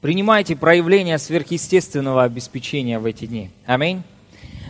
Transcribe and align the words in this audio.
Принимайте 0.00 0.56
проявление 0.56 1.18
сверхъестественного 1.18 2.22
обеспечения 2.22 2.98
в 2.98 3.04
эти 3.04 3.26
дни. 3.26 3.50
Аминь. 3.66 4.02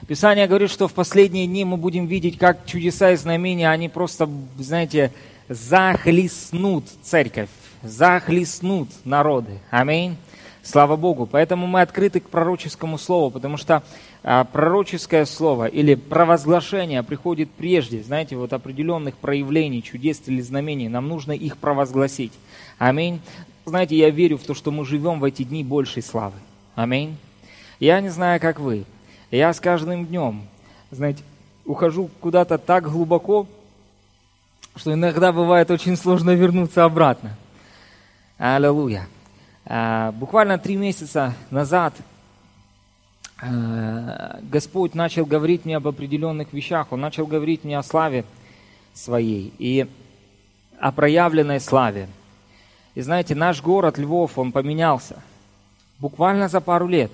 Писание 0.08 0.48
говорит, 0.48 0.72
что 0.72 0.88
в 0.88 0.92
последние 0.92 1.46
дни 1.46 1.64
мы 1.64 1.76
будем 1.76 2.06
видеть, 2.06 2.36
как 2.36 2.66
чудеса 2.66 3.12
и 3.12 3.16
знамения, 3.16 3.70
они 3.70 3.88
просто, 3.88 4.28
знаете, 4.58 5.12
захлестнут 5.48 6.84
церковь, 7.02 7.48
захлестнут 7.84 8.88
народы. 9.04 9.60
Аминь. 9.70 10.16
Слава 10.64 10.96
Богу. 10.96 11.26
Поэтому 11.26 11.68
мы 11.68 11.80
открыты 11.80 12.18
к 12.18 12.28
пророческому 12.28 12.98
слову, 12.98 13.30
потому 13.30 13.56
что 13.56 13.84
а, 14.24 14.42
пророческое 14.44 15.26
слово 15.26 15.66
или 15.66 15.94
провозглашение 15.94 17.04
приходит 17.04 17.50
прежде, 17.52 18.02
знаете, 18.02 18.36
вот 18.36 18.52
определенных 18.52 19.14
проявлений, 19.14 19.80
чудес 19.80 20.22
или 20.26 20.40
знамений. 20.40 20.88
Нам 20.88 21.06
нужно 21.08 21.32
их 21.32 21.56
провозгласить. 21.56 22.32
Аминь. 22.78 23.20
Знаете, 23.70 23.96
я 23.96 24.10
верю 24.10 24.36
в 24.36 24.42
то, 24.42 24.52
что 24.52 24.72
мы 24.72 24.84
живем 24.84 25.20
в 25.20 25.24
эти 25.24 25.44
дни 25.44 25.62
большей 25.62 26.02
славы. 26.02 26.34
Аминь. 26.74 27.16
Я 27.78 28.00
не 28.00 28.08
знаю, 28.08 28.40
как 28.40 28.58
вы. 28.58 28.84
Я 29.30 29.52
с 29.52 29.60
каждым 29.60 30.06
днем, 30.06 30.42
знаете, 30.90 31.22
ухожу 31.64 32.10
куда-то 32.20 32.58
так 32.58 32.90
глубоко, 32.90 33.46
что 34.74 34.92
иногда 34.92 35.32
бывает 35.32 35.70
очень 35.70 35.96
сложно 35.96 36.32
вернуться 36.32 36.84
обратно. 36.84 37.36
Аллилуйя. 38.38 39.06
А, 39.64 40.10
буквально 40.10 40.58
три 40.58 40.74
месяца 40.74 41.36
назад 41.52 41.94
а, 43.40 44.40
Господь 44.42 44.96
начал 44.96 45.24
говорить 45.24 45.64
мне 45.64 45.76
об 45.76 45.86
определенных 45.86 46.52
вещах. 46.52 46.88
Он 46.90 47.02
начал 47.02 47.24
говорить 47.24 47.62
мне 47.62 47.78
о 47.78 47.84
славе 47.84 48.24
своей 48.94 49.54
и 49.60 49.86
о 50.80 50.90
проявленной 50.90 51.60
славе. 51.60 52.08
И 52.94 53.00
знаете, 53.02 53.34
наш 53.34 53.62
город 53.62 53.98
Львов, 53.98 54.38
он 54.38 54.52
поменялся. 54.52 55.22
Буквально 55.98 56.48
за 56.48 56.60
пару 56.60 56.88
лет 56.88 57.12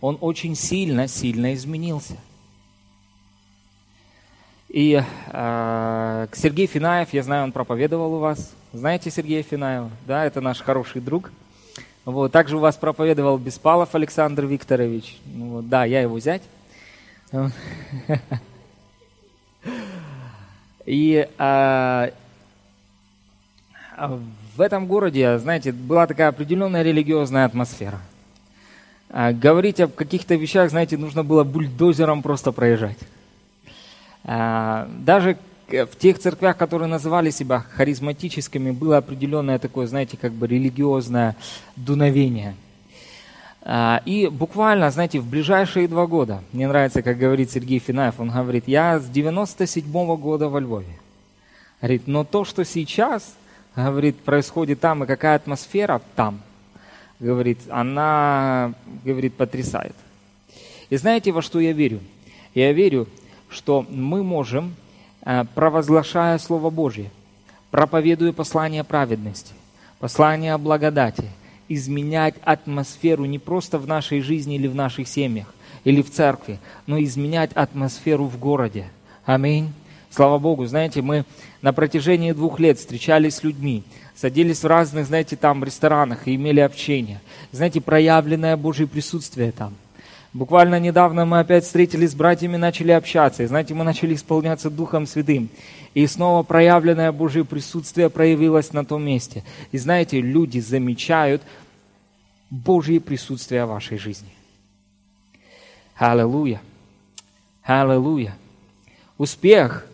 он 0.00 0.18
очень 0.20 0.56
сильно, 0.56 1.06
сильно 1.06 1.54
изменился. 1.54 2.16
И 4.68 5.00
э, 5.28 6.26
Сергей 6.32 6.66
Финаев, 6.66 7.12
я 7.12 7.22
знаю, 7.22 7.44
он 7.44 7.52
проповедовал 7.52 8.14
у 8.14 8.18
вас. 8.18 8.52
Знаете 8.72 9.10
Сергея 9.10 9.42
Финаева? 9.42 9.90
Да, 10.06 10.24
это 10.24 10.40
наш 10.40 10.60
хороший 10.60 11.02
друг. 11.02 11.30
Вот, 12.04 12.32
также 12.32 12.56
у 12.56 12.60
вас 12.60 12.76
проповедовал 12.76 13.38
Беспалов 13.38 13.94
Александр 13.94 14.46
Викторович. 14.46 15.18
Ну, 15.26 15.50
вот, 15.50 15.68
да, 15.68 15.84
я 15.84 16.00
его 16.00 16.18
зять. 16.18 16.42
И 20.84 21.28
а, 21.38 22.10
в 24.54 24.60
этом 24.60 24.86
городе, 24.86 25.38
знаете, 25.38 25.72
была 25.72 26.06
такая 26.06 26.28
определенная 26.28 26.82
религиозная 26.82 27.46
атмосфера. 27.46 28.00
А, 29.08 29.32
говорить 29.32 29.80
о 29.80 29.88
каких-то 29.88 30.34
вещах, 30.34 30.70
знаете, 30.70 30.96
нужно 30.96 31.24
было 31.24 31.44
бульдозером 31.44 32.22
просто 32.22 32.52
проезжать. 32.52 32.98
А, 34.24 34.88
даже 34.98 35.38
в 35.68 35.96
тех 35.98 36.18
церквях, 36.18 36.56
которые 36.56 36.88
называли 36.88 37.30
себя 37.30 37.60
харизматическими, 37.60 38.70
было 38.70 38.98
определенное 38.98 39.58
такое, 39.58 39.86
знаете, 39.86 40.18
как 40.18 40.32
бы 40.32 40.46
религиозное 40.46 41.34
дуновение. 41.76 42.54
А, 43.62 44.02
и 44.04 44.28
буквально, 44.28 44.90
знаете, 44.90 45.20
в 45.20 45.26
ближайшие 45.26 45.88
два 45.88 46.06
года, 46.06 46.42
мне 46.52 46.68
нравится, 46.68 47.00
как 47.02 47.16
говорит 47.16 47.50
Сергей 47.50 47.78
Финаев, 47.78 48.20
он 48.20 48.30
говорит, 48.30 48.64
я 48.66 48.98
с 48.98 49.06
97 49.06 49.84
-го 49.84 50.16
года 50.18 50.48
во 50.48 50.60
Львове. 50.60 50.98
Говорит, 51.80 52.02
но 52.06 52.24
то, 52.24 52.44
что 52.44 52.64
сейчас 52.64 53.34
говорит, 53.76 54.20
происходит 54.20 54.80
там, 54.80 55.04
и 55.04 55.06
какая 55.06 55.36
атмосфера 55.36 56.00
там, 56.14 56.40
говорит, 57.20 57.58
она, 57.68 58.74
говорит, 59.04 59.34
потрясает. 59.34 59.94
И 60.90 60.96
знаете, 60.96 61.32
во 61.32 61.42
что 61.42 61.58
я 61.60 61.72
верю? 61.72 62.00
Я 62.54 62.72
верю, 62.72 63.08
что 63.48 63.86
мы 63.88 64.22
можем, 64.22 64.74
э, 65.24 65.44
провозглашая 65.54 66.38
Слово 66.38 66.70
Божье, 66.70 67.10
проповедуя 67.70 68.32
послание 68.32 68.84
праведности, 68.84 69.54
послание 69.98 70.52
о 70.52 70.58
благодати, 70.58 71.24
изменять 71.68 72.34
атмосферу 72.44 73.24
не 73.24 73.38
просто 73.38 73.78
в 73.78 73.86
нашей 73.86 74.20
жизни 74.20 74.56
или 74.56 74.66
в 74.66 74.74
наших 74.74 75.08
семьях, 75.08 75.54
или 75.84 76.02
в 76.02 76.10
церкви, 76.10 76.58
но 76.86 77.02
изменять 77.02 77.52
атмосферу 77.54 78.26
в 78.26 78.38
городе. 78.38 78.90
Аминь. 79.24 79.72
Слава 80.14 80.38
Богу, 80.38 80.66
знаете, 80.66 81.00
мы 81.00 81.24
на 81.62 81.72
протяжении 81.72 82.32
двух 82.32 82.60
лет 82.60 82.78
встречались 82.78 83.36
с 83.36 83.42
людьми, 83.42 83.82
садились 84.14 84.62
в 84.62 84.66
разных, 84.66 85.06
знаете, 85.06 85.36
там 85.36 85.64
ресторанах 85.64 86.28
и 86.28 86.34
имели 86.34 86.60
общение. 86.60 87.22
Знаете, 87.50 87.80
проявленное 87.80 88.58
Божье 88.58 88.86
присутствие 88.86 89.52
там. 89.52 89.74
Буквально 90.34 90.78
недавно 90.78 91.24
мы 91.24 91.38
опять 91.38 91.64
встретились 91.64 92.10
с 92.10 92.14
братьями, 92.14 92.58
начали 92.58 92.92
общаться. 92.92 93.42
И 93.42 93.46
знаете, 93.46 93.72
мы 93.72 93.84
начали 93.84 94.14
исполняться 94.14 94.68
Духом 94.68 95.06
Святым. 95.06 95.48
И 95.94 96.06
снова 96.06 96.42
проявленное 96.42 97.10
Божье 97.10 97.46
присутствие 97.46 98.10
проявилось 98.10 98.74
на 98.74 98.84
том 98.84 99.02
месте. 99.02 99.44
И 99.72 99.78
знаете, 99.78 100.20
люди 100.20 100.58
замечают 100.58 101.40
Божье 102.50 103.00
присутствие 103.00 103.64
в 103.64 103.70
вашей 103.70 103.96
жизни. 103.96 104.28
Аллилуйя. 105.96 106.60
Аллилуйя. 107.64 108.36
Успех– 109.16 109.86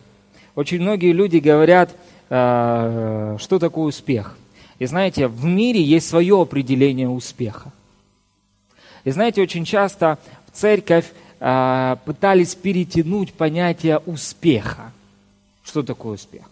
очень 0.59 0.81
многие 0.81 1.13
люди 1.13 1.37
говорят, 1.37 1.95
э, 2.31 3.37
что 3.39 3.61
такое 3.61 3.85
успех. 3.85 4.37
И 4.81 4.87
знаете, 4.87 5.29
в 5.29 5.45
мире 5.45 5.81
есть 5.81 6.09
свое 6.09 6.43
определение 6.43 7.09
успеха. 7.09 7.71
И 9.05 9.13
знаете, 9.13 9.41
очень 9.41 9.65
часто 9.65 10.19
в 10.49 10.51
церковь 10.51 11.13
э, 11.39 11.97
пытались 12.05 12.57
перетянуть 12.57 13.35
понятие 13.35 13.99
успеха. 13.99 14.91
Что 15.63 15.85
такое 15.85 16.15
успех? 16.15 16.51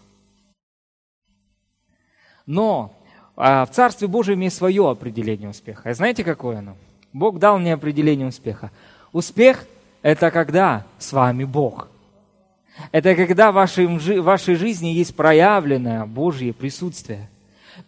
Но 2.46 2.94
э, 3.36 3.64
в 3.64 3.70
Царстве 3.72 4.06
Божьем 4.06 4.38
есть 4.38 4.56
свое 4.56 4.88
определение 4.88 5.50
успеха. 5.50 5.90
И 5.90 5.94
знаете, 5.94 6.22
какое 6.22 6.58
оно? 6.58 6.76
Бог 7.12 7.40
дал 7.40 7.58
мне 7.58 7.74
определение 7.74 8.28
успеха. 8.28 8.70
Успех– 9.12 9.66
это 10.02 10.30
когда 10.30 10.86
с 11.00 11.12
вами 11.12 11.42
Бог– 11.42 11.88
это 12.92 13.14
когда 13.14 13.50
в 13.50 13.54
вашей, 13.54 13.86
в 13.86 14.22
вашей 14.22 14.54
жизни 14.54 14.88
есть 14.88 15.14
проявленное 15.14 16.04
Божье 16.06 16.52
присутствие. 16.52 17.28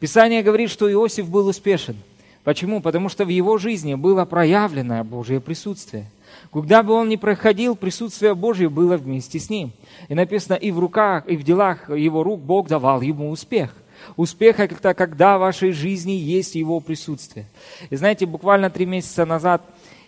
Писание 0.00 0.42
говорит, 0.42 0.70
что 0.70 0.90
Иосиф 0.90 1.28
был 1.28 1.46
успешен. 1.48 1.96
Почему? 2.44 2.80
Потому 2.80 3.08
что 3.08 3.24
в 3.24 3.28
его 3.28 3.58
жизни 3.58 3.94
было 3.94 4.24
проявленное 4.24 5.04
Божье 5.04 5.40
присутствие. 5.40 6.06
Куда 6.50 6.82
бы 6.82 6.94
он 6.94 7.08
ни 7.08 7.16
проходил, 7.16 7.76
присутствие 7.76 8.34
Божье 8.34 8.68
было 8.68 8.96
вместе 8.96 9.38
с 9.38 9.50
ним. 9.50 9.72
И 10.08 10.14
написано, 10.14 10.54
и 10.54 10.70
в 10.70 10.78
руках, 10.78 11.26
и 11.26 11.36
в 11.36 11.42
делах 11.42 11.90
его 11.90 12.22
рук 12.22 12.40
Бог 12.40 12.68
давал 12.68 13.02
ему 13.02 13.30
успех. 13.30 13.74
Успех– 14.16 14.60
это 14.60 14.94
когда 14.94 15.36
в 15.36 15.40
вашей 15.40 15.72
жизни 15.72 16.12
есть 16.12 16.54
Его 16.54 16.80
присутствие. 16.80 17.46
И 17.90 17.96
знаете, 17.96 18.26
буквально 18.26 18.70
три 18.70 18.86
месяца 18.86 19.26
назад 19.26 19.62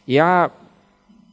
я 0.06 0.52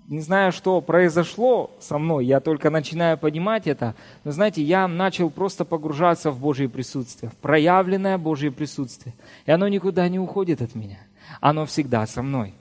не 0.07 0.22
знаю, 0.22 0.53
что 0.53 0.79
произошло 0.79 1.72
со 1.79 1.97
мной, 1.97 2.25
я 2.25 2.40
только 2.40 2.69
начинаю 2.69 3.18
понимать 3.18 3.68
это, 3.68 3.94
но 4.23 4.31
знаете, 4.31 4.63
я 4.63 4.88
начал 4.88 5.29
просто 5.29 5.66
погружаться 5.66 6.31
в 6.31 6.40
Божье 6.40 6.69
присутствие, 6.69 7.29
в 7.29 7.35
проявленное 7.35 8.17
Божье 8.17 8.51
присутствие. 8.51 9.13
И 9.46 9.51
оно 9.51 9.67
никуда 9.67 10.07
не 10.07 10.17
уходит 10.17 10.62
от 10.62 10.75
меня. 10.75 11.00
Оно 11.41 11.66
всегда 11.66 12.07
со 12.07 12.23
мной. 12.23 12.53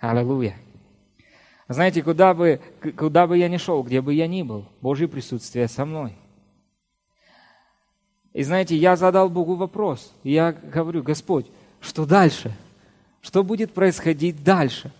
Аллилуйя. 0.00 0.56
Знаете, 1.68 2.02
куда 2.02 2.34
бы, 2.34 2.60
куда 2.96 3.28
бы 3.28 3.38
я 3.38 3.48
ни 3.48 3.56
шел, 3.56 3.82
где 3.82 4.00
бы 4.00 4.12
я 4.14 4.26
ни 4.26 4.42
был, 4.42 4.66
Божье 4.80 5.06
присутствие 5.06 5.68
со 5.68 5.84
мной. 5.84 6.16
И 8.32 8.42
знаете, 8.42 8.76
я 8.76 8.96
задал 8.96 9.30
Богу 9.30 9.54
вопрос. 9.54 10.12
Я 10.22 10.52
говорю, 10.52 11.02
Господь, 11.02 11.46
что 11.80 12.06
дальше? 12.06 12.52
Что 13.22 13.42
будет 13.44 13.72
происходить 13.72 14.42
дальше? 14.42 14.92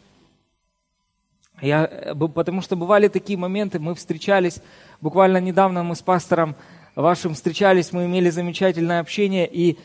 Я, 1.60 1.88
э, 1.90 2.14
потому 2.14 2.60
что 2.60 2.76
бывали 2.76 3.08
такие 3.08 3.38
моменты, 3.38 3.78
мы 3.78 3.94
встречались, 3.94 4.60
буквально 5.00 5.38
недавно 5.38 5.82
мы 5.82 5.94
с 5.94 6.02
пастором 6.02 6.54
вашим 6.94 7.34
встречались, 7.34 7.92
мы 7.92 8.06
имели 8.06 8.30
замечательное 8.30 9.00
общение, 9.00 9.48
и 9.50 9.78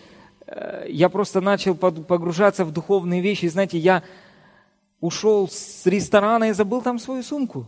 э, 0.48 0.88
я 0.90 1.10
просто 1.10 1.42
начал 1.42 1.76
погружаться 1.76 2.66
в 2.66 2.72
духовные 2.72 3.22
вещи. 3.22 3.46
И 3.46 3.50
знаете, 3.50 3.78
я 3.78 4.04
ушел 5.00 5.48
с 5.50 5.86
ресторана 5.86 6.46
и 6.46 6.54
забыл 6.54 6.82
там 6.82 7.00
свою 7.00 7.24
сумку. 7.24 7.68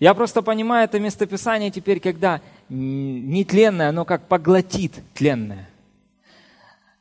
Я 0.00 0.14
просто 0.14 0.40
понимаю 0.40 0.86
это 0.86 0.98
местописание 0.98 1.70
теперь, 1.70 2.00
когда 2.00 2.40
нетленное, 2.70 3.90
оно 3.90 4.06
как 4.06 4.28
поглотит 4.28 5.02
тленное. 5.14 5.69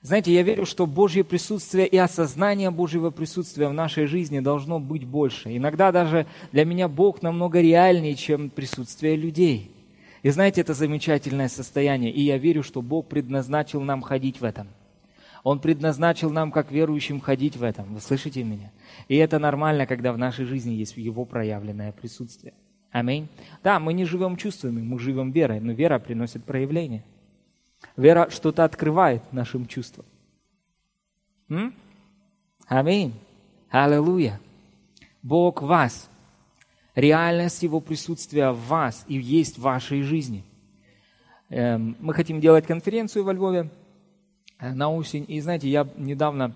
Знаете, 0.02 0.34
я 0.34 0.44
верю, 0.44 0.66
что 0.66 0.86
Божье 0.86 1.26
присутствие 1.26 1.86
и 1.86 1.98
осознание 1.98 2.72
Божьего 2.72 3.10
присутствия 3.10 3.68
в 3.68 3.74
нашей 3.74 4.06
жизни 4.06 4.40
должно 4.40 4.80
быть 4.80 5.04
больше. 5.04 5.56
Иногда 5.56 5.92
даже 5.92 6.26
для 6.54 6.64
меня 6.64 6.88
Бог 6.88 7.22
намного 7.22 7.60
реальнее, 7.60 8.16
чем 8.16 8.50
присутствие 8.50 9.18
людей. 9.18 9.72
И 10.24 10.30
знаете, 10.30 10.62
это 10.62 10.74
замечательное 10.74 11.50
состояние. 11.50 12.12
И 12.12 12.22
я 12.22 12.38
верю, 12.38 12.64
что 12.64 12.82
Бог 12.82 13.08
предназначил 13.08 13.82
нам 13.82 14.02
ходить 14.02 14.40
в 14.40 14.46
этом. 14.46 14.68
Он 15.44 15.60
предназначил 15.60 16.30
нам, 16.30 16.52
как 16.52 16.72
верующим, 16.72 17.20
ходить 17.20 17.58
в 17.58 17.64
этом. 17.64 17.94
Вы 17.94 18.00
слышите 18.00 18.44
меня? 18.44 18.72
И 19.10 19.18
это 19.18 19.38
нормально, 19.38 19.86
когда 19.86 20.14
в 20.14 20.18
нашей 20.18 20.46
жизни 20.46 20.72
есть 20.72 20.96
Его 20.96 21.26
проявленное 21.26 21.92
присутствие. 21.92 22.54
Аминь. 22.92 23.28
Да, 23.64 23.80
мы 23.80 23.94
не 23.94 24.06
живем 24.06 24.38
чувствами, 24.38 24.82
мы 24.82 24.98
живем 24.98 25.32
верой, 25.32 25.60
но 25.60 25.74
вера 25.74 26.00
приносит 26.00 26.44
проявление. 26.44 27.04
Вера 27.96 28.30
что-то 28.30 28.64
открывает 28.64 29.22
нашим 29.34 29.66
чувствам. 29.66 30.06
М? 31.50 31.74
Аминь. 32.68 33.14
Аллилуйя. 33.70 34.40
Бог 35.22 35.62
вас. 35.62 36.10
Реальность 36.96 37.64
Его 37.64 37.80
присутствия 37.80 38.52
в 38.52 38.68
вас 38.68 39.06
и 39.08 39.16
есть 39.18 39.58
в 39.58 39.62
вашей 39.62 40.02
жизни. 40.02 40.44
Эм, 41.50 41.96
мы 42.00 42.14
хотим 42.14 42.40
делать 42.40 42.68
конференцию 42.68 43.24
во 43.24 43.34
Львове 43.34 43.70
э, 44.60 44.74
на 44.74 44.92
осень. 44.92 45.26
И 45.28 45.40
знаете, 45.42 45.70
я 45.70 45.88
недавно 45.98 46.54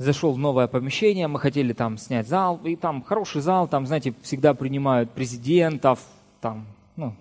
зашел 0.00 0.32
в 0.32 0.38
новое 0.38 0.66
помещение, 0.66 1.28
мы 1.28 1.38
хотели 1.38 1.74
там 1.74 1.98
снять 1.98 2.26
зал, 2.26 2.58
и 2.64 2.74
там 2.74 3.02
хороший 3.02 3.42
зал, 3.42 3.68
там, 3.68 3.86
знаете, 3.86 4.14
всегда 4.22 4.54
принимают 4.54 5.10
президентов, 5.10 6.00
там, 6.40 6.66
ну, 6.96 7.14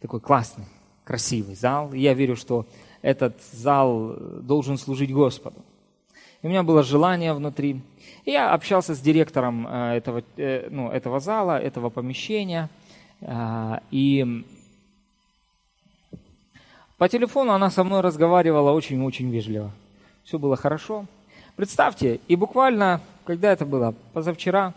такой 0.00 0.20
классный, 0.20 0.64
красивый 1.04 1.54
зал. 1.54 1.92
И 1.92 2.00
я 2.00 2.14
верю, 2.14 2.36
что 2.36 2.66
этот 3.02 3.42
зал 3.52 4.16
должен 4.42 4.78
служить 4.78 5.12
Господу. 5.12 5.64
И 6.42 6.46
у 6.46 6.50
меня 6.50 6.62
было 6.62 6.82
желание 6.82 7.34
внутри. 7.34 7.82
И 8.24 8.30
я 8.30 8.52
общался 8.52 8.94
с 8.94 9.00
директором 9.00 9.66
э, 9.66 9.96
этого, 9.96 10.22
э, 10.36 10.68
ну, 10.70 10.90
этого 10.90 11.18
зала, 11.18 11.58
этого 11.58 11.90
помещения. 11.90 12.68
Э, 13.20 13.78
и 13.90 14.44
по 16.96 17.08
телефону 17.08 17.52
она 17.52 17.70
со 17.70 17.82
мной 17.82 18.02
разговаривала 18.02 18.70
очень-очень 18.70 19.30
вежливо. 19.30 19.72
Все 20.24 20.38
было 20.38 20.56
хорошо. 20.56 21.06
Представьте, 21.56 22.20
и 22.28 22.36
буквально, 22.36 23.00
когда 23.24 23.50
это 23.50 23.66
было, 23.66 23.94
позавчера, 24.12 24.74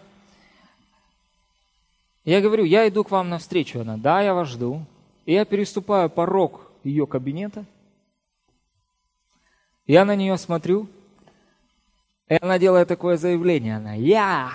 я 2.25 2.41
говорю, 2.41 2.63
я 2.63 2.87
иду 2.87 3.03
к 3.03 3.11
вам 3.11 3.29
навстречу. 3.29 3.81
Она, 3.81 3.97
да, 3.97 4.21
я 4.21 4.33
вас 4.33 4.47
жду. 4.47 4.85
И 5.25 5.33
я 5.33 5.45
переступаю 5.45 6.09
порог 6.09 6.71
ее 6.83 7.05
кабинета. 7.05 7.65
Я 9.85 10.05
на 10.05 10.15
нее 10.15 10.37
смотрю, 10.37 10.87
и 12.27 12.37
она 12.39 12.57
делает 12.59 12.87
такое 12.87 13.17
заявление. 13.17 13.77
Она, 13.77 13.93
я. 13.93 14.53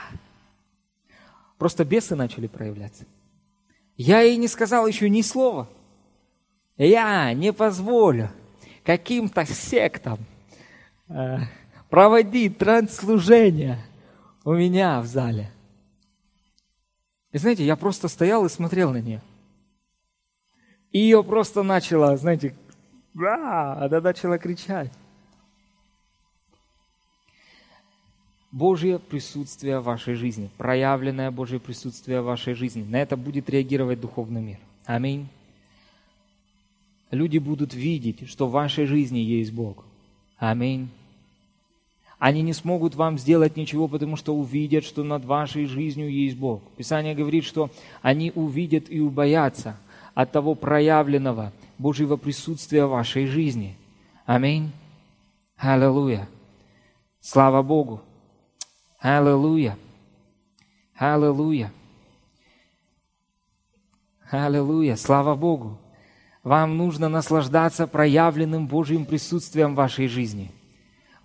Просто 1.58 1.84
бесы 1.84 2.16
начали 2.16 2.46
проявляться. 2.46 3.04
Я 3.96 4.20
ей 4.20 4.36
не 4.36 4.48
сказал 4.48 4.86
еще 4.86 5.08
ни 5.08 5.22
слова. 5.22 5.68
Я 6.76 7.32
не 7.32 7.52
позволю 7.52 8.30
каким-то 8.84 9.44
сектам 9.46 10.18
э, 11.08 11.38
проводить 11.88 12.58
трансслужение 12.58 13.78
у 14.44 14.52
меня 14.52 15.00
в 15.00 15.06
зале. 15.06 15.50
И 17.32 17.38
знаете, 17.38 17.64
я 17.64 17.76
просто 17.76 18.08
стоял 18.08 18.44
и 18.44 18.50
смотрел 18.50 18.92
на 18.92 19.00
нее. 19.00 19.20
И 20.96 20.98
ее 20.98 21.22
просто 21.22 21.62
начала, 21.62 22.16
знаете, 22.16 22.54
да, 23.12 23.74
она 23.74 24.00
начала 24.00 24.38
кричать. 24.38 24.90
Божье 28.50 28.98
присутствие 28.98 29.80
в 29.80 29.84
вашей 29.84 30.14
жизни, 30.14 30.48
проявленное 30.56 31.30
Божье 31.30 31.60
присутствие 31.60 32.22
в 32.22 32.24
вашей 32.24 32.54
жизни. 32.54 32.82
На 32.82 33.02
это 33.02 33.18
будет 33.18 33.50
реагировать 33.50 34.00
духовный 34.00 34.40
мир. 34.40 34.58
Аминь. 34.86 35.28
Люди 37.10 37.36
будут 37.36 37.74
видеть, 37.74 38.26
что 38.30 38.46
в 38.46 38.52
вашей 38.52 38.86
жизни 38.86 39.18
есть 39.18 39.52
Бог. 39.52 39.84
Аминь. 40.38 40.88
Они 42.18 42.40
не 42.40 42.54
смогут 42.54 42.94
вам 42.94 43.18
сделать 43.18 43.58
ничего, 43.58 43.86
потому 43.86 44.16
что 44.16 44.34
увидят, 44.34 44.82
что 44.82 45.04
над 45.04 45.26
вашей 45.26 45.66
жизнью 45.66 46.10
есть 46.10 46.38
Бог. 46.38 46.62
Писание 46.78 47.14
говорит, 47.14 47.44
что 47.44 47.68
они 48.00 48.32
увидят 48.34 48.84
и 48.88 48.98
убоятся 48.98 49.76
от 50.16 50.32
того 50.32 50.54
проявленного 50.54 51.52
Божьего 51.76 52.16
присутствия 52.16 52.86
в 52.86 52.90
вашей 52.90 53.26
жизни. 53.26 53.76
Аминь. 54.24 54.72
Аллилуйя. 55.58 56.26
Слава 57.20 57.62
Богу. 57.62 58.00
Аллилуйя. 58.98 59.76
Аллилуйя. 60.96 61.70
Аллилуйя. 64.30 64.96
Слава 64.96 65.34
Богу. 65.34 65.78
Вам 66.42 66.78
нужно 66.78 67.10
наслаждаться 67.10 67.86
проявленным 67.86 68.66
Божьим 68.66 69.04
присутствием 69.04 69.74
в 69.74 69.76
вашей 69.76 70.08
жизни. 70.08 70.50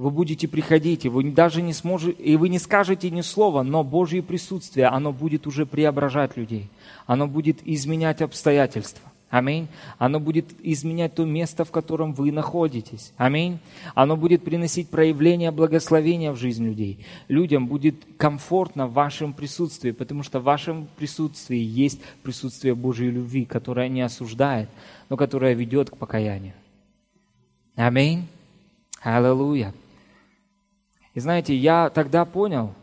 Вы 0.02 0.10
будете 0.10 0.48
приходить, 0.48 1.06
и 1.06 1.10
вы 1.10 1.32
даже 1.32 1.62
не 1.62 1.74
сможете, 1.74 2.20
и 2.24 2.36
вы 2.36 2.50
не 2.50 2.58
скажете 2.58 3.12
ни 3.12 3.22
слова, 3.22 3.62
но 3.62 3.84
Божье 3.84 4.24
присутствие, 4.24 4.88
оно 4.88 5.14
будет 5.14 5.46
уже 5.46 5.68
преображать 5.68 6.36
людей. 6.38 6.70
Оно 7.06 7.28
будет 7.28 7.60
изменять 7.66 8.24
обстоятельства. 8.24 9.12
Аминь. 9.30 9.68
Оно 10.00 10.20
будет 10.20 10.48
изменять 10.64 11.14
то 11.14 11.24
место, 11.24 11.66
в 11.66 11.72
котором 11.72 12.14
вы 12.14 12.32
находитесь. 12.32 13.14
Аминь. 13.16 13.60
Оно 13.94 14.18
будет 14.18 14.44
приносить 14.44 14.90
проявление 14.90 15.52
благословения 15.52 16.32
в 16.32 16.36
жизнь 16.36 16.66
людей. 16.66 17.06
Людям 17.28 17.68
будет 17.68 17.98
комфортно 18.18 18.88
в 18.88 18.94
вашем 18.94 19.34
присутствии, 19.34 19.92
потому 19.92 20.24
что 20.24 20.40
в 20.40 20.46
вашем 20.46 20.88
присутствии 20.98 21.60
есть 21.60 22.02
присутствие 22.24 22.74
Божьей 22.74 23.12
любви, 23.12 23.46
которое 23.46 23.88
не 23.88 24.02
осуждает, 24.02 24.68
но 25.10 25.16
которое 25.16 25.54
ведет 25.54 25.92
к 25.92 25.98
покаянию. 25.98 26.54
Аминь. 27.76 28.26
Аллилуйя. 29.04 29.76
И 31.14 31.20
знаете, 31.20 31.56
я 31.56 31.90
тогда 31.90 32.26
понял, 32.26 32.74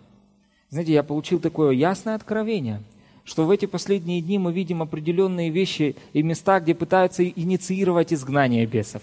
знаете, 0.71 0.93
я 0.93 1.03
получил 1.03 1.41
такое 1.41 1.73
ясное 1.73 2.15
откровение– 2.15 2.83
что 3.29 3.45
в 3.45 3.51
эти 3.51 3.67
последние 3.67 4.23
дни 4.23 4.39
мы 4.39 4.53
видим 4.55 4.81
определенные 4.81 5.51
вещи 5.51 5.97
и 6.15 6.23
места, 6.23 6.61
где 6.61 6.75
пытаются 6.75 7.29
инициировать 7.29 8.13
изгнание 8.13 8.65
бесов. 8.65 9.03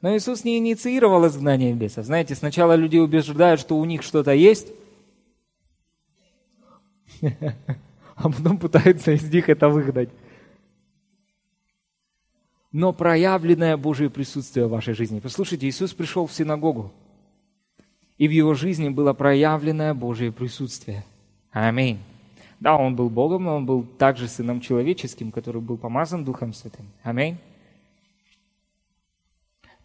Но 0.00 0.16
Иисус 0.16 0.42
не 0.44 0.56
инициировал 0.58 1.26
изгнание 1.26 1.74
бесов. 1.74 2.06
Знаете, 2.06 2.34
сначала 2.34 2.74
люди 2.74 2.96
убеждают, 2.96 3.60
что 3.60 3.76
у 3.76 3.84
них 3.84 4.02
что-то 4.02 4.32
есть, 4.32 4.68
а 7.20 8.30
потом 8.30 8.56
пытаются 8.56 9.12
из 9.12 9.30
них 9.30 9.50
это 9.50 9.68
выгнать. 9.68 10.08
Но 12.72 12.94
проявленное 12.94 13.76
Божие 13.76 14.08
присутствие 14.08 14.66
в 14.66 14.70
вашей 14.70 14.94
жизни. 14.94 15.20
Послушайте, 15.20 15.68
Иисус 15.68 15.92
пришел 15.92 16.26
в 16.26 16.32
синагогу, 16.32 16.90
и 18.18 18.26
в 18.26 18.30
его 18.32 18.54
жизни 18.54 18.88
было 18.88 19.12
проявленное 19.12 19.94
Божие 19.94 20.32
присутствие. 20.32 21.04
Аминь. 21.52 21.98
Да, 22.60 22.76
он 22.76 22.96
был 22.96 23.08
Богом, 23.08 23.44
но 23.44 23.56
он 23.56 23.66
был 23.66 23.84
также 23.84 24.26
Сыном 24.28 24.60
Человеческим, 24.60 25.30
который 25.30 25.62
был 25.62 25.76
помазан 25.76 26.24
Духом 26.24 26.52
Святым. 26.52 26.86
Аминь. 27.04 27.38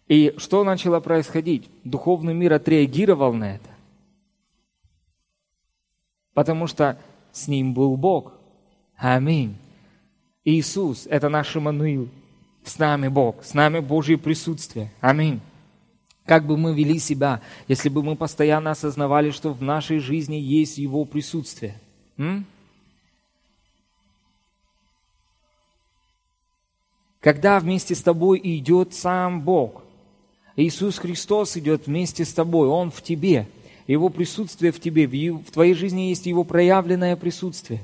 И 0.08 0.34
что 0.36 0.64
начало 0.64 1.00
происходить? 1.00 1.70
Духовный 1.84 2.34
мир 2.34 2.52
отреагировал 2.52 3.32
на 3.32 3.54
это. 3.54 3.70
Потому 6.34 6.66
что 6.66 6.98
с 7.32 7.46
ним 7.46 7.72
был 7.72 7.96
Бог. 7.96 8.34
Аминь. 8.96 9.56
Иисус– 10.44 11.06
это 11.10 11.28
наш 11.28 11.56
Иммануил. 11.56 12.08
С 12.64 12.78
нами 12.78 13.08
Бог, 13.08 13.44
с 13.44 13.54
нами 13.54 13.78
Божье 13.78 14.18
присутствие. 14.18 14.90
Аминь. 15.00 15.40
Как 16.24 16.46
бы 16.46 16.56
мы 16.56 16.74
вели 16.74 16.98
себя, 16.98 17.40
если 17.68 17.88
бы 17.88 18.02
мы 18.02 18.16
постоянно 18.16 18.70
осознавали, 18.70 19.30
что 19.30 19.52
в 19.52 19.62
нашей 19.62 19.98
жизни 19.98 20.36
есть 20.36 20.78
Его 20.78 21.04
присутствие? 21.04 21.80
М? 22.16 22.46
когда 27.24 27.58
вместе 27.58 27.94
с 27.94 28.02
тобой 28.02 28.38
идет 28.44 28.92
сам 28.92 29.40
Бог. 29.40 29.82
Иисус 30.56 30.98
Христос 30.98 31.56
идет 31.56 31.86
вместе 31.86 32.22
с 32.22 32.34
тобой, 32.34 32.68
Он 32.68 32.90
в 32.90 33.00
тебе. 33.00 33.48
Его 33.86 34.10
присутствие 34.10 34.72
в 34.72 34.78
тебе, 34.78 35.06
в 35.06 35.50
твоей 35.50 35.72
жизни 35.72 36.10
есть 36.10 36.26
Его 36.26 36.44
проявленное 36.44 37.16
присутствие. 37.16 37.80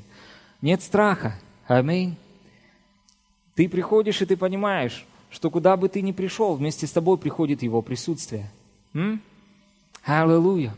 Нет 0.60 0.82
страха. 0.82 1.40
Аминь. 1.66 2.16
Ты 3.54 3.66
приходишь, 3.66 4.20
и 4.20 4.26
ты 4.26 4.36
понимаешь, 4.36 5.06
что 5.30 5.50
куда 5.50 5.76
бы 5.76 5.88
ты 5.88 6.02
ни 6.02 6.12
пришел, 6.12 6.54
вместе 6.54 6.86
с 6.86 6.92
тобой 6.92 7.18
приходит 7.18 7.62
Его 7.62 7.82
присутствие. 7.82 8.50
Аллилуйя. 10.04 10.74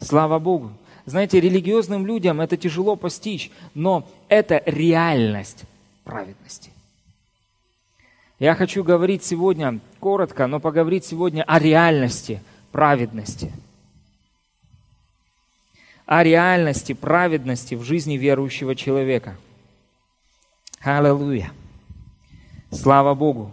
Слава 0.00 0.38
Богу. 0.38 0.72
Знаете, 1.04 1.40
религиозным 1.40 2.06
людям 2.06 2.40
это 2.40 2.56
тяжело 2.56 2.96
постичь, 2.96 3.50
но 3.74 4.08
это 4.28 4.62
реальность 4.64 5.64
праведности. 6.04 6.70
Я 8.38 8.54
хочу 8.54 8.82
говорить 8.82 9.22
сегодня 9.22 9.80
коротко, 9.98 10.46
но 10.46 10.60
поговорить 10.60 11.04
сегодня 11.04 11.42
о 11.42 11.58
реальности 11.58 12.42
праведности. 12.72 13.52
О 16.06 16.22
реальности 16.22 16.94
праведности 16.94 17.74
в 17.74 17.82
жизни 17.82 18.16
верующего 18.16 18.74
человека. 18.74 19.36
Аллилуйя. 20.80 21.52
Слава 22.70 23.14
Богу. 23.14 23.52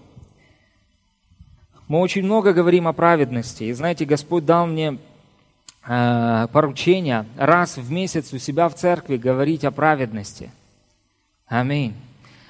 Мы 1.88 2.00
очень 2.00 2.24
много 2.24 2.52
говорим 2.52 2.88
о 2.88 2.94
праведности. 2.94 3.64
И 3.64 3.74
знаете, 3.74 4.04
Господь 4.06 4.46
дал 4.46 4.68
мне 4.68 4.98
э, 5.88 6.48
поручение 6.52 7.26
раз 7.38 7.78
в 7.78 7.92
месяц 7.92 8.34
у 8.34 8.38
себя 8.38 8.68
в 8.68 8.76
церкви 8.76 9.16
говорить 9.16 9.64
о 9.64 9.72
праведности. 9.72 10.52
Аминь. 11.48 11.94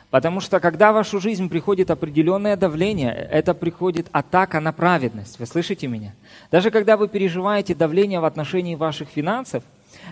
Потому 0.10 0.40
что 0.40 0.60
когда 0.60 0.92
в 0.92 0.96
вашу 0.96 1.20
жизнь 1.20 1.50
приходит 1.50 1.92
определенное 1.92 2.56
давление, 2.56 3.14
это 3.14 3.54
приходит 3.54 4.08
атака 4.12 4.60
на 4.60 4.72
праведность. 4.72 5.38
Вы 5.38 5.46
слышите 5.46 5.86
меня? 5.86 6.14
Даже 6.50 6.72
когда 6.72 6.98
вы 6.98 7.08
переживаете 7.08 7.76
давление 7.76 8.20
в 8.20 8.26
отношении 8.26 8.76
ваших 8.76 9.10
финансов, 9.10 9.64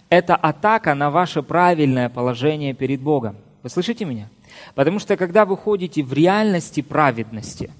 это 0.09 0.35
атака 0.35 0.93
на 0.93 1.09
ваше 1.09 1.41
правильное 1.41 2.09
положение 2.09 2.73
перед 2.73 2.99
Богом. 3.01 3.37
Вы 3.63 3.69
слышите 3.69 4.05
меня? 4.05 4.29
Потому 4.75 4.99
что 4.99 5.17
когда 5.17 5.45
вы 5.45 5.57
ходите 5.57 6.03
в 6.03 6.13
реальности 6.13 6.81
праведности, 6.81 7.71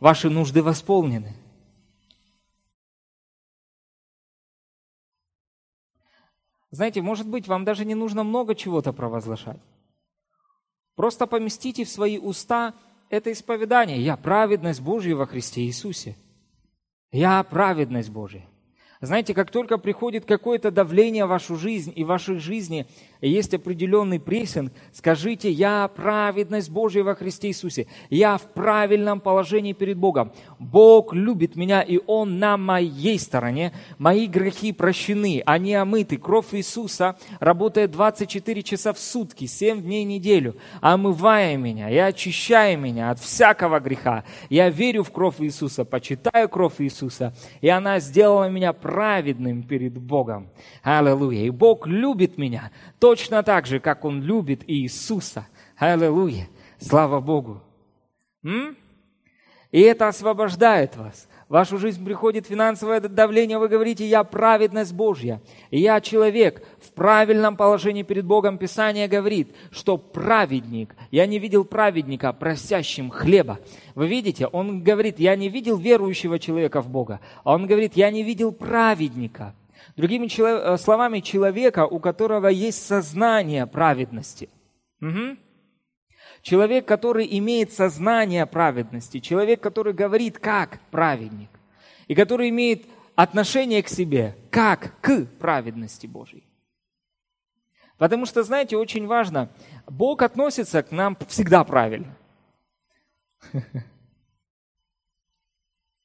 ваши 0.00 0.30
нужды 0.30 0.62
восполнены. 0.62 1.34
Знаете, 6.70 7.02
может 7.02 7.28
быть, 7.28 7.48
вам 7.48 7.64
даже 7.64 7.84
не 7.84 7.94
нужно 7.94 8.24
много 8.24 8.54
чего-то 8.54 8.92
провозглашать. 8.92 9.60
Просто 10.94 11.26
поместите 11.26 11.84
в 11.84 11.88
свои 11.88 12.18
уста 12.18 12.74
это 13.08 13.32
исповедание. 13.32 14.00
Я 14.00 14.16
праведность 14.16 14.80
Божья 14.80 15.16
во 15.16 15.26
Христе 15.26 15.62
Иисусе. 15.62 16.16
Я 17.10 17.42
праведность 17.42 18.10
Божья. 18.10 18.46
Знаете, 19.02 19.32
как 19.32 19.50
только 19.50 19.78
приходит 19.78 20.26
какое-то 20.26 20.70
давление 20.70 21.24
в 21.24 21.30
вашу 21.30 21.56
жизнь 21.56 21.90
и 21.96 22.04
в 22.04 22.08
вашей 22.08 22.36
жизни 22.36 22.86
есть 23.22 23.54
определенный 23.54 24.20
прессинг, 24.20 24.74
скажите, 24.92 25.50
я 25.50 25.88
праведность 25.88 26.70
Божья 26.70 27.02
во 27.02 27.14
Христе 27.14 27.48
Иисусе. 27.48 27.86
Я 28.10 28.36
в 28.36 28.42
правильном 28.52 29.20
положении 29.20 29.72
перед 29.72 29.96
Богом. 29.96 30.32
Бог 30.58 31.14
любит 31.14 31.56
меня, 31.56 31.80
и 31.80 31.98
Он 32.06 32.38
на 32.38 32.58
моей 32.58 33.18
стороне. 33.18 33.72
Мои 33.96 34.26
грехи 34.26 34.70
прощены, 34.70 35.42
они 35.46 35.74
омыты. 35.74 36.18
Кровь 36.18 36.48
Иисуса 36.52 37.16
работает 37.38 37.92
24 37.92 38.62
часа 38.62 38.92
в 38.92 38.98
сутки, 38.98 39.46
7 39.46 39.80
дней 39.80 40.04
в 40.04 40.08
неделю, 40.08 40.56
омывая 40.82 41.56
меня 41.56 41.88
и 41.88 41.96
очищая 41.96 42.76
меня 42.76 43.12
от 43.12 43.18
всякого 43.18 43.80
греха. 43.80 44.24
Я 44.50 44.68
верю 44.68 45.04
в 45.04 45.10
кровь 45.10 45.36
Иисуса, 45.38 45.86
почитаю 45.86 46.50
кровь 46.50 46.74
Иисуса, 46.80 47.34
и 47.62 47.68
она 47.70 47.98
сделала 47.98 48.50
меня 48.50 48.74
перед 49.62 49.98
Богом. 49.98 50.48
Аллилуйя. 50.82 51.44
И 51.44 51.50
Бог 51.50 51.86
любит 51.86 52.38
меня 52.38 52.70
точно 52.98 53.42
так 53.42 53.66
же, 53.66 53.80
как 53.80 54.04
Он 54.04 54.22
любит 54.22 54.62
Иисуса. 54.66 55.46
Аллилуйя. 55.76 56.48
Слава 56.78 57.20
Богу. 57.20 57.62
М? 58.42 58.76
И 59.70 59.80
это 59.80 60.08
освобождает 60.08 60.96
вас. 60.96 61.28
В 61.48 61.52
вашу 61.52 61.78
жизнь 61.78 62.04
приходит 62.04 62.46
финансовое 62.46 63.00
давление, 63.00 63.58
вы 63.58 63.68
говорите, 63.68 64.06
я 64.06 64.24
праведность 64.24 64.94
Божья, 64.94 65.40
я 65.70 66.00
человек 66.00 66.64
в 66.90 66.94
правильном 66.94 67.56
положении 67.56 68.02
перед 68.02 68.24
Богом. 68.24 68.58
Писание 68.58 69.06
говорит, 69.06 69.54
что 69.70 69.96
праведник, 69.96 70.96
я 71.10 71.26
не 71.26 71.38
видел 71.38 71.64
праведника, 71.64 72.32
просящим 72.32 73.10
хлеба. 73.10 73.60
Вы 73.94 74.08
видите, 74.08 74.46
он 74.46 74.82
говорит, 74.82 75.20
я 75.20 75.36
не 75.36 75.48
видел 75.48 75.76
верующего 75.76 76.38
человека 76.38 76.82
в 76.82 76.88
Бога, 76.88 77.20
а 77.44 77.54
он 77.54 77.66
говорит, 77.66 77.92
я 77.94 78.10
не 78.10 78.22
видел 78.22 78.52
праведника. 78.52 79.54
Другими 79.96 80.26
э, 80.26 80.76
словами, 80.78 81.20
человека, 81.20 81.86
у 81.86 82.00
которого 82.00 82.48
есть 82.48 82.84
сознание 82.84 83.66
праведности. 83.66 84.48
Угу. 85.00 85.36
Человек, 86.42 86.86
который 86.86 87.26
имеет 87.38 87.72
сознание 87.72 88.46
праведности, 88.46 89.20
человек, 89.20 89.60
который 89.60 89.92
говорит 89.92 90.38
как 90.38 90.80
праведник, 90.90 91.50
и 92.08 92.14
который 92.14 92.48
имеет 92.48 92.86
отношение 93.14 93.82
к 93.82 93.88
себе 93.88 94.36
как 94.50 95.00
к 95.00 95.26
праведности 95.38 96.06
Божьей. 96.06 96.49
Потому 98.00 98.24
что, 98.24 98.42
знаете, 98.42 98.78
очень 98.78 99.06
важно, 99.06 99.50
Бог 99.86 100.22
относится 100.22 100.82
к 100.82 100.90
нам 100.90 101.18
всегда 101.28 101.64
правильно. 101.64 102.16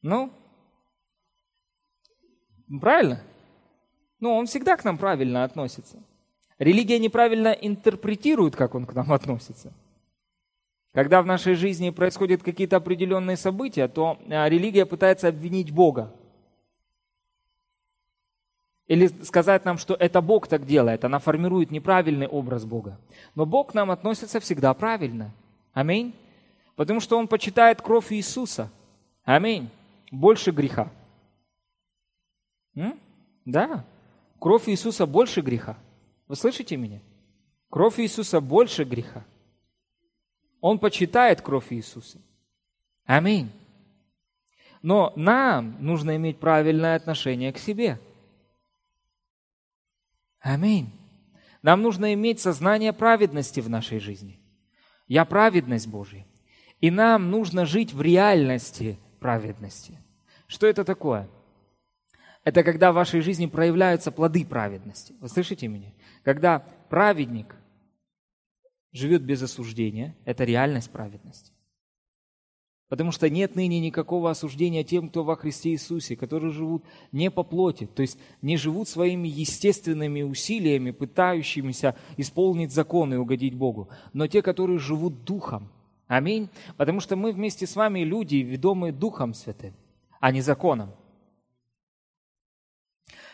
Ну, 0.02 0.30
правильно? 2.82 3.22
Ну, 4.20 4.34
Он 4.34 4.46
всегда 4.46 4.76
к 4.76 4.84
нам 4.84 4.98
правильно 4.98 5.46
относится. 5.46 6.04
Религия 6.60 7.00
неправильно 7.00 7.48
интерпретирует, 7.48 8.58
как 8.58 8.76
Он 8.76 8.86
к 8.86 8.94
нам 8.94 9.14
относится– 9.14 9.74
когда 10.96 11.22
в 11.22 11.26
нашей 11.26 11.56
жизни 11.56 11.90
происходят 11.90 12.42
какие-то 12.42 12.78
определенные 12.78 13.36
события, 13.36 13.90
то 13.90 14.18
а, 14.30 14.48
религия 14.48 14.86
пытается 14.86 15.28
обвинить 15.28 15.70
Бога. 15.70 16.16
Или 18.88 19.08
сказать 19.24 19.66
нам, 19.66 19.78
что 19.78 19.96
это 19.96 20.22
Бог 20.22 20.48
так 20.48 20.66
делает, 20.66 21.06
она 21.06 21.20
формирует 21.20 21.72
неправильный 21.72 22.28
образ 22.28 22.66
Бога. 22.66 23.00
Но 23.34 23.46
Бог 23.46 23.72
к 23.72 23.74
нам 23.74 23.90
относится 23.90 24.40
всегда 24.40 24.74
правильно. 24.74 25.32
Аминь. 25.74 26.14
Потому 26.76 27.00
что 27.00 27.18
Он 27.18 27.28
почитает 27.28 27.82
кровь 27.82 28.12
Иисуса. 28.14 28.70
Аминь. 29.24 29.70
Больше 30.12 30.52
греха. 30.52 30.92
М? 32.76 33.00
Да. 33.44 33.84
Кровь 34.40 34.70
Иисуса 34.70 35.08
больше 35.08 35.42
греха. 35.42 35.78
Вы 36.28 36.36
слышите 36.36 36.78
меня? 36.78 37.02
Кровь 37.70 38.00
Иисуса 38.00 38.40
больше 38.40 38.84
греха. 38.84 39.26
Он 40.62 40.78
почитает 40.78 41.42
кровь 41.42 41.72
Иисуса. 41.72 42.20
Аминь. 43.06 43.52
Но 44.82 45.12
нам 45.16 45.76
нужно 45.80 46.16
иметь 46.18 46.40
правильное 46.40 46.96
отношение 46.96 47.52
к 47.52 47.58
себе. 47.58 48.00
Аминь. 50.46 50.92
Нам 51.64 51.82
нужно 51.82 52.14
иметь 52.14 52.40
сознание 52.40 52.94
праведности 52.94 53.62
в 53.62 53.68
нашей 53.68 53.98
жизни. 53.98 54.40
Я 55.08 55.26
праведность 55.26 55.88
Божья. 55.88 56.24
И 56.82 56.92
нам 56.92 57.32
нужно 57.32 57.66
жить 57.66 57.94
в 57.94 58.02
реальности 58.04 59.00
праведности. 59.20 59.98
Что 60.46 60.68
это 60.68 60.86
такое? 60.86 61.28
Это 62.44 62.64
когда 62.64 62.92
в 62.92 62.96
вашей 62.96 63.22
жизни 63.22 63.48
проявляются 63.48 64.12
плоды 64.12 64.46
праведности. 64.46 65.16
Вы 65.20 65.30
слышите 65.30 65.68
меня? 65.68 65.92
Когда 66.22 66.60
праведник 66.90 67.56
живет 68.92 69.24
без 69.24 69.42
осуждения, 69.42 70.16
это 70.26 70.44
реальность 70.44 70.92
праведности. 70.92 71.54
Потому 72.88 73.12
что 73.12 73.30
нет 73.30 73.56
ныне 73.56 73.80
никакого 73.80 74.30
осуждения 74.30 74.84
тем, 74.84 75.10
кто 75.10 75.24
во 75.24 75.36
Христе 75.36 75.72
Иисусе, 75.72 76.16
которые 76.16 76.52
живут 76.52 76.84
не 77.12 77.32
по 77.32 77.44
плоти, 77.44 77.88
то 77.88 78.04
есть 78.04 78.20
не 78.44 78.58
живут 78.58 78.88
своими 78.88 79.28
естественными 79.28 80.22
усилиями, 80.22 80.92
пытающимися 80.92 81.96
исполнить 82.18 82.72
закон 82.72 83.14
и 83.14 83.18
угодить 83.18 83.56
Богу, 83.56 83.90
но 84.14 84.28
те, 84.28 84.44
которые 84.44 84.78
живут 84.78 85.24
Духом. 85.24 85.70
Аминь. 86.08 86.50
Потому 86.78 87.00
что 87.00 87.16
мы 87.16 87.32
вместе 87.32 87.66
с 87.66 87.76
вами 87.76 88.02
люди, 88.02 88.36
ведомые 88.36 88.94
Духом 88.94 89.34
Святым, 89.34 89.74
а 90.20 90.32
не 90.32 90.42
законом. 90.42 90.94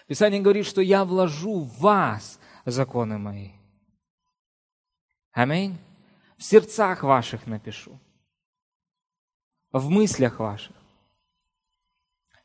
Писание 0.08 0.42
говорит, 0.42 0.66
что 0.66 0.82
я 0.82 1.04
вложу 1.04 1.60
в 1.60 1.80
вас 1.80 2.40
законы 2.66 3.18
мои. 3.18 3.50
Аминь. 5.34 5.78
В 6.38 6.44
сердцах 6.44 7.04
ваших 7.04 7.48
напишу. 7.48 8.00
В 9.72 9.90
мыслях 9.90 10.40
ваших. 10.40 10.76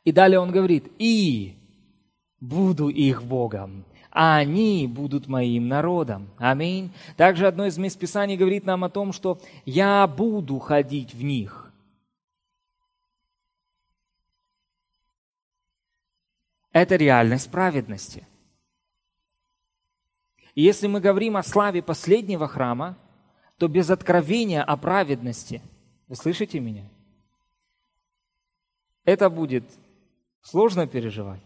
И 0.03 0.11
далее 0.11 0.39
он 0.39 0.51
говорит, 0.51 0.91
и 0.97 1.57
буду 2.39 2.87
их 2.87 3.23
Богом, 3.23 3.83
а 4.11 4.37
они 4.37 4.87
будут 4.87 5.27
моим 5.27 5.67
народом. 5.67 6.29
Аминь. 6.37 6.93
Также 7.17 7.47
одно 7.47 7.65
из 7.65 7.77
мест 7.77 7.99
Писаний 7.99 8.37
говорит 8.37 8.65
нам 8.65 8.83
о 8.85 8.89
том, 8.89 9.11
что 9.11 9.41
я 9.65 10.07
буду 10.07 10.59
ходить 10.59 11.13
в 11.13 11.23
них. 11.23 11.71
Это 16.71 16.95
реальность 16.95 17.51
праведности– 17.51 18.25
и 20.57 20.63
если 20.63 20.87
мы 20.87 20.99
говорим 21.01 21.37
о 21.37 21.43
славе 21.43 21.83
последнего 21.83 22.47
храма, 22.47 22.97
то 23.59 23.67
без 23.67 23.91
откровения 23.91 24.63
о 24.63 24.75
праведности, 24.75 25.61
вы 26.07 26.15
слышите 26.15 26.59
меня? 26.59 26.89
Это 29.07 29.29
будет 29.31 29.63
сложно 30.41 30.85
переживать. 30.85 31.41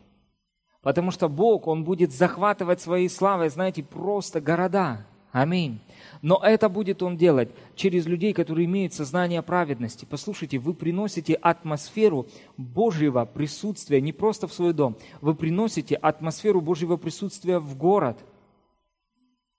Потому 0.82 1.12
что 1.12 1.30
Бог, 1.30 1.68
Он 1.68 1.84
будет 1.84 2.12
захватывать 2.12 2.82
своей 2.82 3.08
славой, 3.08 3.50
знаете, 3.50 3.84
просто 3.84 4.42
города. 4.42 5.06
Аминь. 5.32 5.80
Но 6.22 6.42
это 6.44 6.68
будет 6.68 7.04
Он 7.04 7.16
делать 7.16 7.50
через 7.76 8.08
людей, 8.08 8.34
которые 8.34 8.66
имеют 8.66 8.94
сознание 8.94 9.42
праведности. 9.44 10.08
Послушайте, 10.10 10.58
вы 10.58 10.74
приносите 10.74 11.36
атмосферу 11.36 12.28
Божьего 12.58 13.26
присутствия 13.26 14.02
не 14.02 14.12
просто 14.12 14.48
в 14.48 14.54
свой 14.54 14.74
дом, 14.74 14.98
вы 15.22 15.36
приносите 15.36 15.96
атмосферу 15.96 16.62
Божьего 16.62 16.98
присутствия 16.98 17.60
в 17.60 17.78
город– 17.78 18.18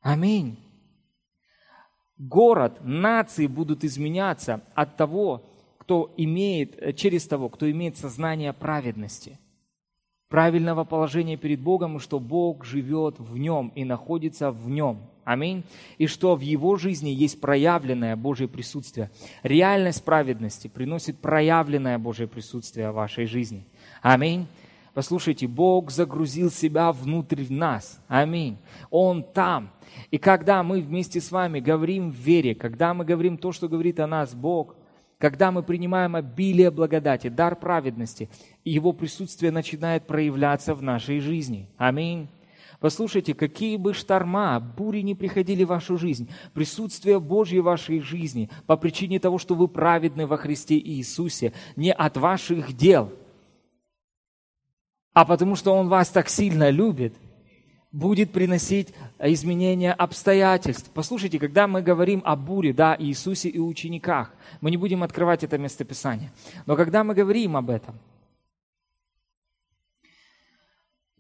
Аминь. 0.03 0.59
город, 2.19 2.79
нации 2.83 3.47
будут 3.47 3.85
изменяться 3.85 4.61
от 4.75 4.97
того, 4.97 5.43
кто 5.83 6.15
имеет, 6.17 6.81
э, 6.81 6.93
через 6.93 7.27
того, 7.27 7.49
кто 7.49 7.69
имеет 7.69 7.97
сознание 7.97 8.53
праведности, 8.53 9.41
правильного 10.29 10.85
положения 10.85 11.37
перед 11.37 11.59
Богом, 11.59 11.99
что 11.99 12.21
Бог 12.21 12.65
живет 12.65 13.19
в 13.19 13.37
нем 13.37 13.73
и 13.75 13.85
находится 13.85 14.53
в 14.53 14.71
нем. 14.71 15.01
Аминь. 15.25 15.65
И 15.99 16.07
что 16.07 16.37
в 16.37 16.41
его 16.41 16.77
жизни 16.77 17.11
есть 17.11 17.41
проявленное 17.41 18.15
Божье 18.15 18.47
присутствие. 18.47 19.11
Реальность 19.43 20.05
праведности 20.05 20.69
приносит 20.69 21.19
проявленное 21.19 21.99
Божье 21.99 22.29
присутствие 22.29 22.93
в 22.93 22.95
вашей 22.95 23.27
жизни. 23.27 23.67
Аминь. 24.03 24.47
Послушайте, 24.95 25.49
Бог 25.49 25.91
загрузил 25.91 26.53
себя 26.53 26.93
внутрь 26.93 27.47
нас. 27.49 28.01
Аминь. 28.07 28.57
Он 28.89 29.25
там. 29.25 29.73
И 30.13 30.19
когда 30.19 30.63
мы 30.63 30.81
вместе 30.81 31.21
с 31.21 31.33
вами 31.33 31.59
говорим 31.59 32.13
в 32.13 32.15
вере, 32.15 32.55
когда 32.55 32.95
мы 32.95 33.05
говорим 33.05 33.37
то, 33.37 33.51
что 33.51 33.69
говорит 33.69 33.99
о 33.99 34.07
нас 34.07 34.33
Бог, 34.33 34.77
когда 35.23 35.53
мы 35.53 35.63
принимаем 35.63 36.17
обилие 36.17 36.73
благодати, 36.73 37.29
дар 37.29 37.55
праведности, 37.55 38.29
Его 38.65 38.93
присутствие 38.93 39.53
начинает 39.53 40.05
проявляться 40.05 40.75
в 40.75 40.83
нашей 40.83 41.21
жизни. 41.21 41.69
Аминь. 41.77 42.27
Послушайте, 42.81 43.33
какие 43.33 43.77
бы 43.77 43.95
шторма, 43.95 44.59
бури 44.59 45.03
не 45.03 45.15
приходили 45.15 45.63
в 45.63 45.69
вашу 45.69 45.97
жизнь, 45.97 46.29
присутствие 46.55 47.21
Божье 47.21 47.61
в 47.61 47.67
вашей 47.67 48.01
жизни 48.01 48.51
по 48.67 48.77
причине 48.77 49.21
того, 49.21 49.39
что 49.39 49.55
вы 49.55 49.69
праведны 49.69 50.27
во 50.27 50.37
Христе 50.37 50.77
Иисусе, 50.77 51.53
не 51.77 51.93
от 51.93 52.17
ваших 52.17 52.73
дел, 52.73 53.13
а 55.13 55.25
потому 55.25 55.55
что 55.55 55.73
Он 55.73 55.89
вас 55.89 56.09
так 56.09 56.29
сильно 56.29 56.69
любит, 56.69 57.15
будет 57.93 58.33
приносить 58.33 58.95
изменения 59.21 59.93
обстоятельств. 59.93 60.91
Послушайте, 60.93 61.39
когда 61.39 61.69
мы 61.69 61.83
говорим 61.83 62.23
о 62.25 62.35
буре, 62.37 62.73
да, 62.73 62.97
Иисусе 62.99 63.49
и 63.49 63.59
учениках, 63.59 64.33
мы 64.61 64.71
не 64.71 64.77
будем 64.77 65.03
открывать 65.03 65.45
это 65.45 65.59
местописание. 65.59 66.33
Но 66.67 66.77
когда 66.77 67.05
мы 67.05 67.15
говорим 67.15 67.57
об 67.57 67.71
этом, 67.71 67.95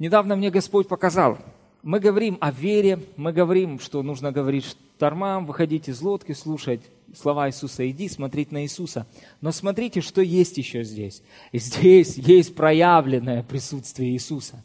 Недавно 0.02 0.34
мне 0.34 0.50
Господь 0.50 0.88
показал, 0.88 1.38
мы 1.84 2.00
говорим 2.00 2.36
о 2.40 2.50
вере, 2.50 2.98
мы 3.16 3.32
говорим, 3.32 3.78
что 3.78 4.02
нужно 4.02 4.32
говорить 4.32 4.64
штормам, 4.64 5.46
выходить 5.46 5.88
из 5.88 6.02
лодки, 6.02 6.32
слушать 6.32 6.80
слова 7.14 7.48
Иисуса, 7.48 7.88
иди 7.88 8.08
смотреть 8.08 8.50
на 8.50 8.64
Иисуса. 8.64 9.06
Но 9.40 9.52
смотрите, 9.52 10.00
что 10.00 10.20
есть 10.20 10.58
еще 10.58 10.82
здесь. 10.82 11.22
Здесь 11.52 12.16
есть 12.16 12.56
проявленное 12.56 13.44
присутствие 13.44 14.10
Иисуса. 14.10 14.64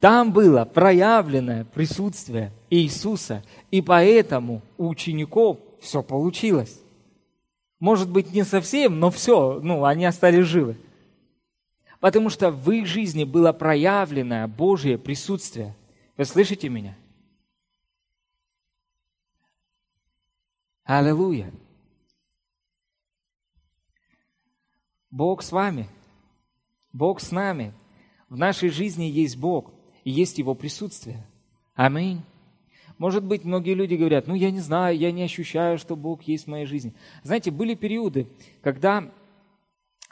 Там 0.00 0.32
было 0.32 0.64
проявленное 0.64 1.66
присутствие 1.66 2.52
Иисуса, 2.70 3.44
и 3.70 3.82
поэтому 3.82 4.62
у 4.78 4.88
учеников 4.88 5.58
все 5.78 6.02
получилось. 6.02 6.80
Может 7.78 8.10
быть, 8.10 8.32
не 8.32 8.42
совсем, 8.44 8.98
но 8.98 9.10
все, 9.10 9.60
ну, 9.62 9.84
они 9.84 10.06
остались 10.06 10.46
живы. 10.46 10.78
Потому 12.00 12.30
что 12.30 12.50
в 12.50 12.70
их 12.70 12.86
жизни 12.86 13.24
было 13.24 13.52
проявлено 13.52 14.48
Божье 14.48 14.96
присутствие. 14.96 15.76
Вы 16.16 16.24
слышите 16.24 16.70
меня? 16.70 16.96
Аллилуйя. 20.84 21.52
Бог 25.10 25.42
с 25.42 25.52
вами. 25.52 25.86
Бог 26.90 27.20
с 27.20 27.30
нами. 27.32 27.74
В 28.30 28.36
нашей 28.38 28.70
жизни 28.70 29.04
есть 29.04 29.36
Бог, 29.36 29.72
и 30.04 30.10
есть 30.10 30.38
Его 30.38 30.54
присутствие. 30.54 31.26
Аминь. 31.74 32.22
Может 32.98 33.24
быть, 33.24 33.44
многие 33.44 33.74
люди 33.74 33.94
говорят, 33.94 34.26
ну 34.26 34.34
я 34.34 34.50
не 34.50 34.60
знаю, 34.60 34.96
я 34.96 35.10
не 35.10 35.22
ощущаю, 35.22 35.78
что 35.78 35.96
Бог 35.96 36.22
есть 36.24 36.44
в 36.44 36.50
моей 36.50 36.66
жизни. 36.66 36.92
Знаете, 37.22 37.50
были 37.50 37.74
периоды, 37.74 38.28
когда 38.62 39.10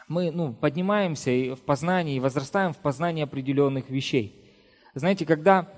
мы 0.09 0.31
ну, 0.31 0.55
поднимаемся 0.55 1.55
в 1.55 1.61
познании 1.61 2.17
и 2.17 2.21
возрастаем 2.21 2.73
в 2.73 2.79
познании 2.79 3.23
определенных 3.23 3.91
вещей. 3.91 4.43
Знаете, 4.95 5.27
когда 5.27 5.69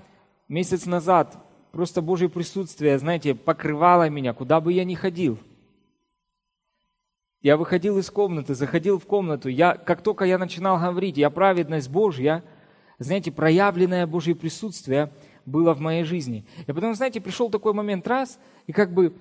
месяц 0.47 0.85
назад 0.85 1.37
просто 1.73 2.01
Божье 2.01 2.29
присутствие, 2.29 2.97
знаете, 2.97 3.35
покрывало 3.35 4.09
меня, 4.09 4.33
куда 4.33 4.61
бы 4.61 4.71
я 4.71 4.85
ни 4.85 4.95
ходил. 4.95 5.37
Я 7.41 7.57
выходил 7.57 7.97
из 7.97 8.09
комнаты, 8.09 8.53
заходил 8.55 8.99
в 8.99 9.05
комнату. 9.05 9.49
Я, 9.49 9.75
как 9.75 10.01
только 10.01 10.25
я 10.25 10.37
начинал 10.37 10.77
говорить, 10.77 11.17
я 11.17 11.29
праведность 11.29 11.89
Божья, 11.89 12.43
знаете, 13.03 13.31
проявленное 13.31 14.05
Божье 14.07 14.35
присутствие 14.35 15.11
было 15.45 15.73
в 15.73 15.79
моей 15.79 16.03
жизни. 16.03 16.45
И 16.67 16.71
потом, 16.71 16.93
знаете, 16.93 17.19
пришел 17.19 17.49
такой 17.49 17.73
момент 17.73 18.07
раз, 18.07 18.39
и 18.67 18.71
как 18.71 18.93
бы 18.93 19.13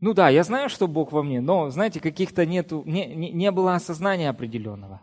ну 0.00 0.14
да, 0.14 0.30
я 0.30 0.42
знаю, 0.44 0.70
что 0.70 0.88
Бог 0.88 1.12
во 1.12 1.22
мне, 1.22 1.42
но, 1.42 1.68
знаете, 1.68 2.00
каких-то 2.00 2.46
нету, 2.46 2.82
не, 2.86 3.06
не, 3.06 3.30
не 3.32 3.50
было 3.50 3.74
осознания 3.74 4.30
определенного. 4.30 5.02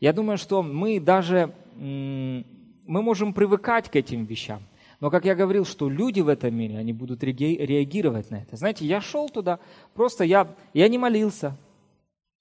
Я 0.00 0.12
думаю, 0.12 0.36
что 0.36 0.64
мы 0.64 0.98
даже, 0.98 1.54
мы 1.76 2.44
можем 2.86 3.32
привыкать 3.34 3.88
к 3.88 3.94
этим 3.94 4.24
вещам. 4.24 4.64
Но, 4.98 5.10
как 5.10 5.24
я 5.24 5.36
говорил, 5.36 5.64
что 5.64 5.88
люди 5.88 6.20
в 6.20 6.28
этом 6.28 6.54
мире, 6.56 6.76
они 6.76 6.92
будут 6.92 7.22
реагировать 7.22 8.30
на 8.30 8.36
это. 8.36 8.56
Знаете, 8.56 8.84
я 8.84 9.00
шел 9.00 9.28
туда, 9.28 9.60
просто 9.94 10.24
я, 10.24 10.56
я 10.74 10.88
не 10.88 10.98
молился. 10.98 11.56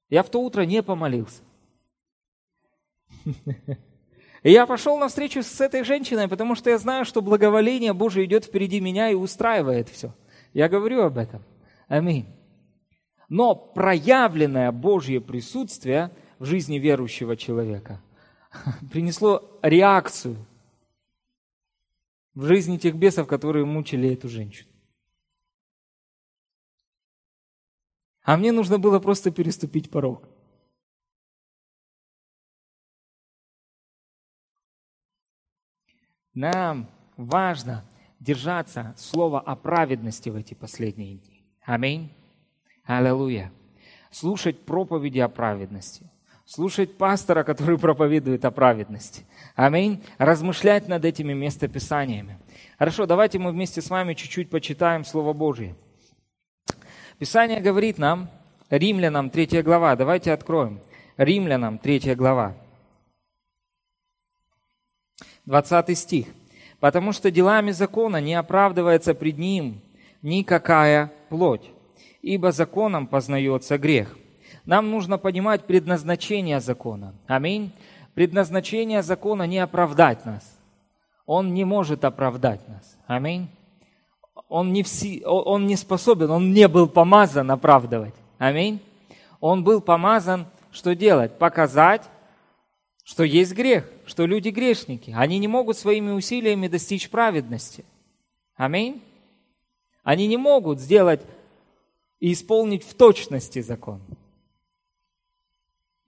Я 0.10 0.24
в 0.24 0.30
то 0.30 0.42
утро 0.42 0.64
не 0.64 0.82
помолился. 0.82 1.44
И 4.44 4.52
я 4.52 4.66
пошел 4.66 4.98
на 4.98 5.08
встречу 5.08 5.44
с 5.44 5.62
этой 5.62 5.84
женщиной, 5.84 6.28
потому 6.28 6.56
что 6.56 6.70
я 6.70 6.78
знаю, 6.80 7.06
что 7.06 7.22
благоволение 7.22 7.94
Божие 7.94 8.26
идет 8.26 8.46
впереди 8.46 8.80
меня 8.80 9.10
и 9.10 9.14
устраивает 9.14 9.88
все. 9.90 10.16
Я 10.54 10.68
говорю 10.68 11.04
об 11.04 11.18
этом. 11.18 11.44
Аминь. 11.88 12.26
Но 13.30 13.54
проявленное 13.56 14.72
Божье 14.72 15.22
присутствие 15.22 16.12
в 16.40 16.46
жизни 16.46 16.80
верующего 16.80 17.38
человека 17.38 18.02
принесло 18.92 19.60
реакцию 19.62 20.38
в 22.34 22.46
жизни 22.46 22.78
тех 22.78 22.96
бесов, 22.96 23.28
которые 23.28 23.66
мучили 23.66 24.12
эту 24.12 24.28
женщину. 24.28 24.70
А 28.24 28.38
мне 28.38 28.52
нужно 28.52 28.80
было 28.80 29.00
просто 29.00 29.32
переступить 29.32 29.90
порог. 29.90 30.31
Нам 36.34 36.88
важно 37.18 37.84
держаться 38.20 38.94
слова 38.98 39.40
о 39.40 39.56
праведности 39.56 40.30
в 40.30 40.36
эти 40.36 40.54
последние 40.54 41.16
дни. 41.16 41.44
Аминь. 41.64 42.12
Аллилуйя. 42.86 43.52
Слушать 44.12 44.60
проповеди 44.62 45.20
о 45.20 45.28
праведности. 45.28 46.10
Слушать 46.46 46.98
пастора, 46.98 47.44
который 47.44 47.78
проповедует 47.80 48.46
о 48.46 48.52
праведности. 48.52 49.26
Аминь. 49.56 50.04
Размышлять 50.18 50.88
над 50.88 51.04
этими 51.04 51.34
местописаниями. 51.34 52.40
Хорошо, 52.78 53.06
давайте 53.06 53.38
мы 53.40 53.52
вместе 53.52 53.82
с 53.82 53.90
вами 53.90 54.14
чуть-чуть 54.14 54.50
почитаем 54.50 55.04
Слово 55.04 55.34
Божие. 55.34 55.76
Писание 57.20 57.60
говорит 57.60 57.98
нам, 57.98 58.30
Римлянам 58.70 59.30
3 59.30 59.62
глава, 59.64 59.96
давайте 59.96 60.32
откроем. 60.32 60.80
Римлянам 61.18 61.78
3 61.78 62.16
глава. 62.16 62.56
20 65.46 65.98
стих. 65.98 66.28
«Потому 66.80 67.12
что 67.12 67.30
делами 67.30 67.72
закона 67.72 68.22
не 68.22 68.34
оправдывается 68.34 69.14
пред 69.14 69.38
ним 69.38 69.82
никакая 70.22 71.12
плоть, 71.30 71.70
ибо 72.22 72.52
законом 72.52 73.08
познается 73.08 73.78
грех. 73.78 74.18
Нам 74.66 74.92
нужно 74.92 75.18
понимать 75.18 75.66
предназначение 75.66 76.60
закона. 76.60 77.14
Аминь. 77.28 77.72
Предназначение 78.14 79.02
закона 79.02 79.48
не 79.48 79.60
оправдать 79.60 80.26
нас. 80.26 80.58
Он 81.26 81.54
не 81.54 81.66
может 81.66 82.06
оправдать 82.06 82.68
нас. 82.68 82.98
Аминь. 83.08 83.50
Он 84.50 84.74
не, 84.74 84.84
вси, 84.84 85.24
он 85.26 85.66
не 85.66 85.78
способен, 85.78 86.30
он 86.30 86.52
не 86.52 86.68
был 86.68 86.88
помазан 86.88 87.50
оправдывать. 87.52 88.14
Аминь. 88.38 88.82
Он 89.40 89.64
был 89.64 89.82
помазан, 89.82 90.46
что 90.72 90.94
делать? 90.94 91.38
Показать, 91.38 92.04
что 93.12 93.24
есть 93.24 93.52
грех, 93.52 93.92
что 94.06 94.26
люди 94.26 94.48
грешники. 94.48 95.14
Они 95.14 95.38
не 95.38 95.50
могут 95.50 95.78
своими 95.78 96.12
усилиями 96.12 96.70
достичь 96.70 97.10
праведности. 97.10 97.84
Аминь. 98.56 99.04
Они 100.02 100.28
не 100.28 100.38
могут 100.38 100.80
сделать 100.80 101.20
и 102.22 102.32
исполнить 102.32 102.86
в 102.86 102.94
точности 102.94 103.60
закон. 103.60 104.00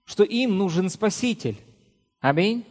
Что 0.06 0.24
им 0.24 0.56
нужен 0.56 0.88
Спаситель. 0.88 1.58
Аминь. 2.20 2.64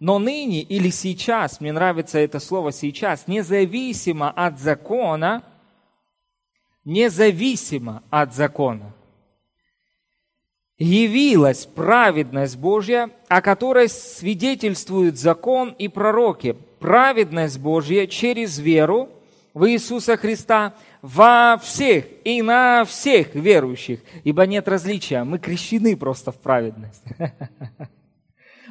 Но 0.00 0.18
ныне 0.18 0.62
или 0.62 0.90
сейчас, 0.90 1.60
мне 1.60 1.72
нравится 1.72 2.18
это 2.18 2.40
слово 2.40 2.72
сейчас, 2.72 3.28
независимо 3.28 4.32
от 4.32 4.58
закона, 4.58 5.44
независимо 6.84 8.02
от 8.10 8.34
закона, 8.34 8.92
явилась 10.80 11.66
праведность 11.66 12.56
Божья, 12.56 13.10
о 13.28 13.42
которой 13.42 13.88
свидетельствуют 13.88 15.18
закон 15.18 15.74
и 15.78 15.86
пророки– 15.86 16.56
праведность 16.80 17.60
Божья 17.60 18.06
через 18.06 18.58
веру 18.58 19.10
в 19.52 19.68
Иисуса 19.70 20.16
Христа 20.16 20.74
во 21.02 21.60
всех 21.62 22.06
и 22.24 22.40
на 22.40 22.84
всех 22.86 23.34
верующих, 23.34 24.00
ибо 24.24 24.46
нет 24.46 24.66
различия, 24.66 25.22
мы 25.22 25.38
крещены 25.38 25.96
просто 25.96 26.32
в 26.32 26.40
праведность. 26.40 27.04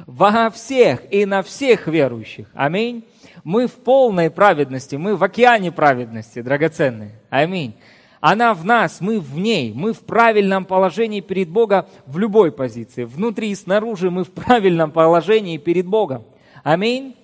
Во 0.06 0.50
всех 0.50 1.02
и 1.12 1.26
на 1.26 1.44
всех 1.44 1.88
верующих. 1.88 2.48
Аминь. 2.54 3.06
Мы 3.44 3.68
в 3.68 3.74
полной 3.74 4.32
праведности, 4.32 4.96
мы 4.96 5.18
в 5.18 5.24
океане 5.26 5.74
праведности, 5.74 6.42
драгоценные. 6.42 7.20
Аминь. 7.30 7.76
Она 8.22 8.54
в 8.54 8.66
нас, 8.66 9.00
мы 9.00 9.20
в 9.20 9.40
ней, 9.40 9.74
мы 9.74 9.94
в 9.94 10.02
правильном 10.02 10.66
положении 10.66 11.22
перед 11.22 11.50
Богом 11.50 11.86
в 12.06 12.18
любой 12.18 12.52
позиции. 12.52 13.06
Внутри 13.06 13.52
и 13.52 13.56
снаружи 13.56 14.12
мы 14.12 14.24
в 14.24 14.32
правильном 14.32 14.92
положении 14.92 15.58
перед 15.58 15.86
Богом. 15.86 16.26
Аминь. 16.64 17.16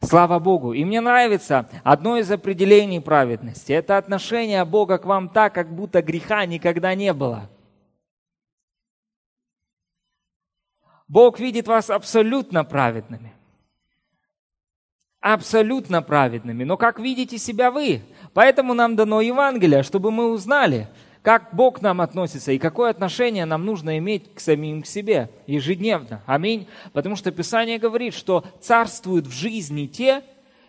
Слава 0.00 0.38
Богу. 0.38 0.72
И 0.72 0.84
мне 0.84 1.00
нравится 1.00 1.68
одно 1.84 2.16
из 2.16 2.30
определений 2.30 3.00
праведности. 3.00 3.72
Это 3.72 3.96
отношение 3.96 4.64
Бога 4.64 4.98
к 4.98 5.04
вам 5.04 5.28
так, 5.28 5.54
как 5.54 5.72
будто 5.74 6.02
греха 6.02 6.44
никогда 6.44 6.94
не 6.94 7.12
было. 7.12 7.48
Бог 11.08 11.38
видит 11.38 11.68
вас 11.68 11.88
абсолютно 11.88 12.64
праведными. 12.64 13.35
Абсолютно 15.20 16.02
праведными. 16.02 16.64
Но 16.64 16.76
как 16.76 17.00
видите 17.00 17.38
себя 17.38 17.70
вы? 17.70 18.02
Поэтому 18.34 18.74
нам 18.74 18.96
дано 18.96 19.20
Евангелие, 19.20 19.82
чтобы 19.82 20.10
мы 20.10 20.30
узнали, 20.30 20.88
как 21.22 21.48
Бог 21.52 21.80
к 21.80 21.82
нам 21.82 22.00
относится 22.00 22.52
и 22.52 22.58
какое 22.58 22.90
отношение 22.90 23.46
нам 23.46 23.64
нужно 23.64 23.98
иметь 23.98 24.32
к 24.32 24.38
самим 24.38 24.82
к 24.82 24.86
себе 24.86 25.28
ежедневно. 25.48 26.22
Аминь. 26.26 26.68
Потому 26.92 27.16
что 27.16 27.32
Писание 27.32 27.78
говорит, 27.78 28.14
что 28.14 28.44
царствуют 28.60 29.26
в 29.26 29.32
жизни 29.32 29.86
те, 29.86 30.22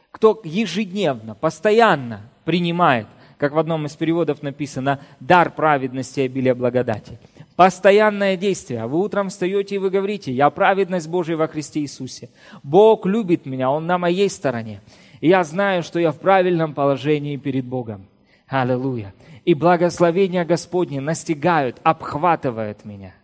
кто 0.09 0.41
ежедневно, 0.43 1.35
постоянно 1.35 2.21
принимает, 2.43 3.05
как 3.37 3.53
в 3.53 3.59
одном 3.59 3.85
из 3.85 3.95
переводов 3.95 4.41
написано, 4.41 4.99
дар 5.19 5.51
праведности 5.51 6.21
и 6.21 6.25
обилия 6.25 6.55
благодати. 6.55 7.19
Постоянное 7.57 8.37
действие. 8.37 8.85
Вы 8.85 8.99
утром 8.99 9.29
встаете 9.29 9.75
и 9.75 9.77
вы 9.79 9.89
говорите, 9.89 10.31
я 10.31 10.51
праведность 10.51 11.09
Божия 11.09 11.35
во 11.35 11.47
Христе 11.47 11.79
Иисусе. 11.79 12.29
Бог 12.61 13.07
любит 13.07 13.47
меня, 13.47 13.71
Он 13.71 13.87
на 13.87 13.97
моей 13.97 14.29
стороне. 14.29 14.79
И 15.21 15.29
я 15.29 15.43
знаю, 15.43 15.81
что 15.81 15.99
я 15.99 16.11
в 16.11 16.19
правильном 16.19 16.75
положении 16.75 17.35
перед 17.35 17.65
Богом. 17.65 18.05
Аллилуйя. 18.45 19.11
И 19.43 19.55
благословения 19.55 20.45
Господни 20.45 20.99
настигают, 20.99 21.81
обхватывают 21.81 22.85
меня. 22.85 23.15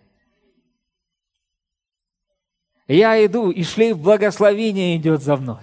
Я 2.88 3.24
иду, 3.24 3.52
и 3.52 3.62
шлейф 3.62 4.00
благословения 4.00 4.98
идет 4.98 5.22
за 5.22 5.36
мной. 5.36 5.62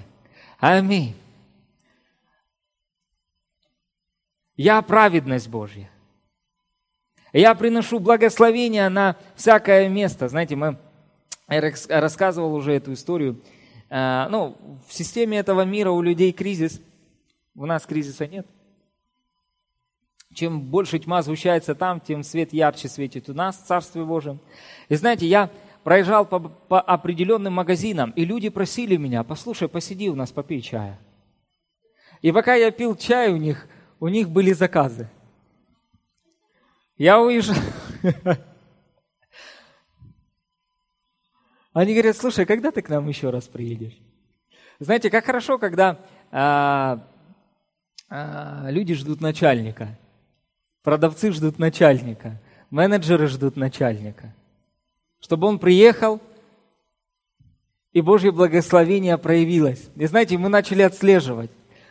Аминь. 0.61 1.17
Я 4.57 4.81
праведность 4.81 5.49
Божья. 5.49 5.91
Я 7.33 7.55
приношу 7.55 8.01
благословения 8.01 8.89
на 8.89 9.17
всякое 9.37 9.89
место. 9.89 10.29
Знаете, 10.29 10.57
мы 10.57 10.79
я 11.49 11.61
рассказывал 12.01 12.55
уже 12.55 12.73
эту 12.73 12.93
историю 12.93 13.41
Э, 13.91 14.29
ну, 14.31 14.57
в 14.87 14.95
системе 14.95 15.39
этого 15.39 15.65
мира 15.65 15.91
у 15.91 16.01
людей 16.01 16.33
кризис, 16.33 16.81
у 17.57 17.67
нас 17.67 17.85
кризиса 17.85 18.27
нет. 18.27 18.47
Чем 20.33 20.61
больше 20.61 21.01
тьма 21.01 21.23
звучается 21.23 21.75
там, 21.75 21.99
тем 22.01 22.23
свет 22.23 22.53
ярче 22.53 22.89
светит 22.89 23.29
у 23.29 23.35
нас, 23.35 23.59
в 23.59 23.67
Царстве 23.67 24.05
Божьем. 24.05 24.39
И 24.89 24.95
знаете, 24.95 25.27
я 25.27 25.51
проезжал 25.83 26.25
по, 26.25 26.39
по 26.39 26.81
определенным 26.81 27.55
магазинам, 27.55 28.13
и 28.15 28.25
люди 28.25 28.49
просили 28.49 28.97
меня, 28.97 29.25
послушай, 29.25 29.69
посиди 29.69 30.09
у 30.09 30.15
нас, 30.15 30.31
попей 30.31 30.61
чая. 30.61 31.01
И 32.23 32.31
пока 32.31 32.55
я 32.55 32.71
пил 32.71 32.95
чай 32.95 33.33
у 33.33 33.37
них, 33.37 33.67
у 33.99 34.07
них 34.07 34.31
были 34.31 34.53
заказы. 34.53 35.09
Я 37.01 37.19
уезжал, 37.19 37.57
Они 41.73 41.95
говорят, 41.95 42.15
слушай, 42.19 42.45
когда 42.45 42.71
ты 42.73 42.83
к 42.83 42.91
нам 42.91 43.09
еще 43.09 43.31
раз 43.31 43.45
приедешь? 43.45 43.97
Знаете, 44.81 45.09
как 45.09 45.25
хорошо, 45.25 45.57
когда 45.57 45.99
а, 46.31 47.09
а, 48.11 48.67
люди 48.69 48.93
ждут 48.93 49.23
начальника, 49.23 49.99
продавцы 50.83 51.33
ждут 51.33 51.59
начальника, 51.59 52.39
менеджеры 52.69 53.29
ждут 53.29 53.57
начальника, 53.57 54.35
чтобы 55.21 55.47
он 55.47 55.59
приехал, 55.59 56.21
и 57.95 58.03
Божье 58.03 58.31
благословение 58.31 59.17
проявилось. 59.17 59.89
И 59.97 60.05
знаете, 60.05 60.37
мы 60.37 60.51
начали 60.51 60.83
отслеживать. 60.83 61.51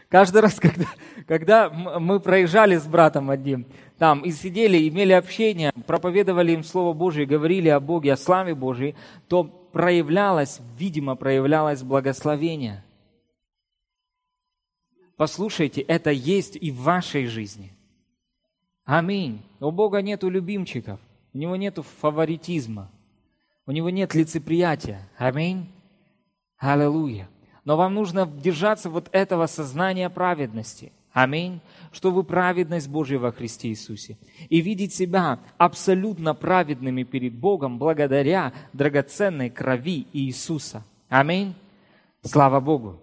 Каждый 0.09 0.41
раз, 0.41 0.55
когда, 0.59 0.87
когда 1.27 1.69
мы 1.69 2.19
проезжали 2.19 2.75
с 2.75 2.85
братом 2.85 3.29
одним, 3.29 3.65
там 3.97 4.21
и 4.21 4.31
сидели, 4.31 4.87
имели 4.87 5.13
общение, 5.13 5.71
проповедовали 5.85 6.53
им 6.53 6.63
Слово 6.63 6.93
Божие, 6.93 7.25
говорили 7.25 7.69
о 7.69 7.79
Боге, 7.79 8.13
о 8.13 8.17
славе 8.17 8.55
Божьей, 8.55 8.95
то 9.27 9.43
проявлялось, 9.43 10.59
видимо, 10.77 11.15
проявлялось 11.15 11.83
благословение. 11.83 12.83
Послушайте, 15.15 15.81
это 15.81 16.11
есть 16.11 16.57
и 16.59 16.71
в 16.71 16.77
вашей 16.77 17.25
жизни. 17.25 17.73
Аминь. 18.85 19.43
У 19.59 19.69
Бога 19.69 20.01
нету 20.01 20.29
любимчиков, 20.29 20.99
у 21.33 21.37
Него 21.37 21.55
нету 21.57 21.83
фаворитизма, 21.83 22.89
у 23.67 23.71
Него 23.71 23.89
нет 23.89 24.15
лицеприятия. 24.15 25.07
Аминь. 25.17 25.69
Аллилуйя. 26.57 27.29
Но 27.69 27.77
вам 27.77 27.93
нужно 27.93 28.25
держаться 28.25 28.89
вот 28.89 29.09
этого 29.11 29.45
сознания 29.45 30.09
праведности. 30.09 30.91
Аминь. 31.13 31.59
Что 31.91 32.09
вы 32.09 32.23
праведность 32.23 32.89
Божья 32.89 33.19
во 33.19 33.31
Христе 33.31 33.67
Иисусе. 33.67 34.17
И 34.49 34.59
видеть 34.59 34.91
себя 34.91 35.37
абсолютно 35.59 36.33
праведными 36.33 37.03
перед 37.03 37.35
Богом 37.35 37.77
благодаря 37.77 38.53
драгоценной 38.73 39.51
крови 39.51 40.07
Иисуса. 40.13 40.83
Аминь. 41.09 41.53
Слава 42.23 42.59
Богу. 42.59 42.99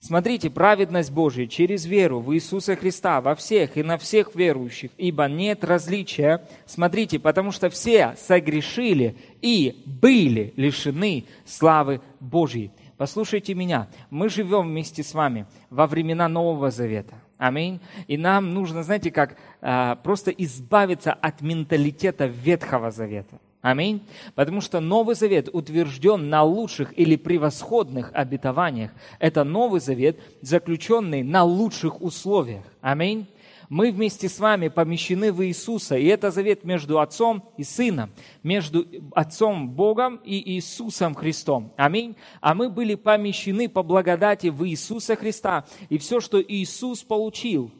Смотрите, 0.00 0.50
праведность 0.50 1.10
Божия 1.10 1.46
через 1.46 1.86
веру 1.86 2.20
в 2.20 2.34
Иисуса 2.34 2.76
Христа 2.76 3.22
во 3.22 3.34
всех 3.34 3.78
и 3.78 3.82
на 3.82 3.96
всех 3.96 4.34
верующих, 4.34 4.90
ибо 4.98 5.28
нет 5.28 5.64
различия. 5.64 6.46
Смотрите, 6.66 7.18
потому 7.18 7.52
что 7.52 7.70
все 7.70 8.14
согрешили 8.18 9.16
и 9.40 9.82
были 9.86 10.52
лишены 10.56 11.24
славы 11.46 12.02
Божьей. 12.20 12.70
Послушайте 12.96 13.54
меня, 13.54 13.88
мы 14.10 14.28
живем 14.28 14.68
вместе 14.68 15.02
с 15.02 15.14
вами 15.14 15.46
во 15.68 15.86
времена 15.86 16.28
Нового 16.28 16.70
Завета. 16.70 17.14
Аминь. 17.38 17.80
И 18.06 18.16
нам 18.16 18.54
нужно, 18.54 18.84
знаете, 18.84 19.10
как 19.10 19.36
а, 19.60 19.96
просто 19.96 20.30
избавиться 20.30 21.12
от 21.12 21.40
менталитета 21.40 22.26
Ветхого 22.26 22.92
Завета. 22.92 23.40
Аминь. 23.62 24.06
Потому 24.34 24.60
что 24.60 24.78
Новый 24.78 25.16
Завет 25.16 25.48
утвержден 25.52 26.28
на 26.28 26.44
лучших 26.44 26.96
или 26.98 27.16
превосходных 27.16 28.10
обетованиях. 28.12 28.92
Это 29.18 29.42
Новый 29.42 29.80
Завет, 29.80 30.20
заключенный 30.42 31.22
на 31.22 31.44
лучших 31.44 32.00
условиях. 32.00 32.64
Аминь. 32.80 33.26
Мы 33.74 33.90
вместе 33.90 34.28
с 34.28 34.38
вами 34.38 34.68
помещены 34.68 35.32
в 35.32 35.44
Иисуса, 35.44 35.96
и 35.96 36.06
это 36.06 36.30
завет 36.30 36.62
между 36.62 37.00
Отцом 37.00 37.42
и 37.56 37.64
Сыном, 37.64 38.12
между 38.44 38.86
Отцом 39.10 39.68
Богом 39.68 40.20
и 40.24 40.52
Иисусом 40.52 41.16
Христом. 41.16 41.72
Аминь. 41.76 42.14
А 42.40 42.54
мы 42.54 42.70
были 42.70 42.94
помещены 42.94 43.68
по 43.68 43.82
благодати 43.82 44.46
в 44.46 44.64
Иисуса 44.64 45.16
Христа, 45.16 45.64
и 45.88 45.98
все, 45.98 46.20
что 46.20 46.40
Иисус 46.40 47.02
получил, 47.02 47.72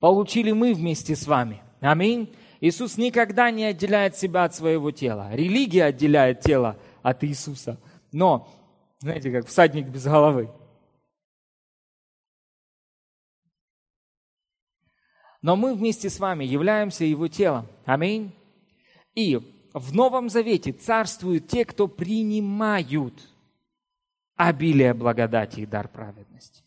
получили 0.00 0.52
мы 0.52 0.74
вместе 0.74 1.16
с 1.16 1.26
вами. 1.26 1.62
Аминь. 1.80 2.30
Иисус 2.60 2.98
никогда 2.98 3.50
не 3.50 3.64
отделяет 3.64 4.18
себя 4.18 4.44
от 4.44 4.54
своего 4.54 4.90
тела. 4.90 5.30
Религия 5.32 5.84
отделяет 5.84 6.40
тело 6.40 6.76
от 7.00 7.24
Иисуса. 7.24 7.80
Но, 8.12 8.50
знаете, 8.98 9.30
как 9.30 9.46
всадник 9.46 9.86
без 9.86 10.04
головы– 10.04 10.50
Но 15.42 15.56
мы 15.56 15.74
вместе 15.74 16.08
с 16.08 16.20
вами 16.20 16.44
являемся 16.44 17.04
Его 17.04 17.26
телом. 17.28 17.66
Аминь. 17.84 18.32
И 19.14 19.40
в 19.74 19.94
Новом 19.94 20.28
Завете 20.28 20.72
царствуют 20.72 21.48
те, 21.48 21.64
кто 21.64 21.88
принимают 21.88 23.14
обилие 24.36 24.94
благодати 24.94 25.60
и 25.60 25.66
дар 25.66 25.88
праведности. 25.88 26.62